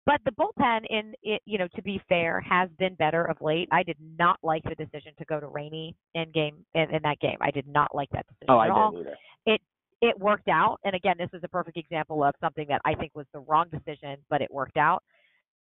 But 0.07 0.21
the 0.25 0.33
bullpen 0.33 0.81
in 0.91 1.15
it, 1.23 1.41
you 1.47 1.57
know, 1.57 1.69
to 1.77 1.83
be 1.83 2.01
fair, 2.09 2.41
has 2.41 2.69
been 2.79 2.95
better 2.95 3.25
of 3.25 3.41
late. 3.41 3.69
I 3.73 3.83
did 3.83 3.97
not 4.19 4.39
like 4.43 4.63
the 4.65 4.75
decision 4.75 5.13
to 5.19 5.25
go 5.25 5.41
to 5.41 5.47
Rainey 5.47 5.95
in 6.15 6.31
game 6.33 6.57
in, 6.75 6.91
in 6.95 7.01
that 7.05 7.21
game. 7.21 7.37
I 7.41 7.51
did 7.51 7.67
not 7.67 7.95
like 7.95 8.11
that 8.11 8.27
decision 8.27 8.47
oh, 8.51 8.61
at 8.61 8.71
I 8.71 8.75
all. 8.75 8.91
didn't 8.91 9.07
either. 9.47 9.59
it 10.03 10.19
worked 10.19 10.49
out. 10.49 10.79
And 10.85 10.95
again, 10.95 11.15
this 11.19 11.31
is 11.33 11.41
a 11.45 11.49
perfect 11.49 11.77
example 11.79 12.23
of 12.25 12.35
something 12.41 12.67
that 12.69 12.81
I 12.85 12.95
think 12.95 13.13
was 13.15 13.27
the 13.33 13.41
wrong 13.41 13.67
decision, 13.71 14.17
but 14.29 14.43
it 14.43 14.51
worked 14.53 14.77
out. 14.77 15.03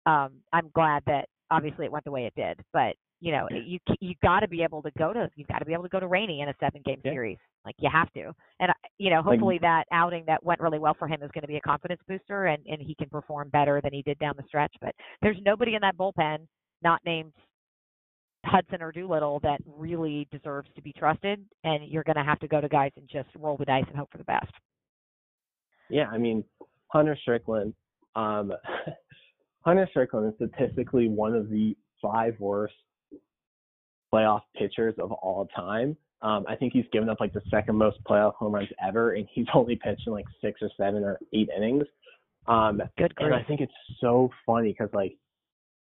Um, 0.06 0.34
I'm 0.52 0.70
glad 0.74 1.02
that 1.06 1.28
obviously 1.50 1.84
it 1.84 1.92
went 1.92 2.04
the 2.04 2.10
way 2.10 2.24
it 2.24 2.34
did. 2.34 2.60
But 2.72 2.94
you 3.20 3.32
know, 3.32 3.46
you 3.50 3.78
c- 3.88 3.98
you 4.00 4.14
got 4.22 4.40
to 4.40 4.48
be 4.48 4.62
able 4.62 4.80
to 4.82 4.90
go 4.98 5.12
to 5.12 5.30
you 5.36 5.44
got 5.46 5.58
to 5.58 5.64
be 5.66 5.72
able 5.74 5.82
to 5.82 5.88
go 5.90 6.00
to 6.00 6.06
Rainey 6.06 6.40
in 6.40 6.48
a 6.48 6.54
seven 6.58 6.80
game 6.84 7.00
Yeah. 7.04 7.12
series. 7.12 7.38
Like 7.66 7.74
you 7.78 7.90
have 7.92 8.10
to. 8.14 8.32
And 8.60 8.72
you 8.98 9.10
know, 9.10 9.22
hopefully 9.22 9.58
that 9.60 9.84
outing 9.92 10.24
that 10.26 10.42
went 10.42 10.60
really 10.60 10.78
well 10.78 10.94
for 10.98 11.06
him 11.06 11.22
is 11.22 11.30
going 11.32 11.42
to 11.42 11.48
be 11.48 11.56
a 11.56 11.60
confidence 11.60 12.00
booster, 12.08 12.46
and 12.46 12.64
and 12.66 12.80
he 12.80 12.94
can 12.94 13.08
perform 13.10 13.50
better 13.50 13.80
than 13.82 13.92
he 13.92 14.02
did 14.02 14.18
down 14.18 14.34
the 14.36 14.44
stretch. 14.46 14.74
But 14.80 14.94
there's 15.22 15.36
nobody 15.44 15.74
in 15.74 15.82
that 15.82 15.96
bullpen 15.96 16.46
not 16.82 17.00
named 17.04 17.32
Hudson 18.46 18.80
or 18.80 18.90
Doolittle 18.90 19.40
that 19.42 19.60
really 19.66 20.26
deserves 20.32 20.70
to 20.74 20.80
be 20.80 20.94
trusted, 20.94 21.44
and 21.64 21.86
you're 21.86 22.04
going 22.04 22.16
to 22.16 22.24
have 22.24 22.38
to 22.40 22.48
go 22.48 22.60
to 22.60 22.68
guys 22.70 22.90
and 22.96 23.06
just 23.06 23.28
roll 23.38 23.58
the 23.58 23.66
dice 23.66 23.84
and 23.88 23.96
hope 23.98 24.10
for 24.10 24.16
the 24.18 24.24
best. 24.24 24.50
Yeah, 25.90 26.06
I 26.10 26.16
mean, 26.16 26.42
Hunter 26.88 27.18
Strickland, 27.20 27.74
um, 28.16 28.52
Hunter 29.66 29.86
Strickland 29.90 30.32
is 30.32 30.48
statistically 30.48 31.08
one 31.08 31.34
of 31.34 31.50
the 31.50 31.76
five 32.00 32.34
worst 32.40 32.72
playoff 34.12 34.42
pitchers 34.56 34.94
of 34.98 35.12
all 35.12 35.48
time. 35.54 35.96
Um, 36.22 36.44
I 36.48 36.54
think 36.54 36.72
he's 36.72 36.84
given 36.92 37.08
up 37.08 37.18
like 37.20 37.32
the 37.32 37.42
second 37.50 37.76
most 37.76 38.02
playoff 38.04 38.34
home 38.34 38.54
runs 38.54 38.68
ever, 38.86 39.14
and 39.14 39.26
he's 39.32 39.46
only 39.54 39.76
pitched 39.76 40.06
in 40.06 40.12
like 40.12 40.26
six 40.40 40.60
or 40.62 40.70
seven 40.76 41.02
or 41.02 41.18
eight 41.32 41.48
innings. 41.56 41.84
Um, 42.46 42.82
Good 42.98 43.14
and 43.18 43.34
I 43.34 43.42
think 43.42 43.60
it's 43.60 43.72
so 44.00 44.30
funny 44.46 44.72
because 44.72 44.92
like 44.92 45.16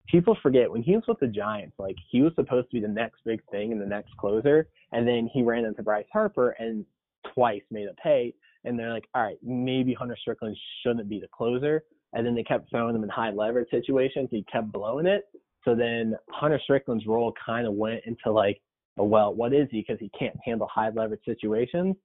people 0.07 0.37
forget 0.41 0.71
when 0.71 0.83
he 0.83 0.95
was 0.95 1.03
with 1.07 1.19
the 1.19 1.27
Giants, 1.27 1.75
like 1.77 1.95
he 2.09 2.21
was 2.21 2.33
supposed 2.35 2.69
to 2.71 2.75
be 2.75 2.81
the 2.81 2.91
next 2.91 3.21
big 3.25 3.41
thing 3.51 3.71
and 3.71 3.81
the 3.81 3.85
next 3.85 4.15
closer, 4.17 4.67
and 4.91 5.07
then 5.07 5.29
he 5.33 5.41
ran 5.41 5.65
into 5.65 5.83
Bryce 5.83 6.05
Harper 6.11 6.51
and 6.59 6.85
twice 7.33 7.61
made 7.71 7.87
a 7.87 7.93
pay, 8.01 8.33
and 8.63 8.77
they're 8.77 8.93
like, 8.93 9.07
all 9.13 9.23
right, 9.23 9.37
maybe 9.43 9.93
Hunter 9.93 10.17
Strickland 10.19 10.57
shouldn't 10.81 11.09
be 11.09 11.19
the 11.19 11.27
closer, 11.27 11.83
and 12.13 12.25
then 12.25 12.35
they 12.35 12.43
kept 12.43 12.69
throwing 12.69 12.95
him 12.95 13.03
in 13.03 13.09
high 13.09 13.31
leverage 13.31 13.69
situations, 13.69 14.29
he 14.31 14.45
kept 14.51 14.71
blowing 14.71 15.05
it, 15.05 15.25
so 15.65 15.75
then 15.75 16.15
Hunter 16.29 16.59
Strickland's 16.63 17.05
role 17.05 17.33
kind 17.43 17.67
of 17.67 17.73
went 17.73 18.01
into 18.05 18.31
like, 18.31 18.61
well, 18.97 19.33
what 19.33 19.53
is 19.53 19.67
he? 19.71 19.81
Because 19.81 19.99
he 19.99 20.09
can't 20.17 20.35
handle 20.45 20.67
high 20.73 20.89
leverage 20.89 21.21
situations. 21.25 21.95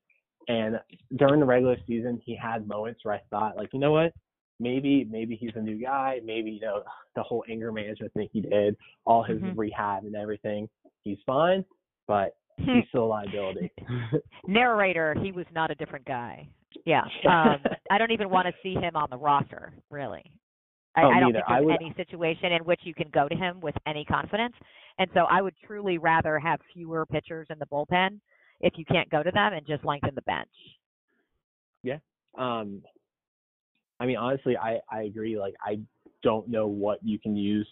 And 0.49 0.81
during 1.17 1.39
the 1.39 1.47
regular 1.47 1.77
season, 1.87 2.21
he 2.25 2.35
had 2.35 2.67
moments 2.67 3.01
where 3.05 3.15
I 3.15 3.21
thought, 3.31 3.57
like, 3.57 3.69
you 3.73 3.79
know 3.79 3.93
what? 3.93 4.13
Maybe, 4.59 5.07
maybe 5.09 5.37
he's 5.37 5.53
a 5.55 5.61
new 5.61 5.81
guy. 5.81 6.21
Maybe, 6.25 6.51
you 6.51 6.61
know, 6.61 6.83
the 7.15 7.23
whole 7.23 7.45
anger 7.49 7.71
management 7.71 8.13
thing 8.15 8.29
he 8.33 8.41
did, 8.41 8.77
all 9.05 9.23
his 9.23 9.41
Mhm. 9.41 9.57
rehab 9.57 10.05
and 10.05 10.17
everything, 10.17 10.69
he's 11.05 11.19
fine, 11.27 11.65
but 12.09 12.35
he's 12.57 12.89
still 12.89 13.05
a 13.05 13.07
liability. 13.07 13.71
Narrator, 14.47 15.15
he 15.23 15.33
was 15.33 15.47
not 15.55 15.71
a 15.71 15.75
different 15.75 16.05
guy. 16.07 16.49
Yeah. 16.85 17.05
Um, 17.29 17.59
I 17.91 17.99
don't 17.99 18.11
even 18.11 18.31
want 18.31 18.47
to 18.49 18.55
see 18.63 18.75
him 18.75 18.97
on 18.97 19.09
the 19.11 19.17
roster, 19.17 19.73
really. 19.91 20.25
I, 20.97 21.03
Oh, 21.05 21.09
I 21.11 21.21
don't 21.21 21.33
neither. 21.33 21.39
think 21.39 21.45
I 21.49 21.55
there's 21.55 21.67
would- 21.67 21.83
any 21.83 21.95
situation 21.95 22.53
in 22.53 22.65
which 22.65 22.81
you 22.85 22.95
can 22.95 23.09
go 23.11 23.29
to 23.29 23.35
him 23.37 23.61
with 23.61 23.75
any 23.87 24.05
confidence. 24.05 24.55
And 24.99 25.09
so 25.15 25.21
I 25.31 25.41
would 25.41 25.55
truly 25.65 25.99
rather 25.99 26.39
have 26.39 26.61
fewer 26.75 27.07
pitchers 27.07 27.47
in 27.51 27.59
the 27.59 27.67
bullpen 27.67 28.21
if 28.61 28.75
you 28.77 28.85
can't 28.85 29.09
go 29.09 29.23
to 29.23 29.31
them 29.31 29.53
and 29.55 29.67
just 29.67 29.85
lengthen 29.85 30.15
the 30.15 30.23
bench. 30.23 30.49
Yeah. 31.83 31.99
Um 32.37 32.83
I 33.99 34.07
mean 34.07 34.17
honestly 34.17 34.57
I 34.57 34.81
I 34.91 35.03
agree 35.03 35.39
like 35.39 35.55
I 35.65 35.79
don't 36.23 36.49
know 36.49 36.67
what 36.67 36.99
you 37.03 37.19
can 37.19 37.37
use 37.37 37.69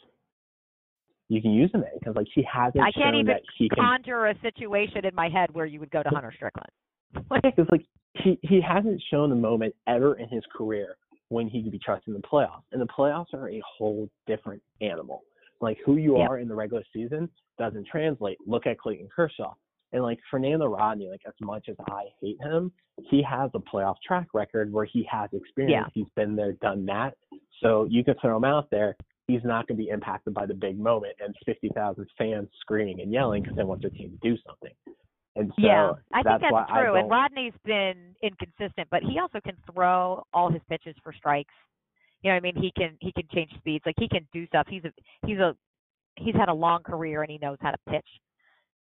you 1.29 1.43
can 1.43 1.51
use 1.53 1.71
him 1.73 1.83
in 1.83 1.99
because 1.99 2.17
like 2.17 2.27
he 2.35 2.43
hasn't 2.51 2.83
I 2.83 2.91
can't 2.93 3.17
even 3.17 3.37
he 3.59 3.69
can 3.69 3.79
conjure 3.79 4.27
a 4.29 4.39
situation 4.41 5.05
in 5.05 5.15
my 5.15 5.29
head 5.29 5.51
where 5.53 5.67
you 5.67 5.81
would 5.81 5.91
go 5.91 6.03
to 6.03 6.09
Hunter 6.09 6.33
Strickland. 6.35 6.71
because 7.43 7.67
like 7.71 7.85
he 8.15 8.39
he 8.43 8.61
hasn't 8.63 9.03
shown 9.11 9.33
a 9.33 9.37
moment 9.37 9.75
ever 9.87 10.15
in 10.15 10.29
his 10.29 10.43
career 10.57 10.97
when 11.29 11.49
he 11.49 11.63
could 11.63 11.73
be 11.73 11.79
trusted 11.79 12.09
in 12.09 12.15
the 12.15 12.27
playoffs 12.27 12.63
and 12.73 12.81
the 12.81 12.87
playoffs 12.87 13.35
are 13.35 13.49
a 13.49 13.61
whole 13.77 14.09
different 14.27 14.63
animal. 14.81 15.23
Like 15.61 15.79
who 15.85 15.97
you 15.97 16.17
are 16.17 16.39
in 16.39 16.49
the 16.49 16.55
regular 16.55 16.85
season 16.93 17.29
doesn't 17.59 17.87
translate. 17.87 18.39
Look 18.47 18.67
at 18.67 18.79
Clayton 18.79 19.09
Kershaw. 19.15 19.55
And 19.93 20.03
like 20.03 20.19
Fernando 20.31 20.67
Rodney 20.67 21.09
like 21.09 21.23
as 21.27 21.35
much 21.41 21.69
as 21.69 21.77
I 21.89 22.05
hate 22.21 22.39
him 22.43 22.73
he 23.11 23.23
has 23.23 23.51
a 23.55 23.59
playoff 23.59 23.97
track 24.07 24.29
record 24.35 24.73
where 24.73 24.85
he 24.85 25.07
has 25.11 25.31
experience. 25.33 25.89
He's 25.95 26.09
been 26.17 26.37
there 26.37 26.53
done 26.55 26.85
that. 26.87 27.15
So 27.63 27.87
you 27.91 28.05
can 28.05 28.15
throw 28.21 28.37
him 28.37 28.45
out 28.45 28.71
there. 28.71 28.97
He's 29.27 29.45
not 29.45 29.67
going 29.69 29.79
to 29.79 29.85
be 29.85 29.91
impacted 29.91 30.35
by 30.35 30.47
the 30.47 30.55
big 30.55 30.79
moment 30.79 31.15
and 31.25 31.35
50,000 31.45 32.07
fans 32.17 32.49
screaming 32.61 33.01
and 33.01 33.13
yelling 33.13 33.43
because 33.43 33.57
they 33.57 33.65
want 33.65 33.83
their 33.83 33.91
team 33.91 34.11
to 34.11 34.29
do 34.29 34.37
something 34.47 34.73
and 35.39 35.53
so 35.57 35.67
yeah, 35.67 35.93
I 36.13 36.23
think 36.23 36.25
that's 36.25 36.43
that's 36.43 36.53
why 36.53 36.67
I 36.69 36.83
true. 36.83 36.95
And 36.97 37.11
Rodney's 37.11 37.53
been 37.65 38.15
inconsistent, 38.23 38.89
but 38.91 39.03
he 39.03 39.19
also 39.19 39.41
can 39.41 39.57
throw 39.73 40.25
all 40.33 40.51
his 40.51 40.63
pitches 40.69 40.97
for 41.03 41.13
strikes. 41.13 41.55
You 42.23 42.31
know, 42.31 42.35
what 42.35 42.39
I 42.39 42.53
mean, 42.53 42.57
he 42.57 42.73
can 42.77 42.97
he 43.01 43.13
can 43.13 43.25
change 43.33 43.51
speeds. 43.59 43.85
Like 43.87 43.95
he 43.99 44.09
can 44.09 44.27
do 44.33 44.47
stuff. 44.49 44.67
He's 44.69 44.85
a 44.85 44.93
he's 45.27 45.39
a 45.39 45.55
he's 46.17 46.35
had 46.35 46.49
a 46.49 46.55
long 46.55 46.83
career 46.83 47.23
and 47.23 47.31
he 47.31 47.39
knows 47.39 47.59
how 47.61 47.71
to 47.71 47.79
pitch. 47.89 48.07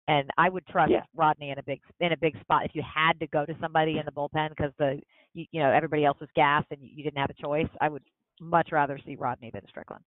And 0.07 0.29
I 0.37 0.49
would 0.49 0.65
trust 0.67 0.91
Yeah. 0.91 1.03
Rodney 1.15 1.51
in 1.51 1.59
a 1.59 1.63
big 1.63 1.81
in 1.99 2.11
a 2.11 2.17
big 2.17 2.39
spot 2.41 2.65
if 2.65 2.71
you 2.73 2.81
had 2.81 3.19
to 3.19 3.27
go 3.27 3.45
to 3.45 3.55
somebody 3.61 3.99
in 3.99 4.05
the 4.05 4.11
bullpen 4.11 4.49
because 4.49 4.71
the 4.79 4.99
you, 5.33 5.45
you 5.51 5.61
know 5.61 5.69
everybody 5.69 6.05
else 6.05 6.19
was 6.19 6.29
gassed 6.35 6.67
and 6.71 6.81
you, 6.81 6.89
you 6.95 7.03
didn't 7.03 7.19
have 7.19 7.29
a 7.29 7.41
choice. 7.41 7.69
I 7.81 7.89
would 7.89 8.03
much 8.39 8.69
rather 8.71 8.99
see 9.05 9.15
Rodney 9.15 9.51
than 9.53 9.61
Strickland. 9.69 10.03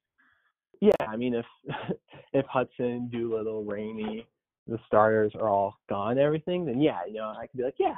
Yeah, 0.81 0.93
I 1.07 1.17
mean, 1.17 1.35
if 1.35 1.47
if 2.33 2.47
Hudson, 2.47 3.09
Doolittle, 3.13 3.65
Rainey, 3.65 4.27
the 4.71 4.79
starters 4.87 5.33
are 5.35 5.49
all 5.49 5.77
gone, 5.89 6.13
and 6.13 6.21
everything, 6.21 6.65
then 6.65 6.81
yeah, 6.81 7.01
you 7.07 7.15
know, 7.15 7.35
I 7.37 7.47
could 7.47 7.59
be 7.59 7.65
like, 7.65 7.75
yeah, 7.79 7.97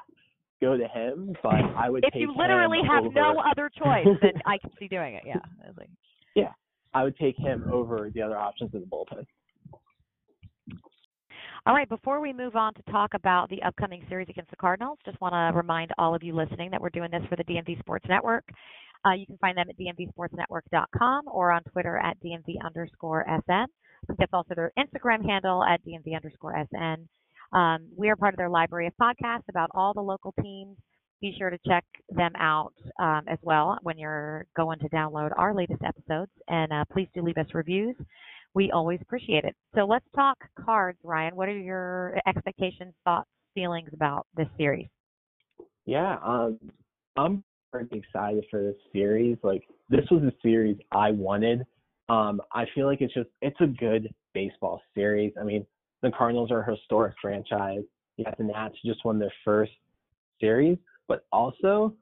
go 0.60 0.76
to 0.76 0.88
him. 0.88 1.34
But 1.42 1.54
I 1.54 1.90
would 1.90 2.04
If 2.04 2.14
you 2.14 2.34
literally 2.36 2.80
have 2.88 3.04
over, 3.04 3.14
no 3.14 3.42
other 3.50 3.70
choice, 3.76 4.06
then 4.22 4.32
I 4.46 4.58
can 4.58 4.70
see 4.78 4.88
doing 4.88 5.14
it. 5.14 5.22
Yeah. 5.26 5.36
I 5.64 5.68
like, 5.76 5.88
I 6.94 7.04
would 7.04 7.16
take 7.16 7.36
him 7.38 7.64
over 7.72 8.10
the 8.12 8.22
other 8.22 8.38
options 8.38 8.72
in 8.74 8.80
the 8.80 8.86
bullpen. 8.86 9.24
All 11.64 11.74
right, 11.74 11.88
before 11.88 12.20
we 12.20 12.32
move 12.32 12.56
on 12.56 12.74
to 12.74 12.82
talk 12.90 13.14
about 13.14 13.48
the 13.48 13.62
upcoming 13.62 14.04
series 14.08 14.28
against 14.28 14.50
the 14.50 14.56
Cardinals, 14.56 14.98
just 15.04 15.20
want 15.20 15.32
to 15.32 15.56
remind 15.56 15.92
all 15.96 16.12
of 16.14 16.22
you 16.22 16.34
listening 16.34 16.70
that 16.72 16.80
we're 16.80 16.90
doing 16.90 17.10
this 17.10 17.22
for 17.28 17.36
the 17.36 17.44
DMV 17.44 17.78
Sports 17.78 18.04
Network. 18.08 18.44
Uh, 19.06 19.12
you 19.12 19.26
can 19.26 19.38
find 19.38 19.56
them 19.56 19.66
at 19.68 19.78
dmvsportsnetwork.com 19.78 21.24
or 21.28 21.52
on 21.52 21.62
Twitter 21.64 21.98
at 21.98 22.16
dmv 22.20 22.54
underscore 22.64 23.24
sn. 23.44 23.66
That's 24.18 24.32
also 24.32 24.55
their 24.55 24.72
Instagram 24.78 25.24
handle 25.24 25.64
at 25.64 25.84
dmv 25.84 26.14
underscore 26.14 26.55
sn. 26.70 27.09
Um, 27.57 27.88
we 27.96 28.09
are 28.09 28.16
part 28.16 28.34
of 28.34 28.38
their 28.38 28.48
library 28.48 28.86
of 28.86 28.94
podcasts 29.00 29.48
about 29.48 29.70
all 29.74 29.92
the 29.92 30.00
local 30.00 30.34
teams. 30.42 30.76
Be 31.20 31.34
sure 31.38 31.50
to 31.50 31.59
check 31.66 31.84
them 32.11 32.32
out 32.36 32.72
um, 32.98 33.22
as 33.28 33.38
well 33.42 33.78
when 33.82 33.96
you're 33.96 34.46
going 34.57 34.78
to 34.80 34.88
download 34.88 35.30
our 35.36 35.55
latest 35.55 35.82
episodes. 35.86 36.32
And 36.48 36.72
uh, 36.72 36.84
please 36.92 37.09
do 37.14 37.22
leave 37.22 37.36
us 37.36 37.46
reviews 37.53 37.94
we 38.55 38.70
always 38.70 39.00
appreciate 39.00 39.44
it. 39.44 39.57
So 39.74 39.84
let's 39.84 40.05
talk 40.14 40.38
cards, 40.64 40.98
Ryan. 41.03 41.36
What 41.36 41.48
are 41.48 41.59
your 41.59 42.18
expectations, 42.26 42.94
thoughts, 43.05 43.28
feelings 43.55 43.88
about 43.92 44.26
this 44.36 44.48
series? 44.57 44.88
Yeah, 45.86 46.18
um, 46.24 46.59
I'm 47.16 47.42
pretty 47.72 47.98
excited 47.98 48.44
for 48.50 48.62
this 48.62 48.76
series. 48.92 49.38
Like, 49.42 49.62
this 49.88 50.05
was 50.11 50.22
a 50.22 50.32
series 50.42 50.76
I 50.92 51.11
wanted. 51.11 51.64
Um, 52.09 52.40
I 52.53 52.66
feel 52.74 52.86
like 52.86 53.00
it's 53.00 53.14
just 53.14 53.28
it's 53.40 53.61
a 53.61 53.66
good 53.66 54.12
baseball 54.34 54.80
series. 54.94 55.32
I 55.40 55.44
mean, 55.44 55.64
the 56.03 56.11
Cardinals 56.11 56.50
are 56.50 56.62
a 56.62 56.70
historic 56.74 57.14
franchise. 57.20 57.82
Have 58.24 58.36
the 58.38 58.44
Nats 58.44 58.76
just 58.84 59.05
won 59.05 59.18
their 59.18 59.32
first 59.44 59.72
series, 60.40 60.78
but 61.09 61.24
also 61.32 61.94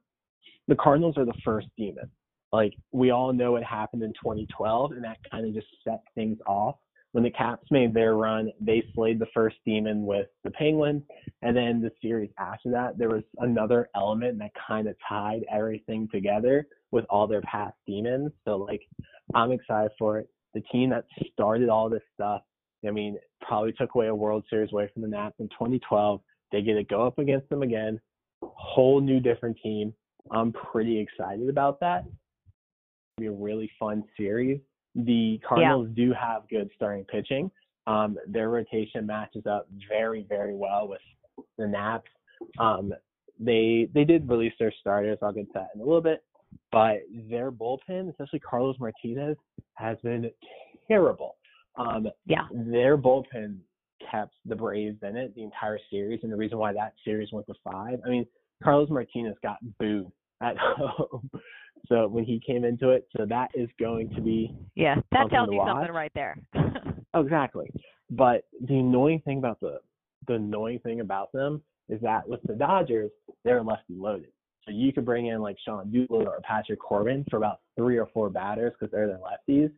the 0.69 0.75
Cardinals 0.75 1.17
are 1.17 1.25
the 1.25 1.35
first 1.45 1.69
demon. 1.79 2.11
Like 2.53 2.75
we 2.93 3.11
all 3.11 3.33
know 3.33 3.53
what 3.53 3.63
happened 3.63 4.03
in 4.03 4.13
2012, 4.15 4.93
and 4.93 5.05
that 5.05 5.19
kind 5.31 5.47
of 5.47 5.55
just 5.55 5.69
set 5.85 6.01
things 6.15 6.39
off. 6.47 6.77
When 7.13 7.25
the 7.25 7.31
Caps 7.31 7.67
made 7.73 7.93
their 7.93 8.15
run, 8.15 8.53
they 8.61 8.85
slayed 8.95 9.19
the 9.19 9.27
first 9.35 9.57
demon 9.67 10.07
with 10.07 10.29
the 10.45 10.51
Penguins, 10.51 11.03
and 11.43 11.57
then 11.57 11.81
the 11.81 11.91
series 12.01 12.31
after 12.39 12.71
that, 12.71 12.99
there 12.99 13.09
was 13.09 13.25
another 13.39 13.89
element 13.97 14.39
that 14.39 14.53
kind 14.67 14.87
of 14.87 14.95
tied 15.09 15.45
everything 15.53 16.09
together 16.13 16.69
with 16.93 17.05
all 17.11 17.27
their 17.27 17.43
past 17.43 17.75
demons. 17.87 18.31
So 18.45 18.57
like, 18.57 18.83
I'm 19.35 19.51
excited 19.51 19.91
for 19.99 20.19
it. 20.19 20.29
The 20.55 20.61
team 20.73 20.91
that 20.91 21.05
started 21.33 21.69
all 21.69 21.89
this 21.89 22.03
stuff, 22.15 22.43
I 22.87 22.91
mean, 22.91 23.19
probably 23.41 23.73
took 23.73 23.95
away 23.95 24.07
a 24.07 24.15
World 24.15 24.45
Series 24.49 24.73
away 24.73 24.89
from 24.93 25.03
the 25.03 25.09
Nats 25.09 25.37
in 25.41 25.49
2012. 25.49 26.21
They 26.53 26.63
get 26.63 26.75
to 26.75 26.85
go 26.85 27.07
up 27.07 27.19
against 27.19 27.49
them 27.49 27.63
again, 27.63 28.01
whole 28.43 29.01
new 29.01 29.21
different 29.21 29.57
team. 29.63 29.93
I'm 30.31 30.53
pretty 30.53 30.99
excited 30.99 31.49
about 31.49 31.81
that. 31.81 32.05
It'll 33.19 33.21
be 33.21 33.27
a 33.27 33.33
really 33.33 33.71
fun 33.79 34.05
series. 34.17 34.61
The 34.95 35.41
Cardinals 35.47 35.89
do 35.95 36.13
have 36.13 36.49
good 36.49 36.71
starting 36.75 37.05
pitching. 37.05 37.51
Um, 37.87 38.19
their 38.27 38.51
rotation 38.51 39.07
matches 39.07 39.47
up 39.47 39.69
very, 39.89 40.25
very 40.29 40.55
well 40.55 40.89
with 40.89 41.01
the 41.59 41.67
Nats. 41.67 42.05
Um, 42.59 42.93
they 43.39 43.89
they 43.95 44.05
did 44.05 44.29
release 44.29 44.53
their 44.59 44.73
starters. 44.81 45.19
I'll 45.23 45.33
get 45.33 45.47
to 45.47 45.53
that 45.55 45.71
in 45.75 45.81
a 45.81 45.85
little 45.85 46.01
bit, 46.03 46.23
but 46.71 46.99
their 47.29 47.51
bullpen, 47.51 48.11
especially 48.11 48.41
Carlos 48.41 48.77
Martinez, 48.79 49.37
has 49.75 49.97
been 50.03 50.31
terrible. 50.89 51.37
Um, 51.77 52.09
Yeah. 52.27 52.47
their 52.53 52.99
bullpen 52.99 53.59
kept 54.11 54.35
the 54.45 54.57
Braves 54.57 54.99
in 55.03 55.17
it 55.17 55.35
the 55.35 55.43
entire 55.43 55.79
series, 55.91 56.21
and 56.23 56.33
the 56.33 56.37
reason 56.37 56.59
why 56.59 56.73
that 56.73 56.95
series 57.05 57.33
went 57.33 57.47
to 57.47 57.55
five. 57.65 58.01
I 58.05 58.09
mean, 58.09 58.27
Carlos 58.63 58.91
Martinez 58.91 59.37
got 59.43 59.59
booed 59.79 60.11
at 60.43 60.57
home, 60.59 61.31
so 61.89 62.07
when 62.09 62.25
he 62.25 62.41
came 62.45 62.65
into 62.65 62.91
it, 62.91 63.07
so 63.17 63.27
that 63.27 63.51
is 63.55 63.69
going 63.79 64.11
to 64.15 64.21
be 64.21 64.55
Yeah, 64.75 64.97
that 65.13 65.31
tells 65.31 65.51
you 65.51 65.63
something 65.67 65.93
right 65.93 66.13
there. 66.15 66.37
Oh, 67.15 67.21
exactly. 67.21 67.71
But 68.11 68.45
the 68.67 68.79
annoying 68.79 69.23
thing 69.25 69.39
about 69.39 69.61
the 69.61 69.79
the 70.27 70.35
annoying 70.35 70.81
thing 70.81 71.01
about 71.01 71.33
them 71.33 71.63
is 71.89 72.01
that 72.03 72.29
with 72.29 72.41
the 72.45 72.55
Dodgers, 72.55 73.11
they're 73.45 73.63
lefty 73.63 73.95
loaded. 73.95 74.31
So 74.65 74.73
you 74.73 74.93
could 74.93 75.05
bring 75.05 75.27
in 75.27 75.41
like 75.41 75.57
Sean 75.65 75.91
Doolittle 75.91 76.29
or 76.29 76.41
Patrick 76.43 76.81
Corbin 76.81 77.25
for 77.31 77.39
about 77.39 77.61
three 77.77 77.99
or 77.99 78.09
four 78.13 78.31
batters 78.31 78.73
because 78.79 78.93
they're 78.93 79.07
their 79.07 79.19
lefties. 79.19 79.71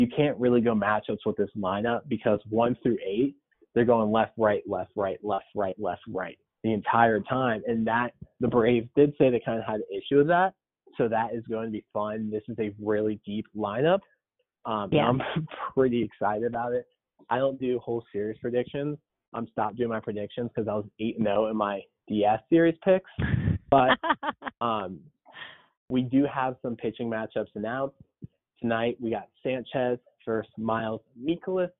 You 0.00 0.08
can't 0.08 0.38
really 0.38 0.62
go 0.62 0.74
matchups 0.74 1.18
with 1.26 1.36
this 1.36 1.50
lineup 1.56 2.02
because 2.08 2.40
one 2.48 2.76
through 2.82 2.96
eight, 3.04 3.36
they're 3.74 3.84
going 3.84 4.10
left, 4.10 4.32
right, 4.38 4.62
left, 4.66 4.92
right, 4.96 5.18
left, 5.22 5.44
right, 5.54 5.76
left, 5.78 6.02
right 6.08 6.38
the 6.64 6.72
entire 6.72 7.20
time. 7.20 7.62
And 7.66 7.86
that 7.86 8.12
the 8.40 8.48
Braves 8.48 8.88
did 8.96 9.12
say 9.18 9.30
they 9.30 9.40
kind 9.44 9.58
of 9.58 9.66
had 9.66 9.76
an 9.76 9.86
issue 9.90 10.18
with 10.18 10.28
that. 10.28 10.54
So 10.96 11.08
that 11.08 11.34
is 11.34 11.44
going 11.48 11.66
to 11.66 11.72
be 11.72 11.84
fun. 11.92 12.30
This 12.30 12.42
is 12.48 12.56
a 12.58 12.72
really 12.80 13.20
deep 13.24 13.46
lineup. 13.56 14.00
Um, 14.64 14.90
Yeah. 14.92 15.08
I'm 15.08 15.22
pretty 15.74 16.02
excited 16.02 16.44
about 16.44 16.72
it. 16.72 16.86
I 17.30 17.38
don't 17.38 17.58
do 17.58 17.78
whole 17.78 18.04
series 18.12 18.38
predictions. 18.38 18.98
I'm 19.34 19.48
stopped 19.48 19.76
doing 19.76 19.88
my 19.88 20.00
predictions 20.00 20.50
because 20.54 20.68
I 20.68 20.74
was 20.74 20.84
eight 21.00 21.16
and 21.16 21.26
zero 21.26 21.48
in 21.48 21.56
my 21.56 21.80
DS 22.08 22.40
series 22.50 22.76
picks. 22.84 23.10
But 23.70 23.98
um, 24.60 25.00
we 25.88 26.02
do 26.02 26.26
have 26.26 26.56
some 26.60 26.76
pitching 26.76 27.08
matchups 27.08 27.48
announced 27.54 27.96
tonight. 28.60 28.98
We 29.00 29.08
got 29.08 29.28
Sanchez 29.42 29.98
versus 30.26 30.52
Miles 30.58 31.00
Mikolas. 31.18 31.70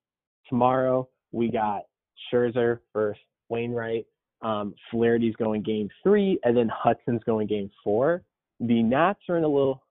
Tomorrow 0.49 1.07
we 1.33 1.51
got 1.51 1.83
Scherzer 2.33 2.79
versus 2.95 3.21
Wainwright. 3.51 4.07
Um, 4.41 4.75
Flaherty's 4.91 5.37
going 5.37 5.63
game 5.63 5.89
three, 6.03 6.39
and 6.45 6.57
then 6.57 6.71
Hudson's 6.75 7.23
going 7.25 7.47
game 7.47 7.71
four. 7.85 8.23
The 8.63 8.83
Nats 8.83 9.21
are 9.29 9.37
in 9.37 9.45
a 9.45 9.49
little. 9.49 9.83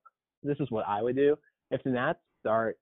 This 0.43 0.57
is 0.59 0.71
what 0.71 0.87
I 0.87 1.01
would 1.01 1.15
do 1.15 1.37
if 1.71 1.83
the 1.83 1.91
Nats 1.91 2.19
start 2.39 2.77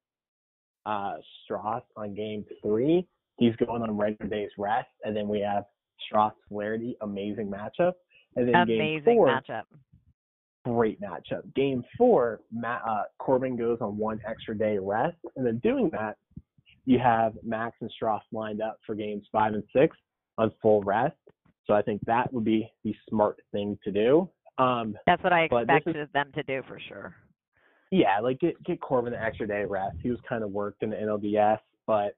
uh, 0.85 1.15
Stras 1.49 1.81
on 1.97 2.13
game 2.15 2.45
three. 2.63 3.07
He's 3.37 3.55
going 3.55 3.81
on 3.81 3.97
regular 3.97 4.29
days 4.29 4.49
rest, 4.57 4.89
and 5.03 5.15
then 5.15 5.27
we 5.27 5.39
have 5.39 5.65
Stras 6.11 6.31
Flaherty, 6.47 6.95
amazing 7.01 7.49
matchup. 7.51 7.93
And 8.35 8.47
then 8.47 8.55
Amazing 8.55 9.03
game 9.03 9.15
four, 9.15 9.27
matchup. 9.27 9.63
great 10.65 11.01
matchup. 11.01 11.53
Game 11.55 11.83
four, 11.97 12.41
Matt, 12.51 12.81
uh, 12.87 13.03
Corbin 13.17 13.57
goes 13.57 13.79
on 13.81 13.97
one 13.97 14.21
extra 14.27 14.55
day 14.55 14.77
rest, 14.79 15.17
and 15.35 15.45
then 15.45 15.57
doing 15.59 15.89
that, 15.91 16.17
you 16.85 16.99
have 16.99 17.33
Max 17.43 17.75
and 17.81 17.91
Stras 17.99 18.21
lined 18.31 18.61
up 18.61 18.77
for 18.85 18.93
games 18.93 19.25
five 19.31 19.53
and 19.53 19.63
six 19.75 19.97
on 20.37 20.51
full 20.61 20.81
rest. 20.83 21.17
So 21.65 21.73
I 21.73 21.81
think 21.81 22.01
that 22.05 22.31
would 22.33 22.45
be 22.45 22.71
the 22.83 22.95
smart 23.09 23.37
thing 23.51 23.77
to 23.83 23.91
do. 23.91 24.29
Um, 24.59 24.97
That's 25.05 25.23
what 25.23 25.33
I 25.33 25.47
this 25.47 25.59
is- 25.61 25.67
expected 25.77 26.09
them 26.13 26.31
to 26.35 26.43
do 26.43 26.61
for 26.67 26.79
sure. 26.79 27.15
yeah, 27.91 28.19
like 28.19 28.39
get 28.39 28.61
get 28.63 28.81
Corbin 28.81 29.13
an 29.13 29.19
extra 29.21 29.47
day 29.47 29.63
rest. 29.65 29.97
He 30.01 30.09
was 30.09 30.19
kind 30.27 30.43
of 30.43 30.51
worked 30.51 30.83
in 30.83 30.89
the 30.91 30.95
NLDS, 30.97 31.59
but 31.87 32.15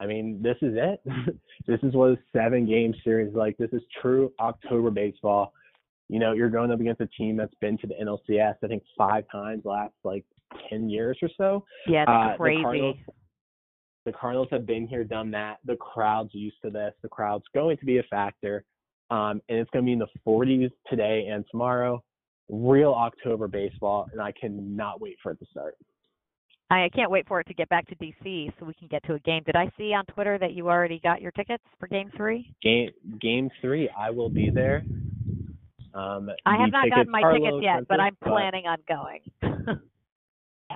I 0.00 0.06
mean, 0.06 0.40
this 0.42 0.56
is 0.62 0.74
it. 0.76 1.00
this 1.66 1.80
is 1.82 1.94
what 1.94 2.10
a 2.12 2.18
seven 2.34 2.66
game 2.66 2.94
series 3.04 3.30
is 3.30 3.34
like. 3.34 3.56
This 3.56 3.72
is 3.72 3.82
true 4.00 4.32
October 4.40 4.90
baseball. 4.90 5.52
You 6.08 6.18
know, 6.18 6.32
you're 6.32 6.50
going 6.50 6.70
up 6.70 6.80
against 6.80 7.00
a 7.00 7.06
team 7.06 7.36
that's 7.36 7.54
been 7.60 7.78
to 7.78 7.86
the 7.86 7.94
NLCS, 7.94 8.56
I 8.62 8.66
think 8.66 8.82
five 8.98 9.24
times 9.32 9.62
last 9.64 9.94
like 10.04 10.24
ten 10.68 10.90
years 10.90 11.16
or 11.22 11.30
so. 11.38 11.64
Yeah, 11.86 12.04
Uh, 12.04 12.32
the 12.32 12.36
crazy. 12.36 12.62
Cardinals- 12.62 12.96
The 14.04 14.12
Cardinals 14.12 14.48
have 14.50 14.66
been 14.66 14.86
here, 14.88 15.04
done 15.04 15.30
that. 15.30 15.58
The 15.64 15.76
crowd's 15.76 16.34
used 16.34 16.60
to 16.62 16.70
this. 16.70 16.92
The 17.02 17.08
crowd's 17.08 17.46
going 17.54 17.76
to 17.78 17.84
be 17.86 17.98
a 17.98 18.02
factor. 18.04 18.64
Um, 19.12 19.42
and 19.50 19.58
it's 19.58 19.68
going 19.70 19.84
to 19.84 19.86
be 19.86 19.92
in 19.92 19.98
the 19.98 20.06
40s 20.26 20.70
today 20.88 21.28
and 21.30 21.44
tomorrow. 21.50 22.02
Real 22.48 22.92
October 22.92 23.46
baseball, 23.46 24.08
and 24.10 24.22
I 24.22 24.32
cannot 24.32 25.02
wait 25.02 25.16
for 25.22 25.32
it 25.32 25.38
to 25.40 25.46
start. 25.50 25.76
I 26.70 26.88
can't 26.94 27.10
wait 27.10 27.28
for 27.28 27.38
it 27.38 27.46
to 27.48 27.54
get 27.54 27.68
back 27.68 27.86
to 27.88 27.94
DC 27.96 28.52
so 28.58 28.64
we 28.64 28.72
can 28.72 28.88
get 28.88 29.04
to 29.04 29.14
a 29.14 29.18
game. 29.18 29.42
Did 29.44 29.54
I 29.56 29.70
see 29.76 29.92
on 29.92 30.06
Twitter 30.06 30.38
that 30.38 30.54
you 30.54 30.70
already 30.70 30.98
got 31.00 31.20
your 31.20 31.30
tickets 31.32 31.62
for 31.78 31.86
Game 31.86 32.10
Three? 32.16 32.54
Game 32.62 32.88
Game 33.20 33.50
Three, 33.60 33.90
I 33.98 34.08
will 34.08 34.30
be 34.30 34.48
there. 34.48 34.82
Um, 35.94 36.30
I 36.46 36.56
have 36.56 36.72
not 36.72 36.88
gotten 36.88 37.10
my 37.10 37.20
tickets 37.34 37.58
yet, 37.60 37.86
but 37.88 38.00
I'm 38.00 38.16
planning 38.24 38.64
on 38.66 38.78
going. 38.88 39.20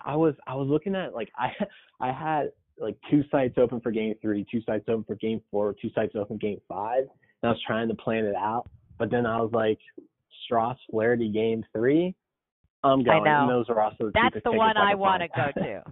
I 0.04 0.14
was 0.14 0.34
I 0.46 0.54
was 0.54 0.68
looking 0.68 0.94
at 0.94 1.14
like 1.14 1.30
I 1.38 1.52
I 2.00 2.12
had 2.12 2.50
like 2.78 2.96
two 3.10 3.24
sites 3.30 3.54
open 3.56 3.80
for 3.80 3.90
game 3.90 4.14
three, 4.20 4.44
two 4.52 4.60
sites 4.66 4.84
open 4.88 5.04
for 5.04 5.14
game 5.14 5.40
four, 5.50 5.74
two 5.80 5.88
sites 5.94 6.12
open 6.14 6.36
game 6.36 6.60
five, 6.68 7.04
I 7.42 7.48
was 7.48 7.60
trying 7.66 7.88
to 7.88 7.94
plan 7.94 8.24
it 8.24 8.34
out. 8.36 8.68
But 8.98 9.10
then 9.10 9.26
I 9.26 9.40
was 9.40 9.50
like, 9.52 9.78
Stras 10.50 10.76
Flaherty 10.90 11.28
game 11.30 11.64
three, 11.72 12.14
I'm 12.82 13.02
going. 13.04 13.22
I 13.22 13.24
know. 13.24 13.40
And 13.42 13.50
those 13.50 13.68
are 13.68 13.80
also 13.80 14.06
the 14.06 14.12
That's 14.14 14.42
the 14.44 14.52
one 14.52 14.76
I 14.76 14.94
want 14.94 15.22
to 15.22 15.28
go 15.28 15.60
to. 15.62 15.82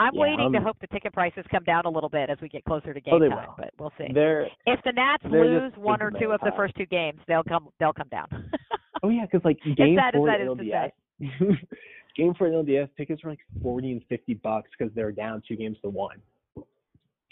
I'm 0.00 0.14
Yeah, 0.14 0.20
waiting 0.20 0.52
to 0.52 0.58
I'm- 0.58 0.62
hope 0.64 0.76
the 0.80 0.86
ticket 0.88 1.12
prices 1.12 1.44
come 1.50 1.62
down 1.64 1.84
a 1.86 1.88
little 1.90 2.08
bit 2.08 2.28
as 2.30 2.38
we 2.42 2.48
get 2.48 2.64
closer 2.64 2.92
to 2.94 3.00
oh, 3.10 3.18
game 3.18 3.22
Oh, 3.32 3.36
time, 3.36 3.46
will. 3.48 3.54
but 3.58 3.70
we'll 3.78 3.92
see. 3.98 4.12
They're 4.12 4.46
If 4.66 4.80
the 4.84 4.92
Nats 4.92 5.22
lose 5.24 5.72
one 5.76 6.02
or 6.02 6.10
two 6.10 6.32
of 6.32 6.40
the 6.40 6.50
first 6.56 6.74
two 6.76 6.86
games, 6.86 7.20
they'll 7.28 7.44
come 7.44 7.68
they'll 7.78 7.92
come 7.92 8.08
down. 8.10 8.26
oh 9.02 9.08
yeah, 9.10 9.24
because 9.30 9.44
like 9.44 9.58
game 9.76 9.98
as 9.98 10.14
four 10.14 10.26
that 10.26 10.40
in 10.40 10.48
to. 10.56 10.64
LDS, 10.64 10.90
game 12.16 12.34
four 12.34 12.48
in 12.48 12.54
LDS 12.54 12.88
tickets 12.96 13.22
were 13.22 13.30
like 13.30 13.38
forty 13.62 13.92
and 13.92 14.02
fifty 14.08 14.34
bucks 14.34 14.70
because 14.76 14.92
they 14.94 15.04
were 15.04 15.12
down 15.12 15.42
two 15.46 15.56
games 15.56 15.76
to 15.82 15.88
one. 15.90 16.16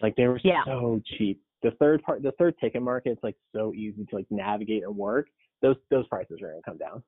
Like 0.00 0.14
they 0.16 0.26
were 0.28 0.40
Yeah. 0.44 0.64
so 0.64 1.00
cheap. 1.18 1.40
The 1.62 1.70
third 1.72 2.02
part, 2.02 2.22
the 2.22 2.32
third 2.32 2.56
ticket 2.60 2.82
market, 2.82 3.10
it's 3.10 3.22
like 3.22 3.36
so 3.54 3.72
easy 3.74 4.04
to 4.04 4.16
like 4.16 4.26
navigate 4.30 4.82
and 4.82 4.96
work. 4.96 5.28
Those 5.60 5.76
those 5.90 6.06
prices 6.08 6.40
are 6.42 6.50
gonna 6.50 6.62
come 6.64 6.78
down. 6.78 7.02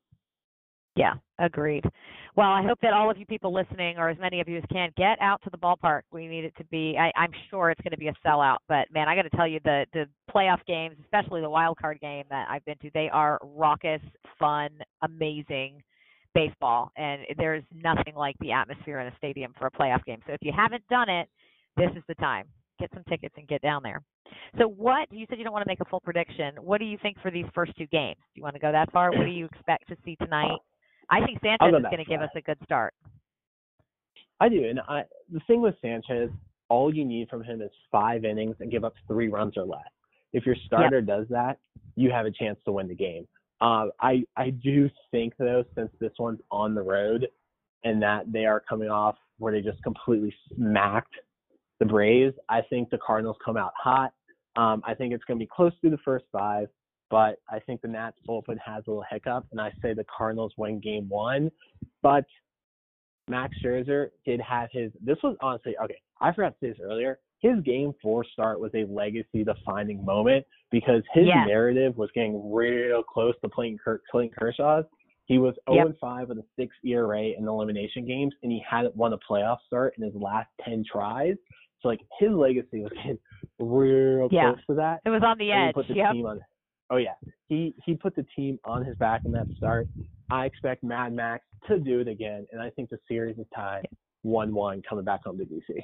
Yeah, 0.96 1.14
agreed. 1.40 1.84
Well, 2.36 2.50
I 2.50 2.62
hope 2.62 2.78
that 2.82 2.92
all 2.92 3.10
of 3.10 3.18
you 3.18 3.26
people 3.26 3.52
listening, 3.52 3.98
or 3.98 4.08
as 4.08 4.18
many 4.18 4.40
of 4.40 4.48
you 4.48 4.58
as 4.58 4.64
can, 4.70 4.90
get 4.96 5.20
out 5.20 5.42
to 5.42 5.50
the 5.50 5.58
ballpark. 5.58 6.02
We 6.12 6.28
need 6.28 6.44
it 6.44 6.54
to 6.58 6.64
be. 6.66 6.96
I, 6.98 7.10
I'm 7.18 7.32
sure 7.50 7.70
it's 7.70 7.80
going 7.80 7.90
to 7.92 7.96
be 7.96 8.08
a 8.08 8.14
sellout, 8.24 8.58
but 8.68 8.86
man, 8.92 9.08
I 9.08 9.16
got 9.16 9.22
to 9.22 9.30
tell 9.30 9.46
you, 9.46 9.58
the 9.64 9.86
the 9.92 10.06
playoff 10.32 10.64
games, 10.66 10.96
especially 11.02 11.40
the 11.40 11.50
wild 11.50 11.78
card 11.78 12.00
game 12.00 12.24
that 12.30 12.46
I've 12.48 12.64
been 12.64 12.78
to, 12.78 12.90
they 12.94 13.08
are 13.12 13.40
raucous, 13.42 14.00
fun, 14.38 14.70
amazing 15.02 15.82
baseball, 16.32 16.92
and 16.96 17.22
there's 17.38 17.64
nothing 17.74 18.14
like 18.14 18.36
the 18.40 18.52
atmosphere 18.52 19.00
in 19.00 19.08
a 19.08 19.16
stadium 19.16 19.52
for 19.58 19.66
a 19.66 19.70
playoff 19.70 20.04
game. 20.04 20.20
So 20.26 20.32
if 20.32 20.40
you 20.42 20.52
haven't 20.54 20.86
done 20.88 21.08
it, 21.08 21.28
this 21.76 21.90
is 21.96 22.02
the 22.06 22.14
time. 22.16 22.46
Get 22.78 22.90
some 22.94 23.04
tickets 23.08 23.34
and 23.36 23.48
get 23.48 23.62
down 23.62 23.82
there. 23.82 24.02
So 24.58 24.68
what 24.68 25.10
you 25.10 25.26
said 25.28 25.38
you 25.38 25.44
don't 25.44 25.52
want 25.52 25.64
to 25.64 25.70
make 25.70 25.80
a 25.80 25.84
full 25.86 26.00
prediction. 26.00 26.54
What 26.60 26.78
do 26.78 26.84
you 26.84 26.98
think 27.02 27.16
for 27.22 27.30
these 27.30 27.46
first 27.54 27.72
two 27.76 27.86
games? 27.86 28.16
Do 28.34 28.38
you 28.38 28.42
want 28.42 28.54
to 28.54 28.60
go 28.60 28.72
that 28.72 28.92
far? 28.92 29.10
What 29.10 29.24
do 29.24 29.30
you 29.30 29.46
expect 29.46 29.88
to 29.88 29.96
see 30.04 30.16
tonight? 30.16 30.58
I 31.10 31.24
think 31.24 31.40
Sanchez 31.42 31.70
go 31.70 31.76
is 31.76 31.82
going 31.82 31.98
to 31.98 32.04
give 32.04 32.20
us 32.20 32.30
a 32.36 32.40
good 32.40 32.58
start. 32.64 32.94
I 34.40 34.48
do, 34.48 34.64
and 34.68 34.80
I 34.88 35.02
the 35.32 35.40
thing 35.46 35.62
with 35.62 35.74
Sanchez, 35.80 36.30
all 36.68 36.94
you 36.94 37.04
need 37.04 37.28
from 37.28 37.42
him 37.42 37.62
is 37.62 37.70
five 37.90 38.24
innings 38.24 38.56
and 38.60 38.70
give 38.70 38.84
up 38.84 38.94
three 39.06 39.28
runs 39.28 39.56
or 39.56 39.64
less. 39.64 39.82
If 40.32 40.44
your 40.44 40.56
starter 40.66 41.00
does 41.00 41.26
that, 41.30 41.58
you 41.94 42.10
have 42.10 42.26
a 42.26 42.30
chance 42.30 42.58
to 42.64 42.72
win 42.72 42.88
the 42.88 42.94
game. 42.94 43.26
Uh, 43.60 43.86
I 44.00 44.24
I 44.36 44.50
do 44.50 44.90
think 45.10 45.34
though, 45.38 45.64
since 45.76 45.90
this 46.00 46.12
one's 46.18 46.40
on 46.50 46.74
the 46.74 46.82
road, 46.82 47.28
and 47.84 48.02
that 48.02 48.30
they 48.32 48.44
are 48.44 48.60
coming 48.60 48.90
off 48.90 49.16
where 49.38 49.52
they 49.52 49.60
just 49.60 49.82
completely 49.82 50.34
smacked 50.54 51.14
the 51.78 51.86
Braves, 51.86 52.34
I 52.48 52.62
think 52.62 52.90
the 52.90 52.98
Cardinals 52.98 53.36
come 53.44 53.56
out 53.56 53.72
hot. 53.76 54.12
Um, 54.56 54.82
I 54.84 54.94
think 54.94 55.12
it's 55.12 55.24
going 55.24 55.38
to 55.38 55.42
be 55.44 55.50
close 55.54 55.72
to 55.82 55.90
the 55.90 55.98
first 56.04 56.24
five, 56.32 56.68
but 57.10 57.38
I 57.50 57.58
think 57.58 57.80
the 57.82 57.88
Nats 57.88 58.16
bullpen 58.28 58.58
has 58.64 58.84
a 58.86 58.90
little 58.90 59.04
hiccup, 59.10 59.46
and 59.50 59.60
I 59.60 59.72
say 59.82 59.94
the 59.94 60.04
Cardinals 60.16 60.52
win 60.56 60.80
Game 60.80 61.08
One. 61.08 61.50
But 62.02 62.24
Max 63.28 63.56
Scherzer 63.64 64.10
did 64.24 64.40
have 64.40 64.68
his. 64.72 64.92
This 65.00 65.16
was 65.22 65.36
honestly 65.40 65.76
okay. 65.82 65.98
I 66.20 66.32
forgot 66.32 66.50
to 66.50 66.56
say 66.60 66.68
this 66.70 66.78
earlier. 66.82 67.18
His 67.40 67.60
Game 67.62 67.92
Four 68.00 68.24
start 68.24 68.60
was 68.60 68.70
a 68.74 68.84
legacy-defining 68.84 70.04
moment 70.04 70.46
because 70.70 71.02
his 71.12 71.26
Yes. 71.26 71.46
narrative 71.46 71.96
was 71.98 72.10
getting 72.14 72.52
real 72.52 73.02
close 73.02 73.34
to 73.42 73.48
playing 73.48 73.78
Kurt, 73.84 74.02
Clayton 74.10 74.34
Kershaw's. 74.38 74.84
He 75.26 75.38
was 75.38 75.54
0 75.70 75.88
Yep. 75.88 75.98
5 76.00 76.28
with 76.28 76.38
a 76.38 76.44
6 76.56 76.74
ERA 76.84 77.20
in 77.36 77.46
elimination 77.48 78.06
games, 78.06 78.34
and 78.42 78.52
he 78.52 78.60
hadn't 78.68 78.94
won 78.96 79.12
a 79.12 79.18
playoff 79.18 79.58
start 79.66 79.94
in 79.96 80.04
his 80.04 80.14
last 80.14 80.48
10 80.62 80.84
tries. 80.90 81.36
So 81.80 81.88
like 81.88 82.00
his 82.18 82.30
legacy 82.30 82.80
was 82.82 82.92
getting 82.92 83.18
real 83.58 84.28
Yeah. 84.30 84.52
close 84.52 84.66
to 84.66 84.74
that. 84.74 85.00
It 85.04 85.10
was 85.10 85.22
on 85.22 85.38
the 85.38 85.52
edge. 85.52 85.74
put 85.74 85.88
the 85.88 85.94
Yep. 85.94 86.12
team 86.12 86.26
on. 86.26 86.40
Oh 86.90 86.96
yeah, 86.96 87.14
he 87.48 87.74
he 87.84 87.94
put 87.94 88.14
the 88.14 88.24
team 88.36 88.58
on 88.64 88.84
his 88.84 88.96
back 88.98 89.24
in 89.24 89.32
that 89.32 89.46
start. 89.56 89.88
I 90.30 90.44
expect 90.46 90.82
Mad 90.82 91.12
Max 91.12 91.44
to 91.68 91.78
do 91.78 92.00
it 92.00 92.08
again, 92.08 92.46
and 92.52 92.60
I 92.60 92.70
think 92.70 92.90
the 92.90 92.98
series 93.08 93.38
is 93.38 93.46
tied 93.54 93.86
one-one 94.22 94.82
coming 94.82 95.04
back 95.04 95.24
home 95.24 95.38
to 95.38 95.44
DC. 95.44 95.82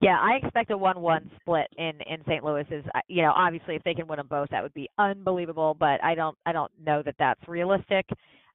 Yeah, 0.00 0.18
I 0.20 0.34
expect 0.42 0.70
a 0.70 0.76
one-one 0.76 1.30
split 1.40 1.68
in 1.78 1.98
in 2.02 2.22
St. 2.26 2.44
Louis. 2.44 2.66
Is 2.70 2.84
uh, 2.94 3.00
you 3.08 3.22
know 3.22 3.32
obviously 3.34 3.74
if 3.76 3.82
they 3.84 3.94
can 3.94 4.06
win 4.06 4.18
them 4.18 4.26
both, 4.28 4.50
that 4.50 4.62
would 4.62 4.74
be 4.74 4.88
unbelievable. 4.98 5.74
But 5.78 6.02
I 6.04 6.14
don't 6.14 6.36
I 6.44 6.52
don't 6.52 6.72
know 6.78 7.02
that 7.02 7.14
that's 7.18 7.40
realistic. 7.48 8.06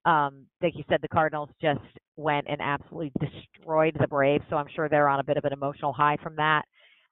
Um, 0.05 0.45
like 0.61 0.75
you 0.75 0.83
said, 0.89 0.99
the 1.01 1.07
Cardinals 1.07 1.49
just 1.61 1.79
went 2.15 2.47
and 2.49 2.61
absolutely 2.61 3.11
destroyed 3.19 3.95
the 3.99 4.07
Braves, 4.07 4.43
so 4.49 4.55
I'm 4.57 4.67
sure 4.75 4.89
they're 4.89 5.09
on 5.09 5.19
a 5.19 5.23
bit 5.23 5.37
of 5.37 5.45
an 5.45 5.53
emotional 5.53 5.93
high 5.93 6.17
from 6.21 6.35
that. 6.37 6.63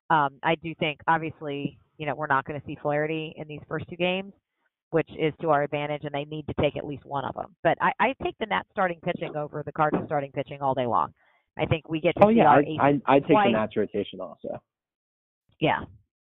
Um, 0.09 0.39
I 0.43 0.55
do 0.55 0.73
think 0.75 0.99
obviously 1.07 1.77
you 1.97 2.05
know 2.05 2.15
we're 2.15 2.27
not 2.27 2.45
going 2.45 2.59
to 2.59 2.65
see 2.65 2.77
Flaherty 2.81 3.33
in 3.37 3.47
these 3.47 3.61
first 3.67 3.85
two 3.89 3.95
games, 3.95 4.33
which 4.91 5.09
is 5.17 5.33
to 5.41 5.49
our 5.49 5.63
advantage, 5.63 6.03
and 6.03 6.13
they 6.13 6.25
need 6.25 6.47
to 6.47 6.53
take 6.61 6.77
at 6.77 6.85
least 6.85 7.05
one 7.05 7.25
of 7.25 7.35
them. 7.35 7.55
But 7.63 7.77
I, 7.81 7.91
I 7.99 8.13
take 8.23 8.35
the 8.39 8.45
Nats 8.47 8.67
starting 8.71 8.99
pitching 9.03 9.35
over 9.35 9.63
the 9.65 9.71
Cardinals 9.71 10.07
starting 10.07 10.31
pitching 10.31 10.61
all 10.61 10.73
day 10.73 10.85
long. 10.87 11.13
I 11.57 11.65
think 11.65 11.89
we 11.89 11.99
get 11.99 12.15
to 12.15 12.25
Oh 12.25 12.29
see 12.29 12.37
yeah, 12.37 12.45
our 12.45 12.59
I 12.81 12.89
I, 13.07 13.15
I 13.15 13.19
take 13.19 13.29
twice. 13.29 13.47
the 13.47 13.51
Nats 13.53 13.75
rotation 13.77 14.21
also. 14.21 14.61
Yeah. 15.59 15.79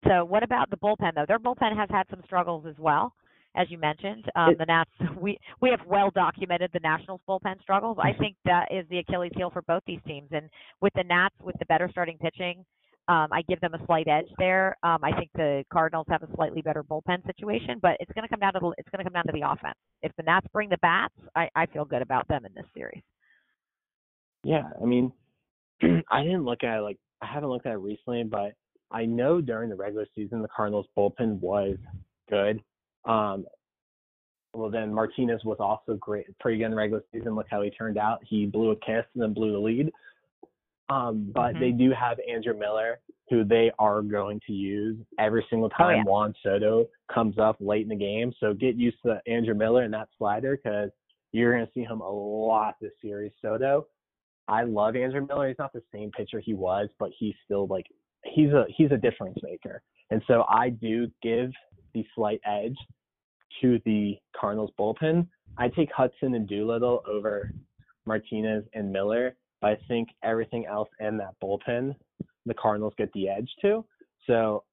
So 0.07 0.25
what 0.25 0.43
about 0.43 0.71
the 0.71 0.77
bullpen 0.77 1.15
though? 1.15 1.25
Their 1.27 1.39
bullpen 1.39 1.77
has 1.77 1.89
had 1.91 2.05
some 2.09 2.23
struggles 2.25 2.65
as 2.67 2.77
well, 2.79 3.13
as 3.57 3.71
you 3.71 3.79
mentioned. 3.79 4.25
Um, 4.37 4.51
It- 4.53 4.59
the 4.59 4.65
Nats, 4.67 4.91
we 5.21 5.39
we 5.61 5.71
have 5.71 5.81
well 5.87 6.11
documented 6.15 6.71
the 6.73 6.81
Nationals 6.81 7.21
bullpen 7.29 7.61
struggles. 7.61 7.99
I 8.01 8.13
think 8.19 8.37
that 8.45 8.69
is 8.73 8.87
the 8.89 8.99
Achilles 8.99 9.33
heel 9.37 9.51
for 9.51 9.63
both 9.63 9.83
these 9.87 10.01
teams. 10.07 10.29
And 10.33 10.49
with 10.81 10.93
the 10.95 11.05
Nats, 11.05 11.35
with 11.43 11.57
the 11.59 11.67
better 11.67 11.89
starting 11.91 12.17
pitching, 12.19 12.65
um, 13.09 13.29
I 13.33 13.43
give 13.49 13.61
them 13.61 13.73
a 13.75 13.85
slight 13.87 14.07
edge 14.07 14.29
there. 14.39 14.77
Um, 14.83 14.99
I 15.03 15.13
think 15.13 15.31
the 15.35 15.65
Cardinals 15.73 16.07
have 16.11 16.23
a 16.23 16.29
slightly 16.35 16.61
better 16.61 16.83
bullpen 16.83 17.25
situation, 17.27 17.79
but 17.81 17.97
it's 18.01 18.13
going 18.13 18.23
to 18.23 18.29
come 18.29 18.41
down 18.41 18.53
to 18.53 18.61
the 18.61 18.75
it's 18.77 18.89
going 18.91 18.99
to 18.99 19.05
come 19.05 19.15
down 19.15 19.27
to 19.27 19.33
the 19.33 19.51
offense. 19.51 19.79
If 20.03 20.13
the 20.17 20.23
Nats 20.25 20.47
bring 20.53 20.69
the 20.69 20.77
bats, 20.79 21.15
I, 21.35 21.49
I 21.57 21.67
feel 21.67 21.87
good 21.87 22.03
about 22.03 22.29
them 22.29 22.45
in 22.45 22.53
this 22.55 22.67
series. 22.75 23.03
Yeah, 24.45 24.69
I 24.81 24.85
mean, 24.85 25.11
I 25.83 26.23
didn't 26.23 26.45
look 26.45 26.63
at 26.65 26.79
it 26.79 26.83
like 26.83 26.99
I 27.23 27.27
haven't 27.27 27.49
looked 27.49 27.67
at 27.67 27.73
it 27.73 27.79
recently, 27.79 28.25
but 28.25 28.53
I 28.91 29.07
know 29.07 29.41
during 29.41 29.71
the 29.71 29.77
regular 29.77 30.07
season 30.15 30.43
the 30.43 30.49
Cardinals 30.49 30.87
bullpen 30.97 31.41
was 31.41 31.77
good. 32.29 32.63
Um, 33.07 33.47
well, 34.53 34.71
then 34.71 34.93
Martinez 34.93 35.43
was 35.45 35.59
also 35.61 35.95
great, 35.99 36.27
pretty 36.39 36.59
good 36.59 36.67
in 36.67 36.71
the 36.73 36.77
regular 36.77 37.03
season. 37.13 37.35
Look 37.35 37.47
how 37.51 37.63
he 37.63 37.71
turned 37.71 37.97
out. 37.97 38.19
He 38.27 38.47
blew 38.47 38.71
a 38.71 38.77
kiss 38.77 39.05
and 39.15 39.23
then 39.23 39.33
blew 39.33 39.53
the 39.53 39.59
lead. 39.59 39.91
Um, 40.91 41.31
but 41.35 41.55
Mhm. 41.55 41.61
they 41.61 41.73
do 41.73 41.91
have 41.91 42.19
Andrew 42.29 42.55
Miller, 42.55 43.01
who 43.29 43.45
they 43.45 43.71
are 43.79 44.01
going 44.03 44.41
to 44.47 44.53
use 44.53 44.99
every 45.19 45.45
single 45.51 45.69
time 45.69 45.87
Oh, 45.87 45.97
yeah. 45.99 46.05
Juan 46.05 46.35
Soto 46.43 46.89
comes 47.09 47.39
up 47.39 47.57
late 47.61 47.83
in 47.83 47.89
the 47.89 47.97
game. 47.97 48.33
So 48.41 48.55
get 48.55 48.75
used 48.77 49.01
to 49.03 49.21
Andrew 49.27 49.55
Miller 49.55 49.83
and 49.83 49.93
that 49.93 50.09
slider 50.17 50.57
because 50.57 50.91
you're 51.33 51.53
going 51.53 51.67
to 51.67 51.73
see 51.73 51.85
him 51.85 52.01
a 52.01 52.11
lot 52.11 52.77
this 52.81 52.93
series. 53.03 53.33
Soto, 53.43 53.87
I 54.49 54.63
love 54.63 54.97
Andrew 54.97 55.27
Miller. 55.27 55.49
He's 55.49 55.59
not 55.59 55.75
the 55.75 55.83
same 55.93 56.11
pitcher 56.13 56.41
he 56.41 56.55
was, 56.55 56.89
but 56.99 57.11
he's 57.19 57.35
still 57.45 57.67
like 57.67 57.87
he's 58.25 58.53
a 58.53 58.65
he's 58.69 58.91
a 58.93 58.97
difference 58.97 59.39
maker. 59.43 59.83
And 60.11 60.23
so 60.27 60.45
I 60.49 60.71
do 60.71 61.11
give 61.23 61.53
the 61.93 62.07
slight 62.15 62.41
edge 62.45 62.77
to 63.61 63.79
the 63.85 64.19
Cardinals 64.35 64.71
bullpen. 64.79 65.27
I 65.59 65.69
take 65.69 65.93
Hudson 65.93 66.35
and 66.35 66.49
Doolittle 66.49 67.03
over 67.07 67.53
Martinez 68.07 68.65
and 68.73 68.91
Miller, 68.91 69.37
I 69.63 69.77
think 69.89 70.09
everything 70.23 70.67
else 70.67 70.89
in 71.01 71.17
that 71.19 71.35
bullpen, 71.43 71.95
the 72.47 72.55
Cardinals 72.55 72.95
get 72.97 73.13
the 73.13 73.29
edge 73.29 73.51
to. 73.63 73.85
So 74.27 74.65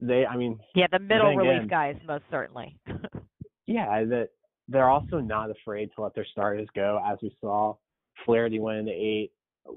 they, 0.00 0.26
I 0.26 0.36
mean, 0.36 0.58
Yeah, 0.74 0.86
the 0.90 0.98
middle 0.98 1.34
relief 1.34 1.62
again- 1.64 1.68
guys 1.68 1.96
most 2.06 2.24
certainly. 2.30 2.76
yeah, 3.66 4.04
that 4.04 4.30
they're 4.68 4.88
also 4.88 5.20
not 5.20 5.50
afraid 5.50 5.90
to 5.94 6.02
let 6.02 6.14
their 6.14 6.26
starters 6.30 6.68
go, 6.74 7.00
as 7.06 7.18
we 7.22 7.34
saw. 7.40 7.74
Flaherty 8.24 8.58
went 8.58 8.78
into 8.78 8.92
eight, 8.92 9.30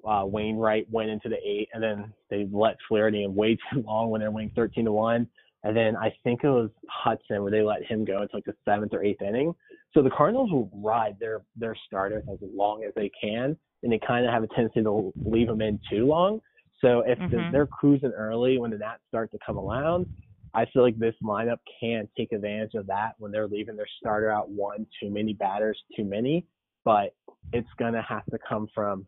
uh, 0.08 0.24
Wainwright 0.26 0.90
went 0.90 1.10
into 1.10 1.30
the 1.30 1.38
eight, 1.38 1.70
and 1.74 1.84
then 1.84 2.14
they 2.30 2.48
let 2.52 2.78
Flaherty 2.88 3.24
in 3.24 3.36
way 3.36 3.58
too 3.74 3.82
long 3.82 4.10
when 4.10 4.22
they're 4.22 4.32
winning 4.32 4.52
thirteen 4.56 4.86
to 4.86 4.92
one. 4.92 5.28
And 5.64 5.76
then 5.76 5.98
I 5.98 6.14
think 6.24 6.44
it 6.44 6.50
was 6.50 6.70
Hudson 6.88 7.42
where 7.42 7.52
they 7.52 7.62
let 7.62 7.84
him 7.84 8.06
go 8.06 8.22
into 8.22 8.34
like 8.34 8.46
the 8.46 8.56
seventh 8.64 8.94
or 8.94 9.04
eighth 9.04 9.22
inning. 9.22 9.54
So 9.94 10.02
the 10.02 10.10
Cardinals 10.10 10.52
will 10.52 10.70
ride 10.74 11.18
their 11.20 11.42
their 11.58 11.76
starters 11.86 12.24
as 12.32 12.40
long 12.42 12.84
as 12.86 12.94
they 12.96 13.12
can, 13.22 13.58
and 13.84 13.92
they 13.92 14.00
kind 14.00 14.26
of 14.26 14.32
have 14.32 14.44
a 14.44 14.48
tendency 14.48 14.84
to 14.84 15.14
leave 15.26 15.48
them 15.48 15.62
in 15.62 15.80
too 15.90 16.06
long. 16.06 16.42
So 16.82 17.02
if 17.02 17.18
the, 17.20 17.38
Mhm. 17.38 17.52
they're 17.52 17.68
cruising 17.68 18.12
early 18.12 18.58
when 18.58 18.72
the 18.72 18.78
Nats 18.78 19.02
start 19.08 19.32
to 19.32 19.40
come 19.46 19.58
around, 19.58 20.08
I 20.54 20.66
feel 20.66 20.82
like 20.82 20.98
this 20.98 21.16
lineup 21.22 21.60
can 21.80 22.08
take 22.18 22.32
advantage 22.32 22.74
of 22.74 22.88
that 22.88 23.16
when 23.20 23.32
they're 23.32 23.48
leaving 23.48 23.76
their 23.76 23.88
starter 24.00 24.32
out 24.32 24.50
one 24.50 24.88
too 25.00 25.10
many 25.10 25.34
batters 25.34 25.82
too 25.96 26.04
many, 26.04 26.46
but 26.84 27.14
it's 27.54 27.72
gonna 27.78 28.02
have 28.02 28.26
to 28.28 28.40
come 28.40 28.68
from 28.68 29.06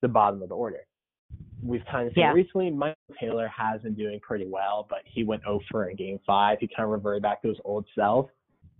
the 0.00 0.08
bottom 0.08 0.42
of 0.42 0.48
the 0.48 0.56
order. 0.56 0.84
We've 1.62 1.84
kind 1.84 2.08
of 2.08 2.14
seen 2.14 2.22
Yeah. 2.22 2.32
recently 2.32 2.70
Michael 2.70 3.14
Taylor 3.20 3.46
has 3.46 3.82
been 3.82 3.94
doing 3.94 4.18
pretty 4.20 4.46
well, 4.46 4.86
but 4.90 5.02
he 5.06 5.22
went 5.22 5.44
over 5.44 5.88
in 5.88 5.96
game 5.96 6.18
five. 6.26 6.58
He 6.58 6.66
kind 6.66 6.84
of 6.84 6.90
reverted 6.90 7.22
back 7.22 7.40
to 7.42 7.48
his 7.48 7.60
old 7.64 7.86
self. 7.94 8.28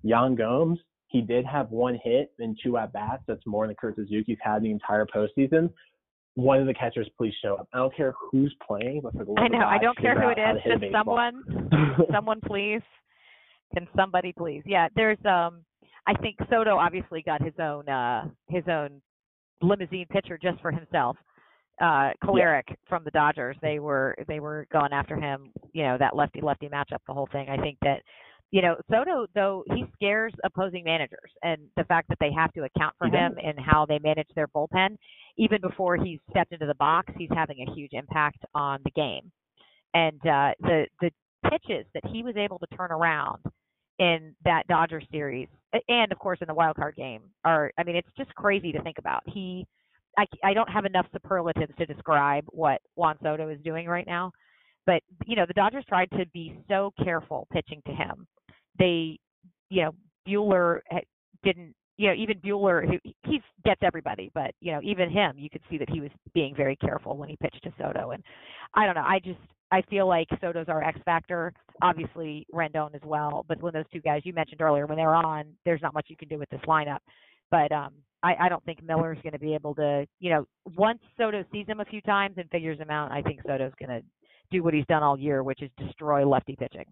Yan 0.03 0.35
Gomes, 0.35 0.81
he 1.13 1.21
did 1.21 1.45
have 1.45 1.71
one 1.71 1.99
hit 2.03 2.33
and 2.39 2.59
two 2.65 2.79
at 2.79 2.93
bats. 2.93 3.23
That's 3.29 3.47
more 3.47 3.67
than 3.67 3.77
Kurt 3.77 3.97
Suzuki's 3.97 4.39
had 4.43 4.63
the 4.63 4.71
entire 4.71 5.07
postseason. 5.07 5.71
One 6.35 6.59
of 6.59 6.67
the 6.67 6.73
catchers, 6.73 7.09
please 7.19 7.35
show 7.43 7.57
up. 7.57 7.69
I 7.75 7.79
don't 7.79 7.95
care 7.95 8.15
who's 8.19 8.55
playing, 8.67 9.03
but 9.03 9.13
for 9.13 9.27
the 9.27 9.35
I 9.39 9.49
know. 9.49 9.67
I 9.67 9.77
don't 9.77 9.99
care 9.99 10.19
who 10.19 10.31
it 10.31 10.39
is. 10.39 10.81
Just 10.81 10.91
someone, 10.91 11.43
someone 12.13 12.41
please. 12.47 12.81
Can 13.75 13.87
somebody 13.95 14.33
please? 14.33 14.63
Yeah, 14.65 14.89
there's 14.97 15.19
um. 15.27 15.63
I 16.07 16.15
think 16.15 16.37
Soto 16.51 16.77
obviously 16.77 17.23
got 17.23 17.43
his 17.43 17.53
own 17.61 17.87
uh 17.89 18.29
his 18.49 18.65
own 18.67 19.03
limousine 19.61 20.07
pitcher 20.11 20.39
just 20.43 20.61
for 20.63 20.73
himself. 20.73 21.17
Uh, 21.81 22.11
Kolarek 22.25 22.75
from 22.89 23.05
the 23.05 23.11
Dodgers. 23.11 23.57
They 23.61 23.79
were 23.79 24.17
they 24.27 24.41
were 24.41 24.67
going 24.73 24.93
after 24.93 25.17
him. 25.17 25.53
You 25.75 25.85
know 25.85 25.99
that 25.99 26.17
lefty 26.17 26.41
lefty 26.41 26.69
matchup. 26.69 27.01
The 27.07 27.13
whole 27.13 27.29
thing. 27.31 27.51
I 27.51 27.59
think 27.59 27.77
that. 27.83 28.01
You 28.53 28.63
know, 28.63 28.77
Soto 28.91 29.27
though 29.35 29.65
he 29.75 29.85
scares 29.95 30.33
opposing 30.45 30.85
managers, 30.85 31.33
and 31.43 31.63
the 31.77 31.85
fact 31.85 32.09
that 32.11 32.19
they 32.21 32.31
have 32.33 32.53
to 32.53 32.65
account 32.65 32.95
for 32.99 33.09
him 33.09 33.37
and 33.43 33.59
how 33.59 33.87
they 33.87 33.99
manage 33.99 34.29
their 34.37 34.49
bullpen, 34.49 34.97
even 35.39 35.61
before 35.61 35.97
he's 35.97 36.21
stepped 36.31 36.53
into 36.53 36.67
the 36.67 36.77
box, 36.77 37.13
he's 37.19 37.31
having 37.35 37.67
a 37.67 37.75
huge 37.75 37.93
impact 37.95 38.39
on 38.55 38.81
the 38.85 38.93
game 38.93 39.33
and 39.95 40.21
uh, 40.27 40.53
the 40.61 40.87
the 41.01 41.11
pitches 41.51 41.87
that 41.95 42.05
he 42.13 42.23
was 42.23 42.37
able 42.37 42.59
to 42.59 42.67
turn 42.77 42.91
around 42.93 43.43
in 43.99 44.35
that 44.45 44.67
Dodger 44.69 45.03
series, 45.11 45.49
and 45.89 46.13
of 46.13 46.19
course 46.19 46.39
in 46.41 46.49
the 46.49 46.55
wild 46.55 46.77
card 46.77 46.97
game, 46.97 47.23
are 47.45 47.73
I 47.79 47.85
mean 47.85 47.97
it's 47.97 48.09
just 48.17 48.35
crazy 48.35 48.73
to 48.73 48.83
think 48.83 48.99
about. 48.99 49.23
He, 49.27 49.67
I 50.19 50.25
I 50.45 50.55
don't 50.55 50.71
have 50.71 50.85
enough 50.85 51.07
superlatives 51.13 51.73
to 51.79 51.87
describe 51.87 52.45
what 52.49 52.81
Juan 52.97 53.17
Soto 53.23 53.49
is 53.49 53.59
doing 53.65 53.87
right 53.87 54.07
now, 54.07 54.33
but 54.87 55.03
you 55.27 55.37
know 55.37 55.47
the 55.47 55.55
Dodgers 55.55 55.85
tried 55.89 56.11
to 56.13 56.27
be 56.33 56.59
so 56.69 56.93
careful 57.03 57.47
pitching 57.53 57.83
to 57.87 57.93
him. 57.93 58.27
They, 58.79 59.19
you 59.71 59.83
know, 59.83 59.95
Buehler 60.29 60.81
didn't. 61.43 61.75
You 61.99 62.09
know, 62.09 62.15
even 62.15 62.39
Buehler, 62.39 62.89
who 62.89 62.99
he 63.25 63.41
gets 63.65 63.81
everybody, 63.85 64.31
but 64.35 64.53
you 64.61 64.73
know, 64.73 64.81
even 64.83 65.11
him, 65.11 65.35
you 65.37 65.51
could 65.51 65.61
see 65.71 65.77
that 65.79 65.91
he 65.91 66.01
was 66.01 66.11
being 66.35 66.55
very 66.57 66.75
careful 66.75 67.17
when 67.17 67.29
he 67.29 67.37
pitched 67.37 67.63
to 67.65 67.73
Soto, 67.79 68.11
and 68.11 68.25
I 68.75 68.87
don't 68.87 68.95
know. 68.95 69.05
I 69.07 69.21
just 69.23 69.39
I 69.71 69.83
feel 69.83 70.09
like 70.09 70.27
Soto's 70.41 70.69
our 70.69 70.83
X 70.83 70.99
factor. 71.05 71.53
Obviously 71.81 72.47
Rendon 72.53 72.95
as 72.95 73.03
well. 73.05 73.45
But 73.47 73.61
when 73.63 73.75
those 73.75 73.85
two 73.93 74.01
guys 74.01 74.23
you 74.25 74.33
mentioned 74.33 74.63
earlier, 74.63 74.87
when 74.87 74.97
they're 74.97 75.15
on, 75.15 75.45
there's 75.65 75.83
not 75.83 75.95
much 75.95 76.07
you 76.09 76.17
can 76.17 76.29
do 76.29 76.39
with 76.39 76.49
this 76.51 76.61
lineup. 76.67 76.99
But 77.51 77.71
um 77.73 77.93
I, 78.23 78.35
I 78.43 78.49
don't 78.49 78.65
think 78.65 78.83
Miller's 78.83 79.19
going 79.23 79.33
to 79.33 79.39
be 79.39 79.55
able 79.55 79.75
to, 79.75 80.07
you 80.21 80.31
know, 80.31 80.47
once 80.77 81.01
Soto 81.17 81.45
sees 81.53 81.67
him 81.67 81.81
a 81.81 81.85
few 81.85 82.01
times 82.03 82.35
and 82.37 82.49
figures 82.51 82.79
him 82.79 82.91
out, 82.91 83.11
I 83.11 83.21
think 83.21 83.41
Soto's 83.45 83.73
going 83.79 84.01
to 84.01 84.07
do 84.51 84.63
what 84.63 84.75
he's 84.75 84.87
done 84.87 85.03
all 85.03 85.19
year, 85.19 85.43
which 85.43 85.63
is 85.63 85.71
destroy 85.77 86.27
lefty 86.27 86.55
pitching. 86.55 86.87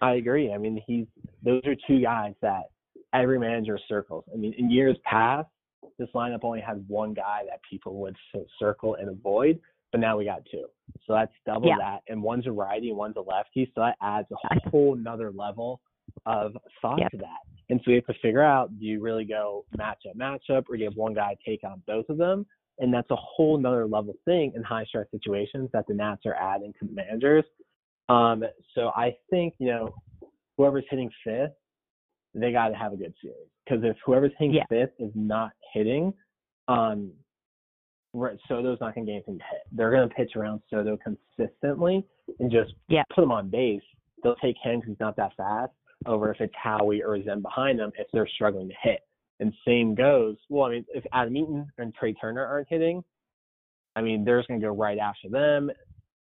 I 0.00 0.14
agree. 0.14 0.52
I 0.52 0.58
mean, 0.58 0.82
he's 0.86 1.06
those 1.42 1.62
are 1.66 1.74
two 1.86 2.00
guys 2.00 2.34
that 2.42 2.64
every 3.12 3.38
manager 3.38 3.78
circles. 3.88 4.24
I 4.32 4.36
mean, 4.36 4.54
in 4.58 4.70
years 4.70 4.96
past, 5.04 5.48
this 5.98 6.08
lineup 6.14 6.40
only 6.42 6.60
had 6.60 6.84
one 6.88 7.14
guy 7.14 7.42
that 7.48 7.60
people 7.68 7.96
would 7.96 8.16
circle 8.58 8.96
and 8.96 9.08
avoid, 9.08 9.60
but 9.92 10.00
now 10.00 10.16
we 10.18 10.24
got 10.24 10.42
two. 10.50 10.66
So 11.06 11.14
that's 11.14 11.32
double 11.46 11.68
Yeah. 11.68 11.78
that, 11.78 12.02
and 12.08 12.22
one's 12.22 12.46
a 12.46 12.52
righty 12.52 12.90
and 12.90 12.98
one's 12.98 13.16
a 13.16 13.20
lefty. 13.20 13.70
So 13.74 13.80
that 13.80 13.96
adds 14.00 14.28
a 14.30 14.70
whole 14.70 14.94
nother 14.94 15.30
level 15.32 15.80
of 16.26 16.56
thought 16.80 16.98
Yep. 16.98 17.10
to 17.12 17.16
that. 17.18 17.40
And 17.70 17.80
so 17.80 17.90
we 17.90 17.94
have 17.96 18.06
to 18.06 18.14
figure 18.14 18.42
out: 18.42 18.78
do 18.78 18.84
you 18.86 19.00
really 19.00 19.24
go 19.24 19.64
matchup 19.76 20.14
matchup, 20.16 20.68
or 20.68 20.76
do 20.76 20.82
you 20.82 20.84
have 20.84 20.96
one 20.96 21.14
guy 21.14 21.36
take 21.44 21.64
on 21.64 21.82
both 21.86 22.08
of 22.08 22.16
them? 22.16 22.46
And 22.78 22.94
that's 22.94 23.10
a 23.10 23.16
whole 23.16 23.58
nother 23.58 23.86
level 23.86 24.14
thing 24.24 24.52
in 24.54 24.62
high 24.62 24.84
stress 24.84 25.10
situations 25.10 25.68
that 25.72 25.86
the 25.88 25.94
Nats 25.94 26.24
are 26.26 26.34
adding 26.34 26.72
to 26.78 26.86
managers. 26.86 27.44
Um, 28.08 28.44
so 28.74 28.88
I 28.96 29.16
think 29.30 29.54
you 29.58 29.68
know 29.68 29.94
whoever's 30.56 30.84
hitting 30.90 31.10
fifth, 31.24 31.52
they 32.34 32.52
got 32.52 32.68
to 32.68 32.74
have 32.74 32.92
a 32.92 32.96
good 32.96 33.14
series 33.20 33.36
because 33.64 33.82
if 33.84 33.96
whoever's 34.04 34.32
hitting 34.38 34.54
Yeah. 34.54 34.64
fifth 34.68 34.94
is 34.98 35.12
not 35.14 35.52
hitting, 35.72 36.12
um, 36.68 37.12
Soto's 38.48 38.80
not 38.80 38.94
going 38.94 39.06
to 39.06 39.12
get 39.12 39.16
anything 39.16 39.38
to 39.38 39.44
hit. 39.44 39.60
They're 39.72 39.90
going 39.90 40.08
to 40.08 40.14
pitch 40.14 40.34
around 40.36 40.62
Soto 40.70 40.96
consistently 40.96 42.04
and 42.40 42.50
just 42.50 42.74
Yeah. 42.88 43.04
put 43.14 43.22
him 43.22 43.30
on 43.32 43.48
base. 43.50 43.82
They'll 44.22 44.34
take 44.36 44.56
him 44.58 44.80
because 44.80 44.92
he's 44.92 45.00
not 45.00 45.14
that 45.16 45.34
fast 45.36 45.72
over 46.06 46.32
if 46.32 46.40
it's 46.40 46.54
Howie 46.56 47.02
or 47.02 47.22
Zim 47.22 47.42
behind 47.42 47.78
them 47.78 47.92
if 47.98 48.10
they're 48.12 48.26
struggling 48.26 48.68
to 48.68 48.74
hit. 48.82 49.00
And 49.40 49.52
same 49.64 49.94
goes. 49.94 50.36
Well, 50.48 50.64
I 50.64 50.70
mean, 50.70 50.86
if 50.92 51.04
Adam 51.12 51.36
Eaton 51.36 51.70
and 51.78 51.94
Trea 51.94 52.14
Turner 52.14 52.44
aren't 52.44 52.68
hitting, 52.68 53.04
I 53.94 54.00
mean, 54.00 54.24
they're 54.24 54.38
just 54.38 54.48
going 54.48 54.60
to 54.60 54.66
go 54.66 54.72
right 54.74 54.98
after 54.98 55.28
them, 55.28 55.70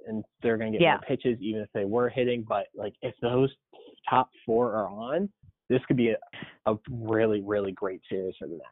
and 0.08 0.24
they're 0.42 0.58
going 0.58 0.72
to 0.72 0.78
get 0.78 0.84
Yeah. 0.84 0.92
more 0.94 1.02
pitches 1.08 1.38
even 1.42 1.62
if 1.62 1.70
they 1.74 1.86
were 1.86 2.10
hitting. 2.10 2.44
But 2.48 2.68
like, 2.76 2.94
if 3.02 3.14
those 3.22 3.54
top 4.10 4.30
four 4.46 4.74
are 4.74 4.88
on, 4.88 5.30
this 5.70 5.82
could 5.88 5.98
be 5.98 6.10
a, 6.10 6.72
a 6.72 6.78
really, 6.90 7.42
really 7.42 7.72
great 7.72 8.02
series 8.10 8.36
for 8.40 8.48
the 8.48 8.54
Nats. 8.54 8.64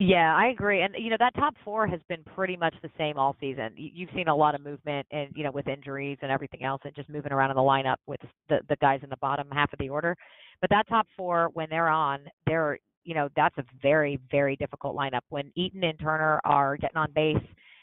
Yeah, 0.00 0.36
I 0.36 0.46
agree. 0.48 0.82
And 0.82 0.94
you 0.96 1.10
know 1.10 1.16
that 1.18 1.34
top 1.34 1.54
four 1.64 1.88
has 1.88 1.98
been 2.08 2.22
pretty 2.22 2.56
much 2.56 2.74
the 2.82 2.90
same 2.96 3.18
all 3.18 3.34
season. 3.40 3.72
You've 3.76 4.10
seen 4.14 4.28
a 4.28 4.34
lot 4.34 4.54
of 4.54 4.60
movement, 4.60 5.04
and 5.10 5.28
you 5.34 5.42
know 5.42 5.50
with 5.50 5.66
injuries 5.66 6.18
and 6.22 6.30
everything 6.30 6.62
else, 6.62 6.80
and 6.84 6.94
just 6.94 7.08
moving 7.08 7.32
around 7.32 7.50
in 7.50 7.56
the 7.56 7.62
lineup 7.62 7.96
with 8.06 8.20
the 8.48 8.60
the 8.68 8.76
guys 8.76 9.00
in 9.02 9.10
the 9.10 9.16
bottom 9.16 9.48
half 9.50 9.72
of 9.72 9.78
the 9.80 9.88
order. 9.88 10.16
But 10.60 10.70
that 10.70 10.86
top 10.88 11.08
four, 11.16 11.50
when 11.54 11.66
they're 11.68 11.88
on, 11.88 12.20
they're 12.46 12.78
you 13.02 13.14
know 13.14 13.28
that's 13.34 13.58
a 13.58 13.64
very 13.82 14.20
very 14.30 14.54
difficult 14.54 14.94
lineup. 14.94 15.22
When 15.30 15.50
Eaton 15.56 15.82
and 15.82 15.98
Turner 15.98 16.40
are 16.44 16.76
getting 16.76 16.96
on 16.96 17.10
base, 17.12 17.36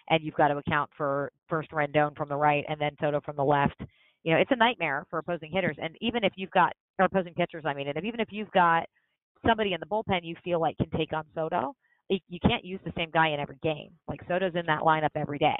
and 0.09 0.23
you've 0.23 0.35
got 0.35 0.49
to 0.49 0.57
account 0.57 0.89
for 0.97 1.31
first 1.49 1.71
Rendon 1.71 2.15
from 2.15 2.29
the 2.29 2.35
right 2.35 2.63
and 2.67 2.79
then 2.79 2.91
Soto 2.99 3.21
from 3.21 3.35
the 3.35 3.43
left. 3.43 3.79
You 4.23 4.33
know 4.33 4.39
it's 4.39 4.51
a 4.51 4.55
nightmare 4.55 5.05
for 5.09 5.19
opposing 5.19 5.51
hitters. 5.51 5.77
And 5.81 5.95
even 6.01 6.23
if 6.23 6.33
you've 6.35 6.51
got 6.51 6.73
or 6.99 7.05
opposing 7.05 7.33
pitchers, 7.33 7.63
I 7.65 7.73
mean, 7.73 7.87
and 7.87 7.97
if, 7.97 8.03
even 8.03 8.19
if 8.19 8.29
you've 8.31 8.51
got 8.51 8.85
somebody 9.45 9.73
in 9.73 9.79
the 9.79 9.85
bullpen 9.85 10.21
you 10.23 10.35
feel 10.43 10.59
like 10.59 10.77
can 10.77 10.89
take 10.97 11.13
on 11.13 11.23
Soto, 11.35 11.75
you 12.09 12.39
can't 12.39 12.63
use 12.63 12.79
the 12.85 12.93
same 12.97 13.09
guy 13.11 13.29
in 13.29 13.39
every 13.39 13.57
game. 13.63 13.89
Like 14.07 14.21
Soto's 14.27 14.55
in 14.55 14.65
that 14.67 14.81
lineup 14.81 15.09
every 15.15 15.39
day. 15.39 15.57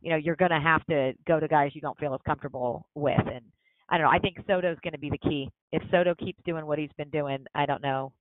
You 0.00 0.10
know, 0.10 0.16
you're 0.16 0.36
going 0.36 0.52
to 0.52 0.60
have 0.60 0.84
to 0.86 1.12
go 1.26 1.40
to 1.40 1.48
guys 1.48 1.72
you 1.74 1.80
don't 1.80 1.98
feel 1.98 2.14
as 2.14 2.20
comfortable 2.24 2.86
with. 2.94 3.18
And 3.18 3.44
I 3.88 3.98
don't 3.98 4.06
know. 4.06 4.12
I 4.12 4.18
think 4.20 4.36
Soto's 4.46 4.78
going 4.82 4.92
to 4.92 4.98
be 4.98 5.10
the 5.10 5.18
key. 5.18 5.50
If 5.72 5.82
Soto 5.90 6.14
keeps 6.14 6.40
doing 6.44 6.66
what 6.66 6.78
he's 6.78 6.92
been 6.96 7.10
doing, 7.10 7.44
I 7.54 7.66
don't 7.66 7.82
know. 7.82 8.12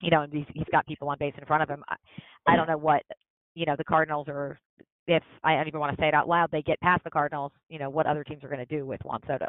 You 0.00 0.10
know, 0.10 0.26
he's, 0.30 0.46
he's 0.54 0.66
got 0.72 0.86
people 0.86 1.08
on 1.10 1.18
base 1.18 1.34
in 1.38 1.44
front 1.44 1.62
of 1.62 1.68
him. 1.68 1.84
I, 1.88 1.96
I 2.46 2.56
don't 2.56 2.66
know 2.66 2.78
what, 2.78 3.02
you 3.54 3.66
know, 3.66 3.76
the 3.76 3.84
Cardinals 3.84 4.26
are. 4.28 4.58
If 5.06 5.22
I 5.42 5.54
don't 5.56 5.66
even 5.66 5.80
want 5.80 5.96
to 5.96 6.00
say 6.00 6.08
it 6.08 6.14
out 6.14 6.28
loud, 6.28 6.50
they 6.52 6.62
get 6.62 6.80
past 6.80 7.04
the 7.04 7.10
Cardinals. 7.10 7.52
You 7.68 7.78
know, 7.78 7.90
what 7.90 8.06
other 8.06 8.24
teams 8.24 8.44
are 8.44 8.48
going 8.48 8.64
to 8.64 8.76
do 8.76 8.86
with 8.86 9.00
Juan 9.04 9.20
Soto? 9.26 9.48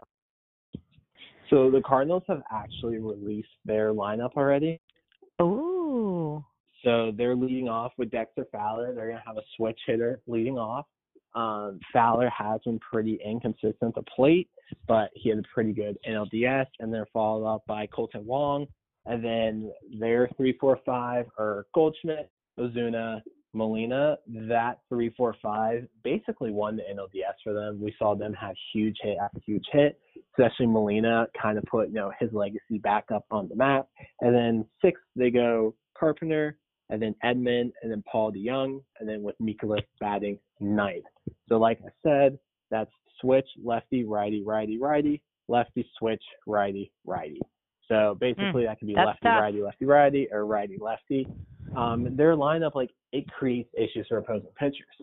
So 1.49 1.69
the 1.69 1.81
Cardinals 1.85 2.23
have 2.27 2.41
actually 2.51 2.97
released 2.97 3.49
their 3.65 3.93
lineup 3.93 4.31
already. 4.35 4.79
Ooh. 5.41 6.43
So 6.83 7.11
they're 7.15 7.35
leading 7.35 7.69
off 7.69 7.91
with 7.97 8.11
Dexter 8.11 8.47
Fowler. 8.51 8.93
They're 8.93 9.07
going 9.07 9.19
to 9.19 9.27
have 9.27 9.37
a 9.37 9.43
switch 9.55 9.79
hitter 9.85 10.19
leading 10.27 10.57
off. 10.57 10.85
Um, 11.35 11.79
Fowler 11.91 12.29
has 12.29 12.61
been 12.65 12.79
pretty 12.79 13.19
inconsistent 13.25 13.77
at 13.81 13.95
the 13.95 14.03
plate, 14.03 14.49
but 14.87 15.09
he 15.15 15.29
had 15.29 15.39
a 15.39 15.43
pretty 15.53 15.73
good 15.73 15.97
NLDS, 16.07 16.67
and 16.79 16.93
they're 16.93 17.07
followed 17.11 17.47
up 17.47 17.63
by 17.65 17.87
Kolten 17.87 18.23
Wong, 18.23 18.67
and 19.05 19.23
then 19.23 19.71
their 19.99 20.29
three, 20.37 20.55
four, 20.59 20.79
five 20.85 21.25
are 21.39 21.65
Goldschmidt, 21.73 22.29
Ozuna, 22.59 23.21
Molina. 23.53 24.17
That 24.27 24.79
three, 24.89 25.13
four, 25.15 25.35
five 25.41 25.87
basically 26.03 26.51
won 26.51 26.75
the 26.75 26.83
NLDS 26.83 27.35
for 27.43 27.53
them. 27.53 27.79
We 27.81 27.93
saw 27.97 28.15
them 28.15 28.33
have 28.33 28.55
huge 28.73 28.97
hit 29.01 29.17
after 29.21 29.39
huge 29.45 29.65
hit, 29.71 29.99
especially 30.31 30.67
Molina 30.67 31.27
kind 31.39 31.57
of 31.57 31.63
put 31.65 31.89
you 31.89 31.95
know 31.95 32.11
his 32.19 32.29
legacy 32.33 32.79
back 32.81 33.05
up 33.13 33.25
on 33.31 33.47
the 33.47 33.55
map. 33.55 33.87
And 34.21 34.33
then 34.33 34.65
six, 34.81 34.99
they 35.15 35.29
go 35.29 35.75
Carpenter, 35.97 36.57
and 36.89 37.01
then 37.01 37.15
Edman, 37.23 37.71
and 37.81 37.91
then 37.91 38.03
Paul 38.11 38.31
DeJong, 38.31 38.81
and 38.99 39.07
then 39.07 39.23
with 39.23 39.35
Mikolas 39.41 39.83
batting 39.99 40.37
ninth. 40.59 41.05
So 41.49 41.57
like 41.57 41.79
I 41.85 41.89
said, 42.03 42.37
that's 42.69 42.91
switch 43.21 43.47
lefty, 43.63 44.03
righty, 44.03 44.43
righty, 44.43 44.77
righty, 44.79 45.21
lefty, 45.47 45.87
switch, 45.97 46.23
righty, 46.45 46.91
righty. 47.05 47.39
So 47.87 48.17
basically, 48.19 48.65
that 48.65 48.79
could 48.79 48.87
be 48.87 48.95
lefty, 48.95 49.19
tough. 49.23 49.41
righty, 49.41 49.61
lefty, 49.61 49.85
righty, 49.85 50.27
or 50.31 50.45
righty, 50.45 50.77
lefty. 50.79 51.27
Um, 51.75 52.15
their 52.15 52.35
lineup, 52.35 52.75
like 52.75 52.89
it 53.13 53.25
creates 53.31 53.69
issues 53.77 54.05
for 54.09 54.17
opposing 54.17 54.49
pitchers, 54.59 54.97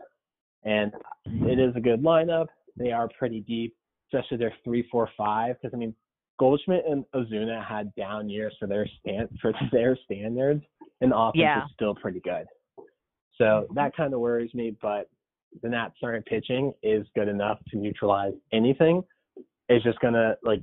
and 0.64 0.92
it 1.24 1.58
is 1.58 1.74
a 1.76 1.80
good 1.80 2.02
lineup. 2.02 2.48
They 2.76 2.92
are 2.92 3.08
pretty 3.18 3.40
deep, 3.40 3.74
especially 4.12 4.36
their 4.36 4.52
three, 4.62 4.86
four, 4.90 5.08
five. 5.16 5.56
Because 5.56 5.72
I 5.74 5.78
mean, 5.78 5.94
Goldschmidt 6.38 6.84
and 6.86 7.04
Ozuna 7.14 7.64
had 7.64 7.94
down 7.94 8.28
years 8.28 8.54
for 8.58 8.66
their 8.66 8.86
stand 9.00 9.28
for 9.40 9.52
their 9.72 9.96
standards, 10.04 10.62
and 11.00 11.12
the 11.12 11.16
offense 11.16 11.36
Yeah. 11.40 11.64
is 11.64 11.70
still 11.72 11.94
pretty 11.94 12.20
good. 12.20 12.44
So 13.38 13.66
that 13.74 13.96
kind 13.96 14.12
of 14.12 14.20
worries 14.20 14.52
me, 14.52 14.76
but 14.82 15.08
the 15.62 15.68
Nats 15.68 15.94
starting 15.96 16.22
pitching 16.22 16.72
is 16.82 17.06
good 17.14 17.28
enough 17.28 17.58
to 17.70 17.78
neutralize 17.78 18.34
anything. 18.52 19.02
It's 19.68 19.84
just 19.84 19.98
gonna 20.00 20.36
like 20.42 20.60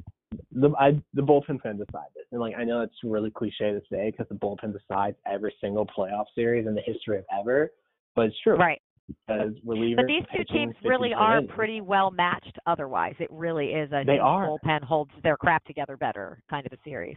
the 0.51 0.71
I, 0.79 0.91
the 1.13 1.21
bullpen's 1.21 1.61
gonna 1.61 1.75
decide 1.83 2.07
this, 2.15 2.25
and 2.31 2.41
like 2.41 2.55
I 2.57 2.63
know 2.63 2.81
it's 2.81 2.95
really 3.03 3.31
cliche 3.31 3.71
to 3.71 3.81
say 3.91 4.11
because 4.11 4.27
the 4.29 4.35
bullpen 4.35 4.73
decides 4.73 5.15
every 5.25 5.53
single 5.61 5.85
playoff 5.85 6.25
series 6.35 6.67
in 6.67 6.75
the 6.75 6.81
history 6.81 7.17
of 7.19 7.25
ever, 7.39 7.71
but 8.15 8.25
it's 8.27 8.35
true. 8.43 8.57
Right. 8.57 8.81
Because 9.25 9.53
relievers. 9.65 9.95
But 9.95 10.07
these 10.07 10.23
two 10.35 10.43
teams 10.53 10.75
really 10.83 11.13
are 11.13 11.37
innings. 11.37 11.51
pretty 11.55 11.79
well 11.79 12.11
matched 12.11 12.57
otherwise. 12.65 13.15
It 13.19 13.29
really 13.31 13.67
is 13.67 13.89
a 13.93 14.03
They 14.05 14.19
are. 14.19 14.47
bullpen 14.49 14.83
holds 14.83 15.11
their 15.23 15.37
crap 15.37 15.63
together 15.63 15.95
better 15.95 16.43
kind 16.49 16.65
of 16.65 16.73
a 16.73 16.77
series. 16.83 17.15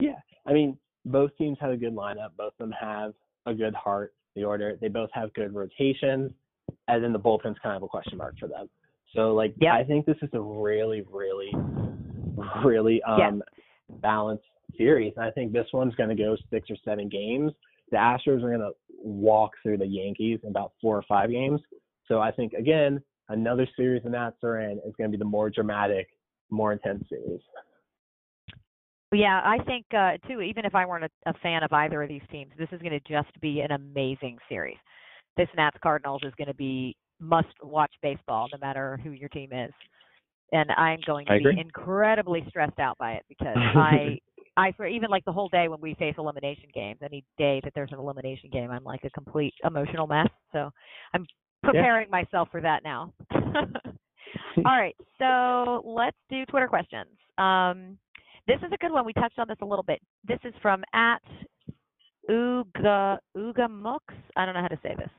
Yeah, 0.00 0.18
I 0.46 0.52
mean, 0.52 0.76
both 1.06 1.30
teams 1.38 1.56
have 1.62 1.70
a 1.70 1.78
good 1.78 1.94
lineup. 1.94 2.30
Both 2.36 2.52
of 2.60 2.68
them 2.68 2.72
have 2.78 3.14
a 3.46 3.54
good 3.54 3.74
heart. 3.74 4.12
The 4.36 4.44
order. 4.44 4.76
They 4.80 4.88
both 4.88 5.08
have 5.14 5.32
good 5.32 5.54
rotations, 5.54 6.30
and 6.88 7.02
then 7.02 7.14
the 7.14 7.18
bullpen's 7.18 7.56
kind 7.62 7.74
of 7.76 7.82
a 7.82 7.88
question 7.88 8.18
mark 8.18 8.34
for 8.38 8.46
them. 8.46 8.68
So, 9.14 9.32
like, 9.34 9.54
Yeah. 9.58 9.74
I 9.74 9.84
think 9.84 10.04
this 10.04 10.18
is 10.20 10.28
a 10.34 10.40
really, 10.40 11.00
really, 11.10 11.50
really 12.64 13.02
um 13.02 13.18
Yeah. 13.18 13.96
balanced 14.00 14.44
series. 14.76 15.14
I 15.18 15.30
think 15.30 15.52
this 15.52 15.66
one's 15.72 15.94
going 15.94 16.10
to 16.10 16.14
go 16.14 16.36
six 16.50 16.70
or 16.70 16.76
seven 16.84 17.08
games. 17.08 17.52
The 17.90 17.96
Astros 17.96 18.42
are 18.42 18.56
going 18.56 18.60
to 18.60 18.72
walk 19.02 19.52
through 19.62 19.78
the 19.78 19.86
Yankees 19.86 20.40
in 20.42 20.50
about 20.50 20.72
four 20.80 20.96
or 20.96 21.04
five 21.08 21.30
games. 21.30 21.60
So 22.06 22.20
I 22.20 22.30
think 22.30 22.52
again, 22.52 23.02
another 23.28 23.66
series 23.76 24.02
the 24.02 24.10
Nats 24.10 24.36
are 24.42 24.60
in 24.60 24.78
is 24.86 24.94
going 24.96 25.10
to 25.10 25.16
be 25.16 25.18
the 25.18 25.24
more 25.24 25.50
dramatic, 25.50 26.08
more 26.50 26.72
intense 26.72 27.04
series. 27.08 27.40
Yeah, 29.12 29.40
I 29.42 29.62
think 29.64 29.86
uh, 29.96 30.18
too. 30.28 30.42
Even 30.42 30.66
if 30.66 30.74
I 30.74 30.84
weren't 30.84 31.04
a, 31.04 31.30
a 31.30 31.34
fan 31.42 31.62
of 31.62 31.72
either 31.72 32.02
of 32.02 32.08
these 32.08 32.22
teams, 32.30 32.52
this 32.58 32.68
is 32.72 32.80
going 32.82 32.92
to 32.92 33.00
just 33.00 33.40
be 33.40 33.60
an 33.60 33.72
amazing 33.72 34.36
series. 34.48 34.76
This 35.36 35.48
Nats 35.56 35.78
Cardinals 35.82 36.22
is 36.24 36.34
going 36.36 36.48
to 36.48 36.54
be 36.54 36.94
must-watch 37.20 37.92
baseball, 38.02 38.48
no 38.52 38.58
matter 38.58 39.00
who 39.02 39.10
your 39.10 39.30
team 39.30 39.52
is. 39.52 39.72
And 40.52 40.70
I'm 40.72 41.00
going 41.06 41.26
to 41.26 41.38
be 41.38 41.60
incredibly 41.60 42.44
stressed 42.48 42.78
out 42.78 42.96
by 42.98 43.12
it 43.12 43.24
because 43.28 43.56
I, 43.76 44.18
I 44.56 44.72
for 44.72 44.86
even 44.86 45.10
like 45.10 45.24
the 45.24 45.32
whole 45.32 45.48
day 45.48 45.68
when 45.68 45.80
we 45.80 45.94
face 45.94 46.14
elimination 46.18 46.68
games, 46.74 47.00
any 47.02 47.24
day 47.36 47.60
that 47.64 47.72
there's 47.74 47.92
an 47.92 47.98
elimination 47.98 48.50
game, 48.50 48.70
I'm 48.70 48.84
like 48.84 49.04
a 49.04 49.10
complete 49.10 49.54
emotional 49.64 50.06
mess. 50.06 50.28
So 50.52 50.70
I'm 51.14 51.26
preparing 51.62 52.08
myself 52.10 52.48
for 52.50 52.60
that 52.60 52.82
now. 52.82 53.12
All 53.32 54.64
right, 54.64 54.96
so 55.18 55.82
let's 55.88 56.16
do 56.30 56.44
Twitter 56.46 56.68
questions. 56.68 57.10
Um, 57.38 57.96
this 58.46 58.58
is 58.58 58.72
a 58.72 58.76
good 58.78 58.92
one. 58.92 59.04
We 59.04 59.12
touched 59.12 59.38
on 59.38 59.46
this 59.46 59.58
a 59.62 59.66
little 59.66 59.84
bit. 59.84 60.00
This 60.26 60.38
is 60.44 60.54
from 60.60 60.82
at 60.94 61.22
Uga 62.28 63.18
Uga 63.36 63.70
Mux. 63.70 64.02
I 64.36 64.44
don't 64.44 64.54
know 64.54 64.62
how 64.62 64.68
to 64.68 64.78
say 64.82 64.94
this. 64.96 65.10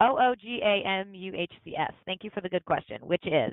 O 0.00 0.16
O 0.20 0.34
G 0.40 0.60
A 0.62 0.86
M 0.86 1.14
U 1.14 1.32
H 1.36 1.52
C 1.64 1.74
S. 1.76 1.92
Thank 2.06 2.24
you 2.24 2.30
for 2.32 2.40
the 2.40 2.48
good 2.48 2.64
question, 2.64 3.00
which 3.02 3.26
is 3.26 3.52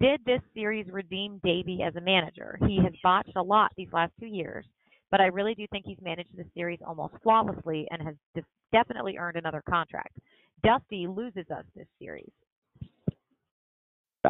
Did 0.00 0.20
this 0.26 0.40
series 0.54 0.86
redeem 0.90 1.40
Davey 1.42 1.80
as 1.82 1.96
a 1.96 2.00
manager? 2.00 2.58
He 2.66 2.76
has 2.82 2.92
botched 3.02 3.36
a 3.36 3.42
lot 3.42 3.72
these 3.76 3.88
last 3.92 4.12
two 4.20 4.26
years, 4.26 4.66
but 5.10 5.20
I 5.20 5.26
really 5.26 5.54
do 5.54 5.66
think 5.72 5.86
he's 5.86 6.00
managed 6.02 6.36
the 6.36 6.44
series 6.54 6.80
almost 6.86 7.14
flawlessly 7.22 7.86
and 7.90 8.02
has 8.02 8.14
def- 8.34 8.44
definitely 8.72 9.16
earned 9.16 9.36
another 9.36 9.62
contract. 9.68 10.18
Dusty 10.62 11.06
loses 11.06 11.46
us 11.50 11.64
this 11.74 11.86
series. 11.98 12.30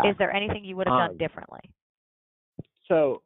Is 0.04 0.14
there 0.18 0.32
anything 0.32 0.64
you 0.64 0.76
would 0.76 0.86
have 0.86 0.98
done 0.98 1.10
Um, 1.12 1.16
differently? 1.16 1.60
So 2.86 3.22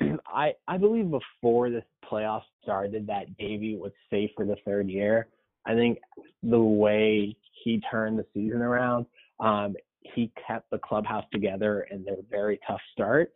I 0.26 0.54
I 0.66 0.78
believe 0.78 1.10
before 1.10 1.70
this 1.70 1.84
playoff 2.10 2.42
started 2.62 3.06
that 3.08 3.36
Davey 3.36 3.76
was 3.76 3.92
safe 4.10 4.30
for 4.34 4.46
the 4.46 4.56
third 4.64 4.88
year. 4.88 5.28
I 5.66 5.74
think 5.74 5.98
the 6.42 6.58
way 6.58 7.36
he 7.62 7.82
turned 7.90 8.18
the 8.18 8.24
season 8.32 8.62
around, 8.62 9.04
um, 9.38 9.76
he 10.02 10.32
kept 10.46 10.70
the 10.70 10.78
clubhouse 10.78 11.24
together 11.32 11.86
in 11.90 12.04
their 12.04 12.16
very 12.30 12.58
tough 12.66 12.80
start. 12.92 13.32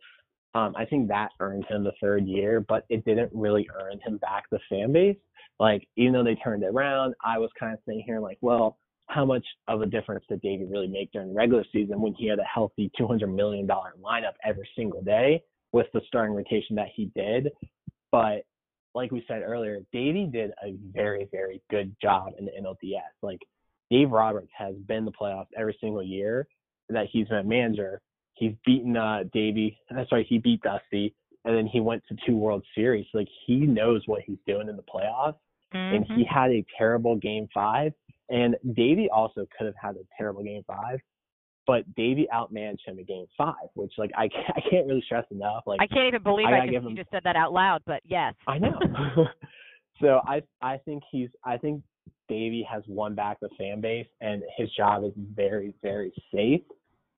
Um, 0.55 0.75
I 0.77 0.85
think 0.85 1.07
that 1.07 1.29
earned 1.39 1.65
him 1.67 1.83
the 1.83 1.93
third 1.99 2.27
year, 2.27 2.61
but 2.61 2.85
it 2.89 3.03
didn't 3.05 3.31
really 3.33 3.67
earn 3.81 3.99
him 4.05 4.17
back 4.17 4.43
the 4.51 4.59
fan 4.69 4.93
base. 4.93 5.17
Like 5.59 5.87
even 5.97 6.13
though 6.13 6.23
they 6.23 6.35
turned 6.35 6.63
it 6.63 6.67
around, 6.67 7.15
I 7.23 7.37
was 7.39 7.49
kind 7.59 7.73
of 7.73 7.79
sitting 7.85 8.03
here 8.05 8.19
like, 8.19 8.37
well, 8.41 8.77
how 9.07 9.25
much 9.25 9.45
of 9.67 9.81
a 9.81 9.85
difference 9.85 10.23
did 10.29 10.41
Davey 10.41 10.65
really 10.65 10.87
make 10.87 11.11
during 11.11 11.29
the 11.29 11.35
regular 11.35 11.65
season 11.71 12.01
when 12.01 12.13
he 12.13 12.27
had 12.27 12.39
a 12.39 12.43
healthy 12.43 12.91
$200 12.99 13.33
million 13.33 13.67
lineup 13.67 14.33
every 14.45 14.67
single 14.75 15.01
day 15.01 15.41
with 15.71 15.87
the 15.93 16.01
starting 16.07 16.35
rotation 16.35 16.75
that 16.75 16.89
he 16.95 17.11
did? 17.15 17.49
But 18.11 18.43
like 18.95 19.11
we 19.11 19.23
said 19.27 19.41
earlier, 19.43 19.79
Davey 19.91 20.29
did 20.31 20.51
a 20.63 20.75
very, 20.91 21.27
very 21.31 21.61
good 21.69 21.95
job 22.01 22.33
in 22.37 22.45
the 22.45 22.51
NLDS. 22.51 23.01
Like 23.21 23.39
Dave 23.93 24.11
Roberts 24.11 24.49
has 24.57 24.75
been 24.87 25.05
the 25.05 25.11
playoffs 25.11 25.47
every 25.55 25.77
single 25.79 26.03
year 26.03 26.47
that 26.89 27.05
he's 27.11 27.27
been 27.27 27.47
manager. 27.47 28.01
He's 28.33 28.53
beaten 28.65 28.97
uh 28.97 29.23
Davey. 29.31 29.77
That's 29.91 30.11
right, 30.11 30.25
he 30.27 30.39
beat 30.39 30.61
Dusty, 30.61 31.13
and 31.45 31.55
then 31.55 31.67
he 31.67 31.79
went 31.79 32.03
to 32.09 32.17
two 32.25 32.35
World 32.35 32.63
Series. 32.75 33.05
Like 33.13 33.27
he 33.45 33.57
knows 33.57 34.01
what 34.07 34.21
he's 34.25 34.39
doing 34.47 34.67
in 34.69 34.75
the 34.75 34.83
playoffs 34.83 35.35
and 35.73 36.05
Mhm. 36.05 36.15
he 36.17 36.23
had 36.23 36.51
a 36.51 36.65
terrible 36.77 37.15
game 37.15 37.47
five. 37.53 37.93
And 38.29 38.55
Davey 38.73 39.09
also 39.09 39.45
could 39.57 39.65
have 39.65 39.75
had 39.75 39.95
a 39.95 40.05
terrible 40.17 40.43
game 40.43 40.63
five, 40.63 40.99
but 41.67 41.83
Davey 41.95 42.27
outmanaged 42.33 42.85
him 42.85 42.99
in 42.99 43.05
game 43.05 43.27
five, 43.37 43.69
which 43.75 43.91
like 43.97 44.11
I 44.15 44.27
can't, 44.27 44.45
I 44.57 44.61
can't 44.69 44.87
really 44.87 45.01
stress 45.01 45.25
enough. 45.31 45.63
Like 45.65 45.81
I 45.81 45.87
can't 45.87 46.07
even 46.07 46.23
believe 46.23 46.47
I 46.47 46.59
I, 46.59 46.59
just, 46.61 46.71
give 46.71 46.83
you 46.83 46.95
just 46.95 47.11
said 47.11 47.23
that 47.25 47.35
out 47.35 47.53
loud, 47.53 47.81
but 47.85 48.01
yes. 48.05 48.33
I 48.47 48.57
know. 48.57 48.79
so 50.01 50.21
I 50.25 50.41
I 50.61 50.77
think 50.77 51.03
he's 51.11 51.29
I 51.43 51.57
think 51.57 51.83
Davey 52.29 52.65
has 52.69 52.83
won 52.87 53.15
back 53.15 53.39
the 53.41 53.49
fan 53.57 53.81
base 53.81 54.07
and 54.21 54.43
his 54.57 54.69
job 54.75 55.03
is 55.03 55.11
very 55.35 55.73
very 55.81 56.13
safe. 56.33 56.61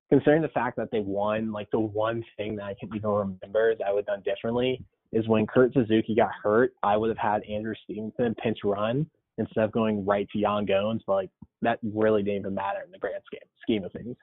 Considering 0.10 0.42
the 0.42 0.50
fact 0.50 0.78
that 0.78 0.90
they 0.92 1.00
won, 1.00 1.52
like 1.52 1.70
the 1.72 1.80
one 1.80 2.24
thing 2.38 2.56
that 2.58 2.66
I 2.66 2.76
can 2.80 2.96
even 2.96 3.10
remember 3.10 3.76
that 3.76 3.86
I 3.88 3.92
would 3.92 4.06
have 4.08 4.18
done 4.18 4.24
differently 4.24 4.84
is 5.12 5.28
when 5.28 5.48
Kurt 5.48 5.74
Suzuki 5.74 6.14
got 6.16 6.30
hurt, 6.44 6.74
I 6.84 6.98
would 6.98 7.10
have 7.10 7.18
had 7.18 7.44
Andrew 7.44 7.74
Stevenson 7.84 8.36
pinch 8.42 8.60
run 8.64 9.10
instead 9.38 9.64
of 9.64 9.72
going 9.72 10.06
right 10.06 10.28
to 10.32 10.40
Yan 10.40 10.66
Gomes, 10.66 11.02
but 11.08 11.14
like 11.14 11.30
that 11.62 11.80
really 11.82 12.22
didn't 12.22 12.42
even 12.42 12.54
matter 12.54 12.82
in 12.86 12.92
the 12.92 12.98
grand 13.00 13.22
scheme 13.26 13.40
scheme 13.64 13.84
of 13.84 13.92
things. 13.92 14.16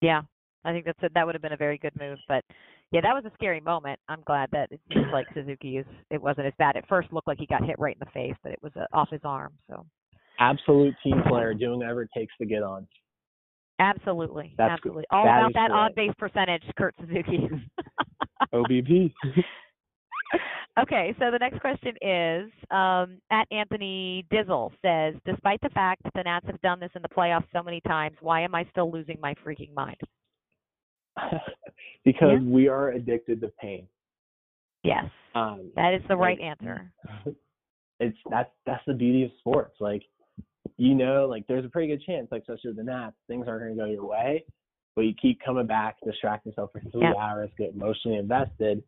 Yeah, 0.00 0.22
I 0.64 0.72
think 0.72 0.84
that's 0.84 1.02
a, 1.02 1.08
that 1.14 1.24
would 1.24 1.34
have 1.34 1.42
been 1.42 1.52
a 1.52 1.56
very 1.56 1.78
good 1.78 1.98
move. 1.98 2.18
But 2.28 2.44
yeah, 2.92 3.00
that 3.00 3.14
was 3.14 3.24
a 3.24 3.32
scary 3.34 3.60
moment. 3.60 3.98
I'm 4.08 4.22
glad 4.26 4.48
that 4.52 4.70
it 4.70 4.80
seems 4.92 5.06
like 5.12 5.26
Suzuki 5.34 5.78
is. 5.78 5.86
It 6.10 6.22
wasn't 6.22 6.46
as 6.46 6.52
bad. 6.58 6.76
At 6.76 6.88
first, 6.88 7.12
looked 7.12 7.26
like 7.26 7.38
he 7.38 7.46
got 7.46 7.64
hit 7.64 7.78
right 7.78 7.96
in 8.00 8.06
the 8.06 8.10
face, 8.12 8.34
but 8.42 8.52
it 8.52 8.58
was 8.62 8.72
uh, 8.76 8.84
off 8.92 9.10
his 9.10 9.20
arm. 9.24 9.52
So 9.68 9.84
Absolute 10.38 10.94
team 11.02 11.22
player, 11.28 11.54
doing 11.54 11.78
whatever 11.78 12.02
it 12.02 12.10
takes 12.16 12.32
to 12.38 12.46
get 12.46 12.62
on. 12.62 12.86
absolutely, 13.80 14.54
That's 14.56 14.68
good. 14.80 14.90
absolutely, 14.90 15.04
all 15.10 15.24
That 15.24 15.38
about 15.40 15.54
that 15.54 15.70
odd 15.70 15.94
base 15.94 16.12
percentage, 16.18 16.62
Kurt 16.76 16.94
Suzuki. 17.00 17.48
OBP. 18.54 19.12
Okay, 20.78 21.14
so 21.18 21.30
the 21.30 21.38
next 21.38 21.58
question 21.62 21.94
is 22.02 22.50
um, 22.70 23.18
at 23.30 23.46
Anthony 23.50 24.26
Dizzle 24.30 24.70
says, 24.82 25.14
despite 25.24 25.58
the 25.62 25.70
fact 25.70 26.02
that 26.02 26.12
the 26.14 26.22
Nats 26.22 26.44
have 26.46 26.60
done 26.60 26.78
this 26.78 26.90
in 26.94 27.00
the 27.00 27.08
playoffs 27.08 27.46
so 27.50 27.62
many 27.62 27.80
times, 27.80 28.14
why 28.20 28.42
am 28.42 28.54
I 28.54 28.66
still 28.72 28.92
losing 28.92 29.16
my 29.18 29.34
freaking 29.42 29.72
mind? 29.72 29.96
because 32.04 32.38
we 32.44 32.68
are 32.68 32.90
addicted 32.90 33.40
to 33.40 33.48
pain. 33.60 33.86
Yes, 34.82 35.04
Um, 35.34 35.70
that 35.74 35.94
is 35.94 36.02
the 36.08 36.16
right 36.16 36.38
like, 36.38 36.46
answer. 36.46 36.92
It's 37.98 38.18
that's 38.30 38.50
that's 38.66 38.82
the 38.86 38.92
beauty 38.92 39.22
of 39.24 39.30
sports. 39.38 39.74
Like 39.80 40.02
you 40.76 40.94
know, 40.94 41.24
like 41.26 41.46
there's 41.46 41.64
a 41.64 41.68
pretty 41.70 41.88
good 41.88 42.02
chance, 42.04 42.28
like 42.30 42.42
especially 42.42 42.68
with 42.72 42.76
the 42.76 42.82
Nats, 42.82 43.16
things 43.26 43.46
aren't 43.48 43.62
going 43.62 43.74
to 43.74 43.82
go 43.82 43.90
your 43.90 44.04
way, 44.06 44.44
but 44.94 45.02
you 45.06 45.14
keep 45.14 45.40
coming 45.42 45.66
back, 45.66 45.96
distract 46.04 46.44
yourself 46.44 46.72
for 46.72 46.82
three 46.92 47.00
Yeah. 47.04 47.14
hours, 47.18 47.48
get 47.56 47.72
emotionally 47.72 48.18
invested, 48.18 48.82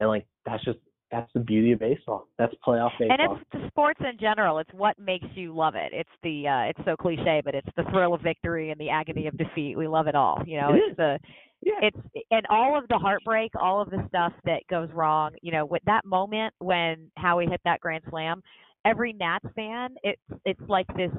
and 0.00 0.08
like 0.08 0.26
that's 0.46 0.64
just 0.64 0.78
that's 1.10 1.30
the 1.34 1.40
beauty 1.40 1.72
of 1.72 1.80
baseball. 1.80 2.28
That's 2.38 2.54
playoff 2.66 2.92
baseball. 2.98 3.10
and 3.10 3.38
it's 3.42 3.50
the 3.52 3.68
sports 3.68 4.00
in 4.00 4.16
general. 4.18 4.58
It's 4.58 4.72
what 4.72 4.98
makes 4.98 5.26
you 5.34 5.54
love 5.54 5.74
it. 5.74 5.92
It's 5.92 6.08
the 6.22 6.48
uh 6.48 6.60
it's 6.70 6.80
so 6.86 6.96
cliche, 6.96 7.42
but 7.44 7.54
it's 7.54 7.68
the 7.76 7.84
thrill 7.90 8.14
of 8.14 8.22
victory 8.22 8.70
and 8.70 8.80
the 8.80 8.88
agony 8.88 9.26
of 9.26 9.36
defeat. 9.36 9.76
We 9.76 9.86
love 9.86 10.06
it 10.06 10.14
all. 10.14 10.42
You 10.46 10.62
know, 10.62 10.72
It 10.72 10.76
it's 10.78 10.90
is. 10.92 10.96
the 10.96 11.18
yeah. 11.62 11.74
it's 11.82 11.98
and 12.30 12.46
all 12.48 12.78
of 12.78 12.86
the 12.88 12.98
heartbreak, 12.98 13.52
all 13.60 13.80
of 13.80 13.90
the 13.90 14.04
stuff 14.08 14.32
that 14.44 14.62
goes 14.68 14.88
wrong, 14.92 15.32
you 15.42 15.52
know, 15.52 15.64
with 15.64 15.82
that 15.86 16.04
moment 16.04 16.54
when 16.58 17.10
Howie 17.16 17.46
hit 17.46 17.60
that 17.64 17.80
grand 17.80 18.04
slam, 18.10 18.42
every 18.84 19.12
Nats 19.12 19.46
fan, 19.54 19.94
it's 20.02 20.20
it's 20.44 20.60
like 20.68 20.86
this 20.96 21.10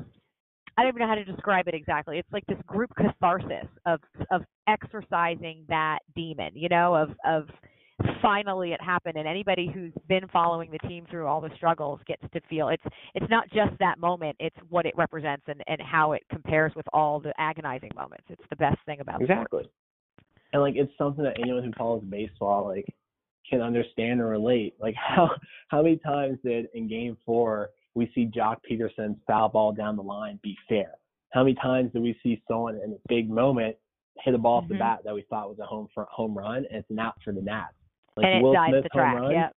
I 0.77 0.83
don't 0.83 0.89
even 0.89 1.01
know 1.01 1.07
how 1.07 1.15
to 1.15 1.25
describe 1.25 1.67
it 1.67 1.73
exactly. 1.73 2.19
It's 2.19 2.31
like 2.31 2.45
this 2.47 2.59
group 2.67 2.91
catharsis 2.95 3.67
of 3.85 3.99
of 4.31 4.43
exercising 4.67 5.65
that 5.69 5.99
demon, 6.15 6.51
you 6.53 6.69
know, 6.69 6.95
of 6.95 7.09
of 7.25 7.47
finally 8.21 8.73
it 8.73 8.81
happened 8.81 9.17
and 9.17 9.27
anybody 9.27 9.71
who's 9.73 9.91
been 10.07 10.27
following 10.31 10.69
the 10.69 10.77
team 10.87 11.03
through 11.09 11.25
all 11.25 11.41
the 11.41 11.49
struggles 11.55 11.99
gets 12.05 12.21
to 12.31 12.39
feel 12.47 12.69
it's 12.69 12.83
it's 13.15 13.25
not 13.29 13.45
just 13.49 13.71
that 13.79 13.97
moment, 13.97 14.35
it's 14.39 14.55
what 14.69 14.85
it 14.85 14.93
represents 14.95 15.43
and, 15.47 15.63
and 15.67 15.81
how 15.81 16.11
it 16.11 16.21
compares 16.29 16.71
with 16.75 16.85
all 16.93 17.19
the 17.19 17.33
agonizing 17.39 17.91
moments. 17.95 18.25
It's 18.29 18.43
the 18.51 18.55
best 18.55 18.77
thing 18.85 18.99
about. 18.99 19.21
Exactly. 19.21 19.63
And 20.57 20.63
like 20.63 20.75
it's 20.75 20.91
something 20.97 21.23
that 21.23 21.37
anyone 21.39 21.63
who 21.63 21.71
follows 21.77 22.03
baseball 22.09 22.65
like 22.65 22.85
can 23.47 23.61
understand 23.61 24.19
or 24.19 24.25
relate. 24.27 24.73
Like 24.79 24.95
how 25.07 25.29
how 25.67 25.83
many 25.83 25.97
times 25.97 26.39
did 26.43 26.67
in 26.73 26.87
game 26.87 27.15
four 27.25 27.69
we 27.93 28.11
see 28.15 28.25
Joc 28.35 28.57
Pederson's 28.69 29.17
foul 29.27 29.49
ball 29.49 29.71
down 29.71 29.95
the 29.95 30.01
line 30.01 30.39
be 30.41 30.57
fair? 30.67 30.93
How 31.31 31.43
many 31.43 31.55
times 31.55 31.91
did 31.93 32.01
we 32.01 32.19
see 32.23 32.41
someone 32.47 32.75
in 32.83 32.93
a 32.93 32.97
big 33.07 33.29
moment 33.29 33.75
hit 34.23 34.33
a 34.33 34.37
ball 34.39 34.57
off 34.57 34.67
the 34.67 34.73
Mhm. 34.73 34.79
bat 34.79 35.01
that 35.05 35.13
we 35.13 35.21
thought 35.29 35.47
was 35.47 35.59
a 35.59 35.65
home 35.65 35.89
for 35.93 36.07
home 36.09 36.35
run 36.35 36.65
and 36.71 36.77
it's 36.77 36.89
an 36.89 36.97
out 36.97 37.21
for 37.21 37.33
the 37.33 37.41
Nats? 37.41 37.75
Like 38.15 38.25
and 38.25 38.39
it 38.39 38.41
Will 38.41 38.53
died 38.53 38.69
Smith 38.71 38.85
at 38.85 38.91
the 38.91 38.97
home 38.99 39.11
track. 39.11 39.21
run, 39.21 39.31
Yeah. 39.31 39.49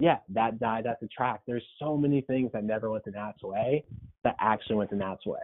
yeah, 0.00 0.18
that 0.28 0.58
died 0.58 0.86
at 0.86 1.00
the 1.00 1.08
track. 1.08 1.40
There's 1.46 1.66
so 1.78 1.96
many 1.96 2.20
things 2.20 2.52
that 2.52 2.62
never 2.64 2.90
went 2.90 3.04
the 3.04 3.12
Nats 3.12 3.42
way 3.42 3.86
that 4.22 4.36
actually 4.38 4.76
went 4.76 4.90
the 4.90 4.96
Nats 4.96 5.24
way. 5.24 5.40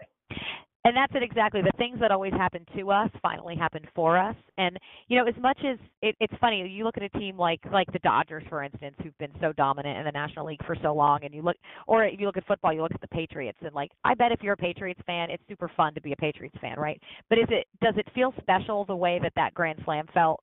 And 0.85 0.97
that's 0.97 1.15
it 1.15 1.23
exactly. 1.23 1.63
The 1.63 1.71
things 1.79 2.01
that 2.01 2.11
always 2.11 2.33
happen 2.33 2.67
to 2.77 2.91
us 2.91 3.09
finally 3.23 3.55
happen 3.55 3.83
for 3.95 4.19
us. 4.19 4.35
And 4.59 4.77
you 5.07 5.17
know, 5.17 5.27
as 5.27 5.35
much 5.41 5.59
as 5.65 5.79
it, 6.03 6.17
it's 6.19 6.33
funny, 6.41 6.67
you 6.69 6.83
look 6.83 6.97
at 6.97 7.05
a 7.05 7.09
team 7.11 7.39
like 7.39 7.61
like 7.73 7.91
the 7.93 8.01
Dodgers, 8.01 8.43
for 8.49 8.65
instance, 8.65 8.97
who've 9.03 9.17
been 9.19 9.31
so 9.41 9.53
dominant 9.53 9.99
in 9.99 10.05
the 10.05 10.11
National 10.11 10.45
League 10.45 10.65
for 10.67 10.77
so 10.83 10.93
long, 10.93 11.21
and 11.23 11.33
you 11.33 11.41
look, 11.43 11.57
or 11.87 12.05
if 12.05 12.19
you 12.19 12.27
look 12.27 12.37
at 12.37 12.47
football, 12.47 12.73
you 12.73 12.83
look 12.83 12.95
at 12.95 13.01
the 13.01 13.09
Patriots, 13.09 13.59
and 13.63 13.73
like 13.75 13.93
I 14.05 14.15
bet 14.15 14.33
if 14.33 14.43
you're 14.43 14.55
a 14.55 14.57
Patriots 14.57 15.01
fan, 15.07 15.31
it's 15.31 15.43
super 15.49 15.71
fun 15.77 15.95
to 15.95 16.01
be 16.01 16.13
a 16.13 16.17
Patriots 16.17 16.57
fan, 16.61 16.79
right? 16.79 17.01
But 17.29 17.39
is 17.39 17.47
it 17.51 17.67
does 17.81 17.95
it 17.97 18.07
feel 18.13 18.35
special 18.41 18.85
the 18.85 18.97
way 18.97 19.21
that 19.23 19.33
that 19.37 19.55
grand 19.55 19.79
slam 19.85 20.07
felt 20.13 20.41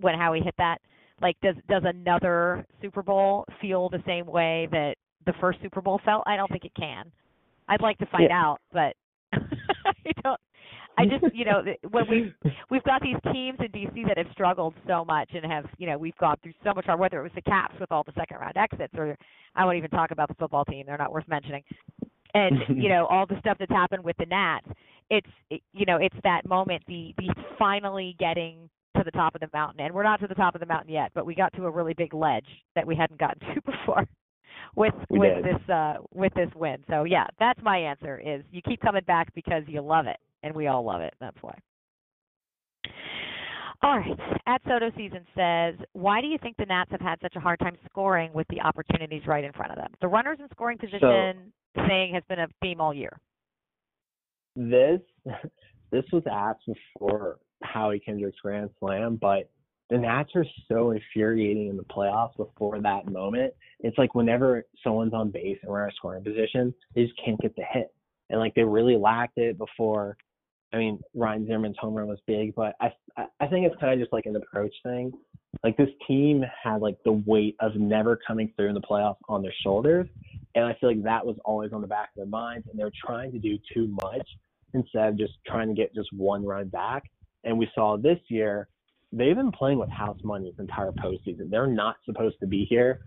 when 0.00 0.14
Howie 0.14 0.40
hit 0.40 0.54
that? 0.56 0.78
Like, 1.20 1.36
does 1.42 1.54
does 1.68 1.82
another 1.84 2.64
Super 2.80 3.02
Bowl 3.02 3.44
feel 3.60 3.90
the 3.90 4.02
same 4.06 4.24
way 4.26 4.68
that 4.70 4.94
the 5.26 5.34
first 5.38 5.58
Super 5.62 5.82
Bowl 5.82 6.00
felt? 6.02 6.22
I 6.26 6.36
don't 6.36 6.50
think 6.50 6.64
it 6.64 6.74
can. 6.74 7.12
I'd 7.68 7.82
like 7.82 7.98
to 7.98 8.06
find 8.06 8.28
Yeah. 8.30 8.42
out, 8.42 8.58
but 8.72 8.94
I 9.34 10.12
don't. 10.22 10.40
I 10.98 11.04
just, 11.04 11.34
you 11.34 11.44
know, 11.44 11.62
when 11.90 12.08
we 12.08 12.34
we've 12.70 12.82
got 12.84 13.02
these 13.02 13.16
teams 13.32 13.58
in 13.60 13.68
DC 13.68 14.06
that 14.08 14.16
have 14.16 14.28
struggled 14.32 14.74
so 14.86 15.04
much 15.04 15.30
and 15.34 15.44
have, 15.44 15.66
you 15.76 15.86
know, 15.86 15.98
we've 15.98 16.16
gone 16.16 16.36
through 16.42 16.54
so 16.64 16.72
much 16.72 16.86
hard. 16.86 16.98
Whether 16.98 17.20
it 17.20 17.22
was 17.22 17.32
the 17.34 17.42
Caps 17.42 17.74
with 17.78 17.92
all 17.92 18.02
the 18.02 18.12
second 18.16 18.38
round 18.38 18.56
exits, 18.56 18.94
or 18.96 19.16
I 19.54 19.64
won't 19.64 19.76
even 19.76 19.90
talk 19.90 20.10
about 20.10 20.28
the 20.28 20.34
football 20.34 20.64
team; 20.64 20.86
they're 20.86 20.96
not 20.96 21.12
worth 21.12 21.28
mentioning. 21.28 21.62
And 22.32 22.60
you 22.82 22.88
know, 22.88 23.06
all 23.06 23.26
the 23.26 23.38
stuff 23.40 23.58
that's 23.58 23.70
happened 23.70 24.04
with 24.04 24.16
the 24.18 24.26
Nats. 24.26 24.66
It's, 25.08 25.28
it, 25.50 25.62
you 25.72 25.86
know, 25.86 25.98
it's 25.98 26.16
that 26.24 26.48
moment, 26.48 26.82
the 26.88 27.14
the 27.18 27.32
finally 27.58 28.16
getting 28.18 28.68
to 28.96 29.04
the 29.04 29.10
top 29.12 29.34
of 29.34 29.40
the 29.40 29.48
mountain, 29.52 29.84
and 29.84 29.94
we're 29.94 30.02
not 30.02 30.20
to 30.20 30.26
the 30.26 30.34
top 30.34 30.54
of 30.54 30.60
the 30.60 30.66
mountain 30.66 30.92
yet, 30.92 31.12
but 31.14 31.26
we 31.26 31.34
got 31.34 31.52
to 31.54 31.66
a 31.66 31.70
really 31.70 31.94
big 31.94 32.14
ledge 32.14 32.46
that 32.74 32.86
we 32.86 32.96
hadn't 32.96 33.20
gotten 33.20 33.40
to 33.54 33.60
before 33.62 34.06
with 34.74 34.94
We 35.08 35.18
with 35.20 35.44
did. 35.44 35.44
this 35.44 35.68
uh 35.68 35.94
with 36.12 36.32
this 36.34 36.48
win. 36.54 36.78
So 36.88 37.04
yeah, 37.04 37.26
that's 37.38 37.60
my 37.62 37.78
answer 37.78 38.18
is 38.18 38.42
you 38.50 38.62
keep 38.62 38.80
coming 38.80 39.04
back 39.06 39.32
because 39.34 39.62
you 39.66 39.80
love 39.80 40.06
it 40.06 40.18
and 40.42 40.54
we 40.54 40.66
all 40.66 40.84
love 40.84 41.00
it. 41.00 41.14
That's 41.20 41.36
why. 41.40 41.56
All 43.82 43.98
right. 43.98 44.18
At 44.46 44.62
Soto 44.66 44.90
season 44.96 45.20
says, 45.36 45.74
why 45.92 46.20
do 46.20 46.26
you 46.26 46.38
think 46.42 46.56
the 46.56 46.64
Nats 46.64 46.90
have 46.90 47.00
had 47.00 47.18
such 47.20 47.36
a 47.36 47.40
hard 47.40 47.58
time 47.60 47.76
scoring 47.90 48.30
with 48.32 48.46
the 48.48 48.60
opportunities 48.60 49.22
right 49.26 49.44
in 49.44 49.52
front 49.52 49.70
of 49.70 49.76
them? 49.76 49.90
The 50.00 50.08
runners 50.08 50.38
in 50.40 50.48
scoring 50.50 50.78
position 50.78 51.52
thing 51.74 52.14
has 52.14 52.22
been 52.28 52.38
a 52.40 52.48
theme 52.62 52.80
all 52.80 52.94
year. 52.94 53.16
this 54.56 55.00
this 55.92 56.04
was 56.12 56.22
asked 56.30 56.64
before 56.66 57.38
Howie 57.62 58.00
Kendrick's 58.00 58.38
grand 58.42 58.70
slam, 58.80 59.18
but 59.20 59.50
the 59.90 59.98
Nats 59.98 60.30
are 60.34 60.46
so 60.68 60.90
infuriating 60.90 61.68
in 61.68 61.76
the 61.76 61.84
playoffs 61.84 62.36
before 62.36 62.80
that 62.80 63.06
moment. 63.06 63.54
It's 63.80 63.96
like 63.98 64.14
whenever 64.14 64.64
someone's 64.82 65.14
on 65.14 65.30
base 65.30 65.58
and 65.62 65.70
we're 65.70 65.84
in 65.84 65.90
a 65.90 65.94
scoring 65.94 66.24
position, 66.24 66.74
they 66.94 67.04
just 67.04 67.18
can't 67.24 67.40
get 67.40 67.54
the 67.56 67.62
hit. 67.62 67.94
And 68.30 68.40
like 68.40 68.54
they 68.54 68.64
really 68.64 68.96
lacked 68.96 69.38
it 69.38 69.58
before. 69.58 70.16
I 70.72 70.78
mean, 70.78 71.00
Ryan 71.14 71.46
Zimmerman's 71.46 71.76
home 71.78 71.94
run 71.94 72.08
was 72.08 72.18
big, 72.26 72.54
but 72.54 72.74
I 72.80 72.92
I, 73.40 73.46
think 73.46 73.66
it's 73.66 73.80
kind 73.80 73.94
of 73.94 73.98
just 73.98 74.12
like 74.12 74.26
an 74.26 74.36
approach 74.36 74.74
thing. 74.82 75.12
Like 75.62 75.76
this 75.76 75.88
team 76.06 76.44
had 76.62 76.82
like 76.82 76.98
the 77.04 77.12
weight 77.12 77.56
of 77.60 77.76
never 77.76 78.18
coming 78.26 78.52
through 78.56 78.68
in 78.68 78.74
the 78.74 78.80
playoffs 78.80 79.16
on 79.28 79.42
their 79.42 79.54
shoulders, 79.62 80.08
and 80.54 80.64
I 80.64 80.74
feel 80.80 80.90
like 80.90 81.02
that 81.04 81.24
was 81.24 81.36
always 81.44 81.72
on 81.72 81.80
the 81.80 81.86
back 81.86 82.10
of 82.10 82.16
their 82.16 82.26
minds, 82.26 82.66
and 82.68 82.78
they're 82.78 82.90
trying 83.04 83.32
to 83.32 83.38
do 83.38 83.58
too 83.72 83.86
much 84.02 84.26
instead 84.74 85.08
of 85.08 85.18
just 85.18 85.32
trying 85.46 85.68
to 85.68 85.74
get 85.74 85.94
just 85.94 86.12
one 86.12 86.44
run 86.44 86.68
back. 86.68 87.04
And 87.44 87.56
we 87.56 87.68
saw 87.74 87.96
this 87.96 88.18
year, 88.28 88.68
they've 89.12 89.36
been 89.36 89.52
playing 89.52 89.78
with 89.78 89.90
house 89.90 90.18
money 90.24 90.50
this 90.50 90.58
entire 90.58 90.92
postseason. 90.92 91.50
They're 91.50 91.66
not 91.66 91.96
supposed 92.04 92.38
to 92.40 92.46
be 92.46 92.64
here. 92.64 93.00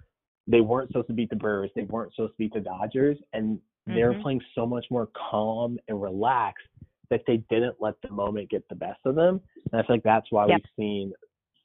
They 0.47 0.61
weren't 0.61 0.89
supposed 0.89 1.07
to 1.07 1.13
beat 1.13 1.29
the 1.29 1.35
Brewers. 1.35 1.71
They 1.75 1.83
weren't 1.83 2.13
supposed 2.15 2.33
to 2.33 2.37
beat 2.37 2.53
the 2.53 2.61
Dodgers. 2.61 3.17
And 3.33 3.59
they're 3.85 4.13
Mhm. 4.13 4.21
playing 4.21 4.41
so 4.55 4.65
much 4.65 4.85
more 4.89 5.07
calm 5.07 5.79
and 5.87 6.01
relaxed 6.01 6.67
that 7.09 7.25
they 7.25 7.37
didn't 7.49 7.81
let 7.81 7.99
the 8.01 8.09
moment 8.11 8.49
get 8.49 8.67
the 8.69 8.75
best 8.75 8.99
of 9.05 9.15
them. 9.15 9.41
And 9.71 9.81
I 9.81 9.83
feel 9.83 9.95
like 9.95 10.03
that's 10.03 10.31
why 10.31 10.45
Yep. 10.47 10.57
we've 10.57 10.71
seen 10.75 11.13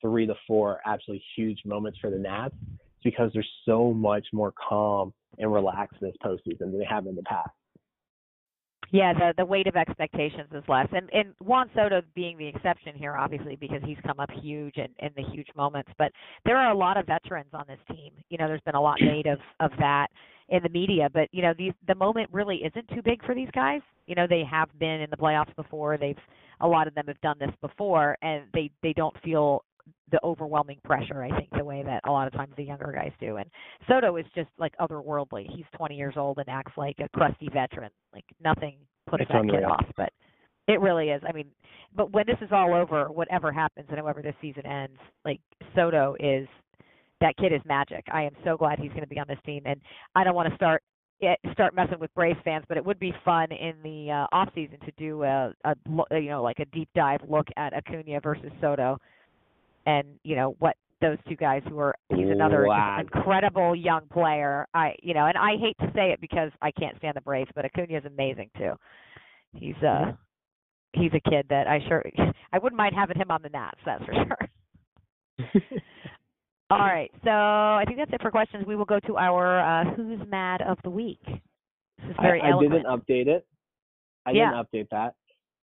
three 0.01 0.27
to 0.27 0.35
four 0.47 0.81
absolutely 0.85 1.25
huge 1.37 1.65
moments 1.65 1.99
for 1.99 2.11
the 2.11 2.19
Nats. 2.19 2.55
It's 2.63 3.03
because 3.05 3.33
they're 3.33 3.45
so 3.65 3.93
much 3.93 4.27
more 4.33 4.53
calm 4.53 5.13
and 5.39 5.53
relaxed 5.53 6.01
this 6.01 6.17
postseason 6.23 6.59
than 6.59 6.79
they 6.79 6.85
have 6.85 7.07
in 7.07 7.15
the 7.15 7.23
past. 7.23 7.51
Yeah, 8.95 9.13
the 9.13 9.35
the 9.37 9.45
weight 9.45 9.67
of 9.67 9.75
expectations 9.75 10.47
is 10.53 10.63
less, 10.69 10.87
and 10.93 11.11
and 11.13 11.35
Juan 11.41 11.69
Soto 11.75 12.01
being 12.15 12.39
the 12.39 12.47
exception 12.47 12.95
here, 12.95 13.17
obviously, 13.17 13.57
because 13.57 13.83
he's 13.85 13.97
come 14.07 14.21
up 14.21 14.31
huge 14.41 14.77
in, 14.77 14.87
in 15.01 15.11
the 15.17 15.25
huge 15.33 15.49
moments. 15.57 15.91
But 15.99 16.13
there 16.45 16.57
are 16.57 16.71
a 16.71 16.77
lot 16.79 16.97
of 16.97 17.05
veterans 17.05 17.49
on 17.53 17.65
this 17.67 17.81
team. 17.89 18.13
You 18.31 18.39
know, 18.39 18.47
there's 18.47 18.61
been 18.61 18.77
a 18.77 18.81
lot 18.81 18.99
made 19.01 19.27
of 19.27 19.41
of 19.59 19.73
that 19.81 20.11
in 20.49 20.63
the 20.63 20.69
media. 20.69 21.09
But 21.13 21.29
you 21.33 21.43
know, 21.43 21.53
these 21.59 21.73
the 21.89 21.97
moment 21.97 22.29
really 22.31 22.59
isn't 22.59 22.87
too 22.91 23.03
big 23.03 23.25
for 23.25 23.35
these 23.35 23.49
guys. 23.53 23.81
You 24.07 24.15
know, 24.15 24.29
they 24.29 24.45
have 24.49 24.69
been 24.79 25.01
in 25.01 25.11
the 25.11 25.17
playoffs 25.17 25.57
before. 25.57 25.99
They've 25.99 26.17
a 26.61 26.69
lot 26.69 26.87
of 26.87 26.95
them 26.95 27.07
have 27.09 27.21
done 27.21 27.37
this 27.41 27.51
before, 27.61 28.17
and 28.23 28.45
they 28.53 28.71
they 28.85 28.93
don't 28.93 29.17
feel 29.25 29.65
the 30.11 30.21
overwhelming 30.25 30.79
pressure. 30.85 31.23
I 31.23 31.37
think 31.37 31.49
the 31.57 31.65
way 31.65 31.83
that 31.85 32.01
a 32.07 32.11
lot 32.11 32.27
of 32.27 32.33
times 32.33 32.53
the 32.57 32.65
younger 32.65 32.93
guys 32.95 33.13
do. 33.21 33.37
And 33.37 33.49
Soto 33.89 34.17
is 34.17 34.27
just 34.35 34.51
like 34.59 34.73
otherworldly. 34.79 35.47
He's 35.55 35.65
20 35.77 35.97
years 35.97 36.15
old 36.17 36.39
and 36.39 36.49
acts 36.49 36.73
like 36.77 36.97
a 37.01 37.09
crusty 37.11 37.49
veteran. 37.53 37.91
Like 38.13 38.25
nothing 38.43 38.77
puts 39.09 39.23
It's 39.23 39.33
that 39.33 39.45
kid 39.51 39.65
off. 39.65 39.85
But 39.97 40.13
it 40.69 40.81
really 40.81 41.11
is. 41.11 41.23
I 41.29 41.33
mean, 41.33 41.47
but 41.95 42.13
when 42.13 42.25
this 42.27 42.39
is 42.41 42.49
all 42.53 42.75
over, 42.75 43.07
whatever 43.07 43.53
happens 43.53 43.87
and 43.91 43.99
however 43.99 44.23
this 44.23 44.35
season 44.41 44.67
ends, 44.67 44.99
like 45.25 45.41
Soto 45.75 46.17
is 46.21 46.49
that 47.21 47.37
kid 47.37 47.53
is 47.53 47.61
magic. 47.65 48.05
I 48.13 48.23
am 48.23 48.33
so 48.45 48.57
glad 48.57 48.79
he's 48.79 48.91
going 48.91 49.03
to 49.03 49.09
be 49.09 49.19
on 49.19 49.27
this 49.29 49.39
team, 49.47 49.63
and 49.65 49.81
I 50.15 50.25
don't 50.25 50.35
want 50.35 50.49
to 50.49 50.57
start 50.57 50.83
it, 51.21 51.39
start 51.53 51.75
messing 51.75 51.99
with 51.99 52.13
Braves 52.15 52.39
fans, 52.45 52.65
but 52.69 52.77
it 52.77 52.85
would 52.85 52.99
be 52.99 53.13
fun 53.25 53.53
in 53.53 53.75
the 53.83 54.11
uh, 54.11 54.37
off 54.37 54.49
season 54.55 54.79
to 54.85 54.93
do 54.97 55.23
a, 55.23 55.53
a 55.65 55.75
you 56.13 56.29
know 56.29 56.43
like 56.43 56.59
a 56.59 56.65
deep 56.67 56.89
dive 56.95 57.21
look 57.29 57.47
at 57.57 57.73
Acuna 57.73 58.21
versus 58.21 58.51
Soto, 58.61 58.99
and 59.87 60.07
you 60.23 60.37
know 60.37 60.57
what 60.59 60.77
those 61.01 61.19
two 61.29 61.37
guys 61.37 61.63
who 61.69 61.79
are 61.79 61.95
he's 62.11 62.29
another 62.31 62.67
Wow. 62.67 62.99
incredible 63.01 63.75
young 63.75 64.07
player. 64.13 64.67
I 64.75 64.95
you 65.03 65.15
know, 65.15 65.27
and 65.27 65.37
I 65.37 65.57
hate 65.59 65.77
to 65.81 65.91
say 65.95 66.13
it 66.13 66.21
because 66.21 66.51
I 66.63 66.71
can't 66.71 66.97
stand 66.99 67.17
the 67.17 67.21
Braves, 67.21 67.51
but 67.55 67.65
Acuna 67.65 67.99
is 67.99 68.05
amazing 68.05 68.51
too. 68.57 68.73
He's 69.55 69.77
uh 69.83 70.13
he's 70.95 71.13
a 71.15 71.31
kid 71.31 71.47
that 71.51 71.67
I 71.67 71.81
sure 71.89 72.05
I 72.53 72.59
wouldn't 72.59 72.79
mind 72.79 72.95
having 72.97 73.17
him 73.19 73.31
on 73.31 73.43
the 73.43 73.49
Nats, 73.51 73.79
that's 73.85 74.05
for 74.05 74.13
sure. 74.15 74.49
All 76.71 76.79
right, 76.79 77.11
so 77.23 77.31
I 77.31 77.85
think 77.87 77.99
that's 77.99 78.13
it 78.13 78.23
for 78.23 78.31
questions. 78.31 78.65
We 78.67 78.75
will 78.75 78.87
go 78.87 78.99
to 79.07 79.17
our 79.19 79.61
uh, 79.61 79.95
Who's 79.95 80.19
Mad 80.29 80.63
of 80.63 80.79
the 80.83 80.91
Week. 80.91 81.21
This 81.27 82.11
is 82.11 82.17
very 82.21 82.41
I, 82.41 82.51
I 82.57 82.61
didn't 82.61 82.85
update 82.87 83.27
it. 83.29 83.47
I 84.27 84.31
Yeah. 84.33 84.51
didn't 84.51 84.65
update 84.67 84.89
that. 84.91 85.15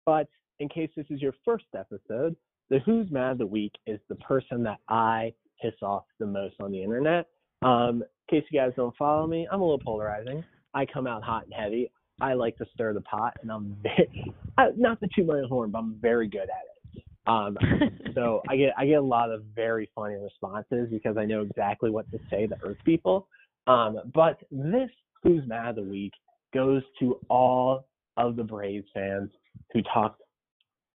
But 0.06 0.28
in 0.60 0.68
case 0.68 0.90
this 0.98 1.06
is 1.10 1.22
your 1.22 1.34
first 1.46 1.66
episode, 1.76 2.36
the 2.70 2.80
Who's 2.80 3.10
Mad 3.12 3.34
of 3.34 3.38
the 3.40 3.48
Week 3.48 3.74
is 3.88 4.00
the 4.10 4.16
person 4.16 4.64
that 4.64 4.80
I 4.88 5.34
piss 5.62 5.74
off 5.82 6.04
the 6.20 6.26
most 6.26 6.56
on 6.60 6.72
the 6.72 6.82
internet. 6.82 7.28
Um, 7.62 8.04
in 8.32 8.40
case 8.40 8.48
you 8.52 8.60
guys 8.60 8.72
don't 8.76 8.96
follow 8.96 9.28
me, 9.28 9.48
I'm 9.52 9.62
a 9.62 9.64
little 9.64 9.80
polarizing. 9.80 10.44
I 10.74 10.86
come 10.86 11.08
out 11.08 11.24
hot 11.24 11.46
and 11.46 11.54
heavy. 11.54 11.92
I 12.22 12.34
like 12.34 12.58
to 12.58 12.66
stir 12.74 12.94
the 12.94 13.02
pot, 13.02 13.34
and 13.42 13.52
I'm 13.52 13.76
very 13.84 14.34
I, 14.58 14.68
not 14.78 15.00
the 15.00 15.10
two 15.16 15.24
my 15.24 15.42
horn, 15.48 15.72
but 15.72 15.80
I'm 15.80 15.98
very 16.02 16.28
good 16.28 16.42
at 16.42 16.64
it. 16.66 17.04
Um, 17.28 17.58
so 18.16 18.42
I 18.50 18.56
get 18.56 18.74
I 18.78 18.86
get 18.86 18.96
a 18.96 19.02
lot 19.02 19.32
of 19.32 19.44
very 19.56 19.90
funny 19.96 20.16
responses 20.16 20.90
because 20.92 21.18
I 21.18 21.26
know 21.26 21.42
exactly 21.42 21.90
what 21.90 22.10
to 22.12 22.20
say 22.30 22.48
to 22.48 22.56
Earth 22.64 22.78
people. 22.86 23.28
Um, 23.68 24.00
but 24.14 24.40
this 24.52 24.90
who's 25.24 25.48
mad 25.48 25.70
of 25.70 25.76
the 25.76 25.84
week 25.84 26.14
goes 26.54 26.82
to 27.00 27.20
all 27.30 27.88
of 28.18 28.36
the 28.36 28.44
Braves 28.44 28.88
fans 28.94 29.30
who 29.74 29.82
talked 29.94 30.22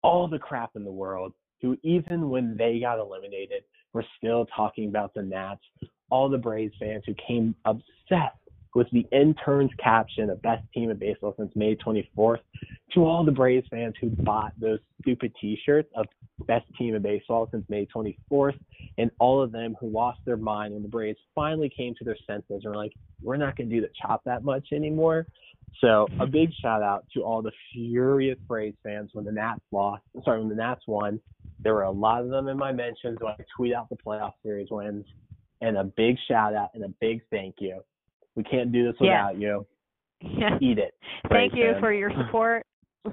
all 0.02 0.26
the 0.26 0.38
crap 0.38 0.70
in 0.74 0.84
the 0.84 0.92
world, 0.92 1.32
who 1.62 1.78
even 1.82 2.28
when 2.28 2.56
they 2.56 2.80
got 2.80 2.98
eliminated, 2.98 3.62
were 3.92 4.04
still 4.18 4.46
talking 4.54 4.88
about 4.88 5.14
the 5.14 5.22
Nats. 5.22 5.62
All 6.10 6.28
the 6.28 6.38
Braves 6.38 6.74
fans 6.78 7.04
who 7.06 7.14
came 7.26 7.54
obsessed 7.64 8.36
with 8.74 8.86
the 8.90 9.06
intern's 9.12 9.70
caption 9.82 10.30
of 10.30 10.40
best 10.42 10.64
team 10.72 10.90
in 10.90 10.96
baseball 10.96 11.34
since 11.38 11.54
May 11.54 11.76
24th. 11.76 12.40
To 12.94 13.04
all 13.04 13.24
the 13.24 13.32
Braves 13.32 13.66
fans 13.70 13.94
who 14.00 14.10
bought 14.10 14.52
those 14.58 14.78
stupid 15.00 15.32
T-shirts 15.40 15.90
of 15.94 16.06
best 16.46 16.66
team 16.78 16.94
in 16.94 17.02
baseball 17.02 17.48
since 17.50 17.64
May 17.68 17.86
24th, 17.86 18.58
and 18.98 19.10
all 19.18 19.42
of 19.42 19.52
them 19.52 19.76
who 19.78 19.88
lost 19.88 20.20
their 20.24 20.36
mind 20.36 20.72
when 20.74 20.82
the 20.82 20.88
Braves 20.88 21.18
finally 21.34 21.70
came 21.74 21.94
to 21.96 22.04
their 22.04 22.16
senses 22.26 22.62
and 22.64 22.64
were 22.64 22.76
like, 22.76 22.92
"We're 23.22 23.36
not 23.36 23.56
going 23.56 23.68
to 23.68 23.74
do 23.74 23.80
the 23.80 23.90
chop 24.00 24.24
that 24.24 24.42
much 24.42 24.72
anymore." 24.72 25.26
So 25.80 26.06
a 26.20 26.26
big 26.26 26.52
shout 26.52 26.82
out 26.82 27.06
to 27.14 27.22
all 27.22 27.42
the 27.42 27.52
furious 27.72 28.38
Braves 28.46 28.76
fans 28.82 29.10
when 29.14 29.24
the 29.24 29.32
Nats 29.32 29.62
lost. 29.70 30.02
Sorry, 30.24 30.38
when 30.38 30.48
the 30.48 30.54
Nats 30.54 30.86
won. 30.86 31.20
There 31.62 31.74
were 31.74 31.82
a 31.82 31.90
lot 31.90 32.22
of 32.22 32.28
them 32.30 32.48
in 32.48 32.56
my 32.56 32.72
mentions 32.72 33.18
when 33.20 33.32
I 33.32 33.44
tweet 33.56 33.74
out 33.74 33.88
the 33.88 33.96
playoff 33.96 34.32
series 34.42 34.68
wins. 34.70 35.04
And 35.60 35.76
a 35.76 35.84
big 35.84 36.16
shout 36.26 36.54
out 36.54 36.70
and 36.74 36.84
a 36.84 36.88
big 37.00 37.22
thank 37.30 37.56
you. 37.60 37.80
We 38.34 38.42
can't 38.42 38.72
do 38.72 38.84
this 38.84 38.96
Yeah. 39.00 39.28
without 39.28 39.40
you. 39.40 39.66
yeah. 40.20 40.58
Eat 40.60 40.78
it. 40.78 40.94
Thank 41.28 41.54
you 41.54 41.74
for 41.80 41.92
your 41.92 42.10
support. 42.16 42.66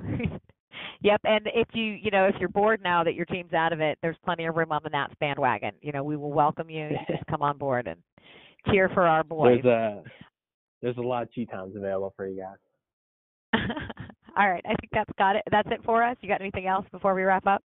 yep, 1.01 1.21
and 1.23 1.47
if 1.53 1.67
you 1.73 1.83
you 1.83 2.11
know 2.11 2.25
if 2.25 2.35
you're 2.39 2.49
bored 2.49 2.81
now 2.83 3.03
that 3.03 3.15
your 3.15 3.25
team's 3.25 3.53
out 3.53 3.73
of 3.73 3.81
it, 3.81 3.97
there's 4.01 4.17
plenty 4.23 4.45
of 4.45 4.55
room 4.55 4.71
on 4.71 4.81
the 4.83 4.89
Nats 4.89 5.13
bandwagon. 5.19 5.71
You 5.81 5.91
know, 5.91 6.03
we 6.03 6.15
will 6.15 6.31
welcome 6.31 6.69
you. 6.69 6.85
You 6.89 6.97
Just 7.07 7.25
come 7.29 7.41
on 7.41 7.57
board 7.57 7.87
and 7.87 7.99
cheer 8.69 8.89
for 8.89 9.07
our 9.07 9.23
boys. 9.23 9.59
There's 9.63 9.65
a 9.65 10.03
there's 10.81 10.97
a 10.97 11.01
lot 11.01 11.23
of 11.23 11.33
Tetons 11.33 11.75
available 11.75 12.13
for 12.15 12.27
you 12.27 12.41
guys. 12.41 13.61
All 14.37 14.49
right, 14.49 14.63
I 14.65 14.75
think 14.79 14.89
that's 14.91 15.11
got 15.17 15.35
it. 15.35 15.43
That's 15.51 15.67
it 15.71 15.81
for 15.83 16.03
us. 16.03 16.15
You 16.21 16.29
got 16.29 16.41
anything 16.41 16.67
else 16.67 16.85
before 16.91 17.13
we 17.13 17.23
wrap 17.23 17.45
up? 17.47 17.63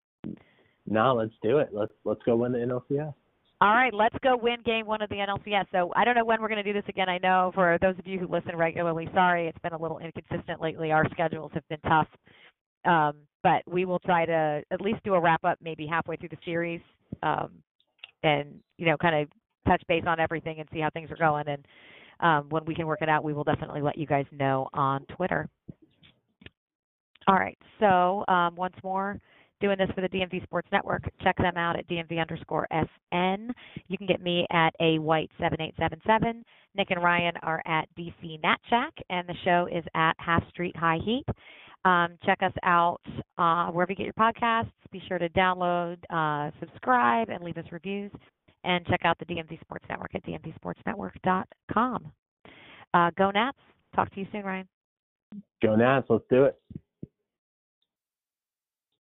No, 0.86 1.14
let's 1.14 1.32
do 1.42 1.58
it. 1.58 1.70
Let's 1.72 1.92
let's 2.04 2.20
go 2.24 2.36
win 2.36 2.52
the 2.52 2.58
NLCS. 2.58 3.14
All 3.60 3.72
right, 3.72 3.94
let's 3.94 4.16
go 4.22 4.36
win 4.36 4.56
game 4.64 4.86
one 4.86 5.00
of 5.00 5.08
the 5.08 5.16
NLCS. 5.16 5.66
So 5.72 5.92
I 5.96 6.04
don't 6.04 6.16
know 6.16 6.24
when 6.24 6.42
we're 6.42 6.48
going 6.48 6.62
to 6.62 6.72
do 6.72 6.78
this 6.78 6.88
again. 6.88 7.08
I 7.08 7.18
know 7.18 7.52
for 7.54 7.78
those 7.80 7.98
of 7.98 8.06
you 8.06 8.18
who 8.18 8.26
listen 8.26 8.56
regularly, 8.56 9.08
sorry, 9.14 9.46
it's 9.46 9.58
been 9.60 9.72
a 9.72 9.80
little 9.80 9.98
inconsistent 9.98 10.60
lately. 10.60 10.92
Our 10.92 11.08
schedules 11.12 11.50
have 11.54 11.66
been 11.68 11.80
tough. 11.80 12.08
Um, 12.84 13.14
but 13.42 13.62
we 13.66 13.84
will 13.84 14.00
try 14.00 14.26
to 14.26 14.62
at 14.70 14.80
least 14.80 15.02
do 15.04 15.14
a 15.14 15.20
wrap 15.20 15.44
up 15.44 15.58
maybe 15.62 15.86
halfway 15.86 16.16
through 16.16 16.30
the 16.30 16.38
series 16.44 16.80
um, 17.22 17.50
and, 18.22 18.56
you 18.76 18.86
know, 18.86 18.96
kind 18.96 19.22
of 19.22 19.28
touch 19.66 19.82
base 19.88 20.04
on 20.06 20.20
everything 20.20 20.60
and 20.60 20.68
see 20.72 20.80
how 20.80 20.90
things 20.90 21.10
are 21.10 21.16
going. 21.16 21.46
And 21.48 21.64
um, 22.20 22.48
when 22.50 22.64
we 22.64 22.74
can 22.74 22.86
work 22.86 23.02
it 23.02 23.08
out, 23.08 23.24
we 23.24 23.32
will 23.32 23.44
definitely 23.44 23.80
let 23.80 23.96
you 23.96 24.06
guys 24.06 24.26
know 24.32 24.68
on 24.74 25.06
Twitter. 25.06 25.48
All 27.26 27.36
right, 27.36 27.56
so 27.80 28.24
um, 28.28 28.54
once 28.56 28.74
more, 28.82 29.18
doing 29.60 29.78
this 29.78 29.88
for 29.94 30.00
the 30.00 30.08
DMV 30.08 30.42
Sports 30.44 30.68
Network. 30.72 31.02
Check 31.22 31.36
them 31.38 31.56
out 31.56 31.78
at 31.78 31.88
DMV 31.88 32.20
underscore 32.20 32.66
SN. 32.72 33.50
You 33.88 33.98
can 33.98 34.06
get 34.06 34.22
me 34.22 34.46
at 34.50 34.74
a 34.80 34.98
white 34.98 35.30
seven 35.40 35.60
eight 35.60 35.74
seven 35.78 36.00
seven. 36.06 36.44
Nick 36.76 36.90
and 36.90 37.02
Ryan 37.02 37.34
are 37.42 37.62
at 37.66 37.88
DC 37.98 38.42
Nat 38.42 38.58
and 39.10 39.28
the 39.28 39.34
show 39.44 39.68
is 39.72 39.84
at 39.94 40.14
Half 40.18 40.48
Street 40.50 40.76
High 40.76 40.98
Heat. 41.04 41.24
Um, 41.84 42.16
check 42.24 42.38
us 42.42 42.52
out 42.62 43.00
uh, 43.36 43.70
wherever 43.70 43.92
you 43.92 43.96
get 43.96 44.04
your 44.04 44.14
podcasts. 44.14 44.70
Be 44.90 45.02
sure 45.06 45.18
to 45.18 45.28
download, 45.30 45.98
uh, 46.10 46.50
subscribe, 46.58 47.28
and 47.28 47.44
leave 47.44 47.58
us 47.58 47.66
reviews. 47.70 48.10
And 48.64 48.86
check 48.86 49.00
out 49.04 49.18
the 49.18 49.26
DMV 49.26 49.60
Sports 49.60 49.84
Network 49.90 50.14
at 50.14 50.24
dmvsportsnetwork.com. 50.24 52.12
Uh, 52.94 53.10
go 53.18 53.30
Nats. 53.30 53.58
Talk 53.94 54.10
to 54.14 54.20
you 54.20 54.26
soon, 54.32 54.44
Ryan. 54.44 54.66
Go 55.62 55.76
Nats, 55.76 56.06
let's 56.08 56.24
do 56.30 56.44
it. 56.44 56.58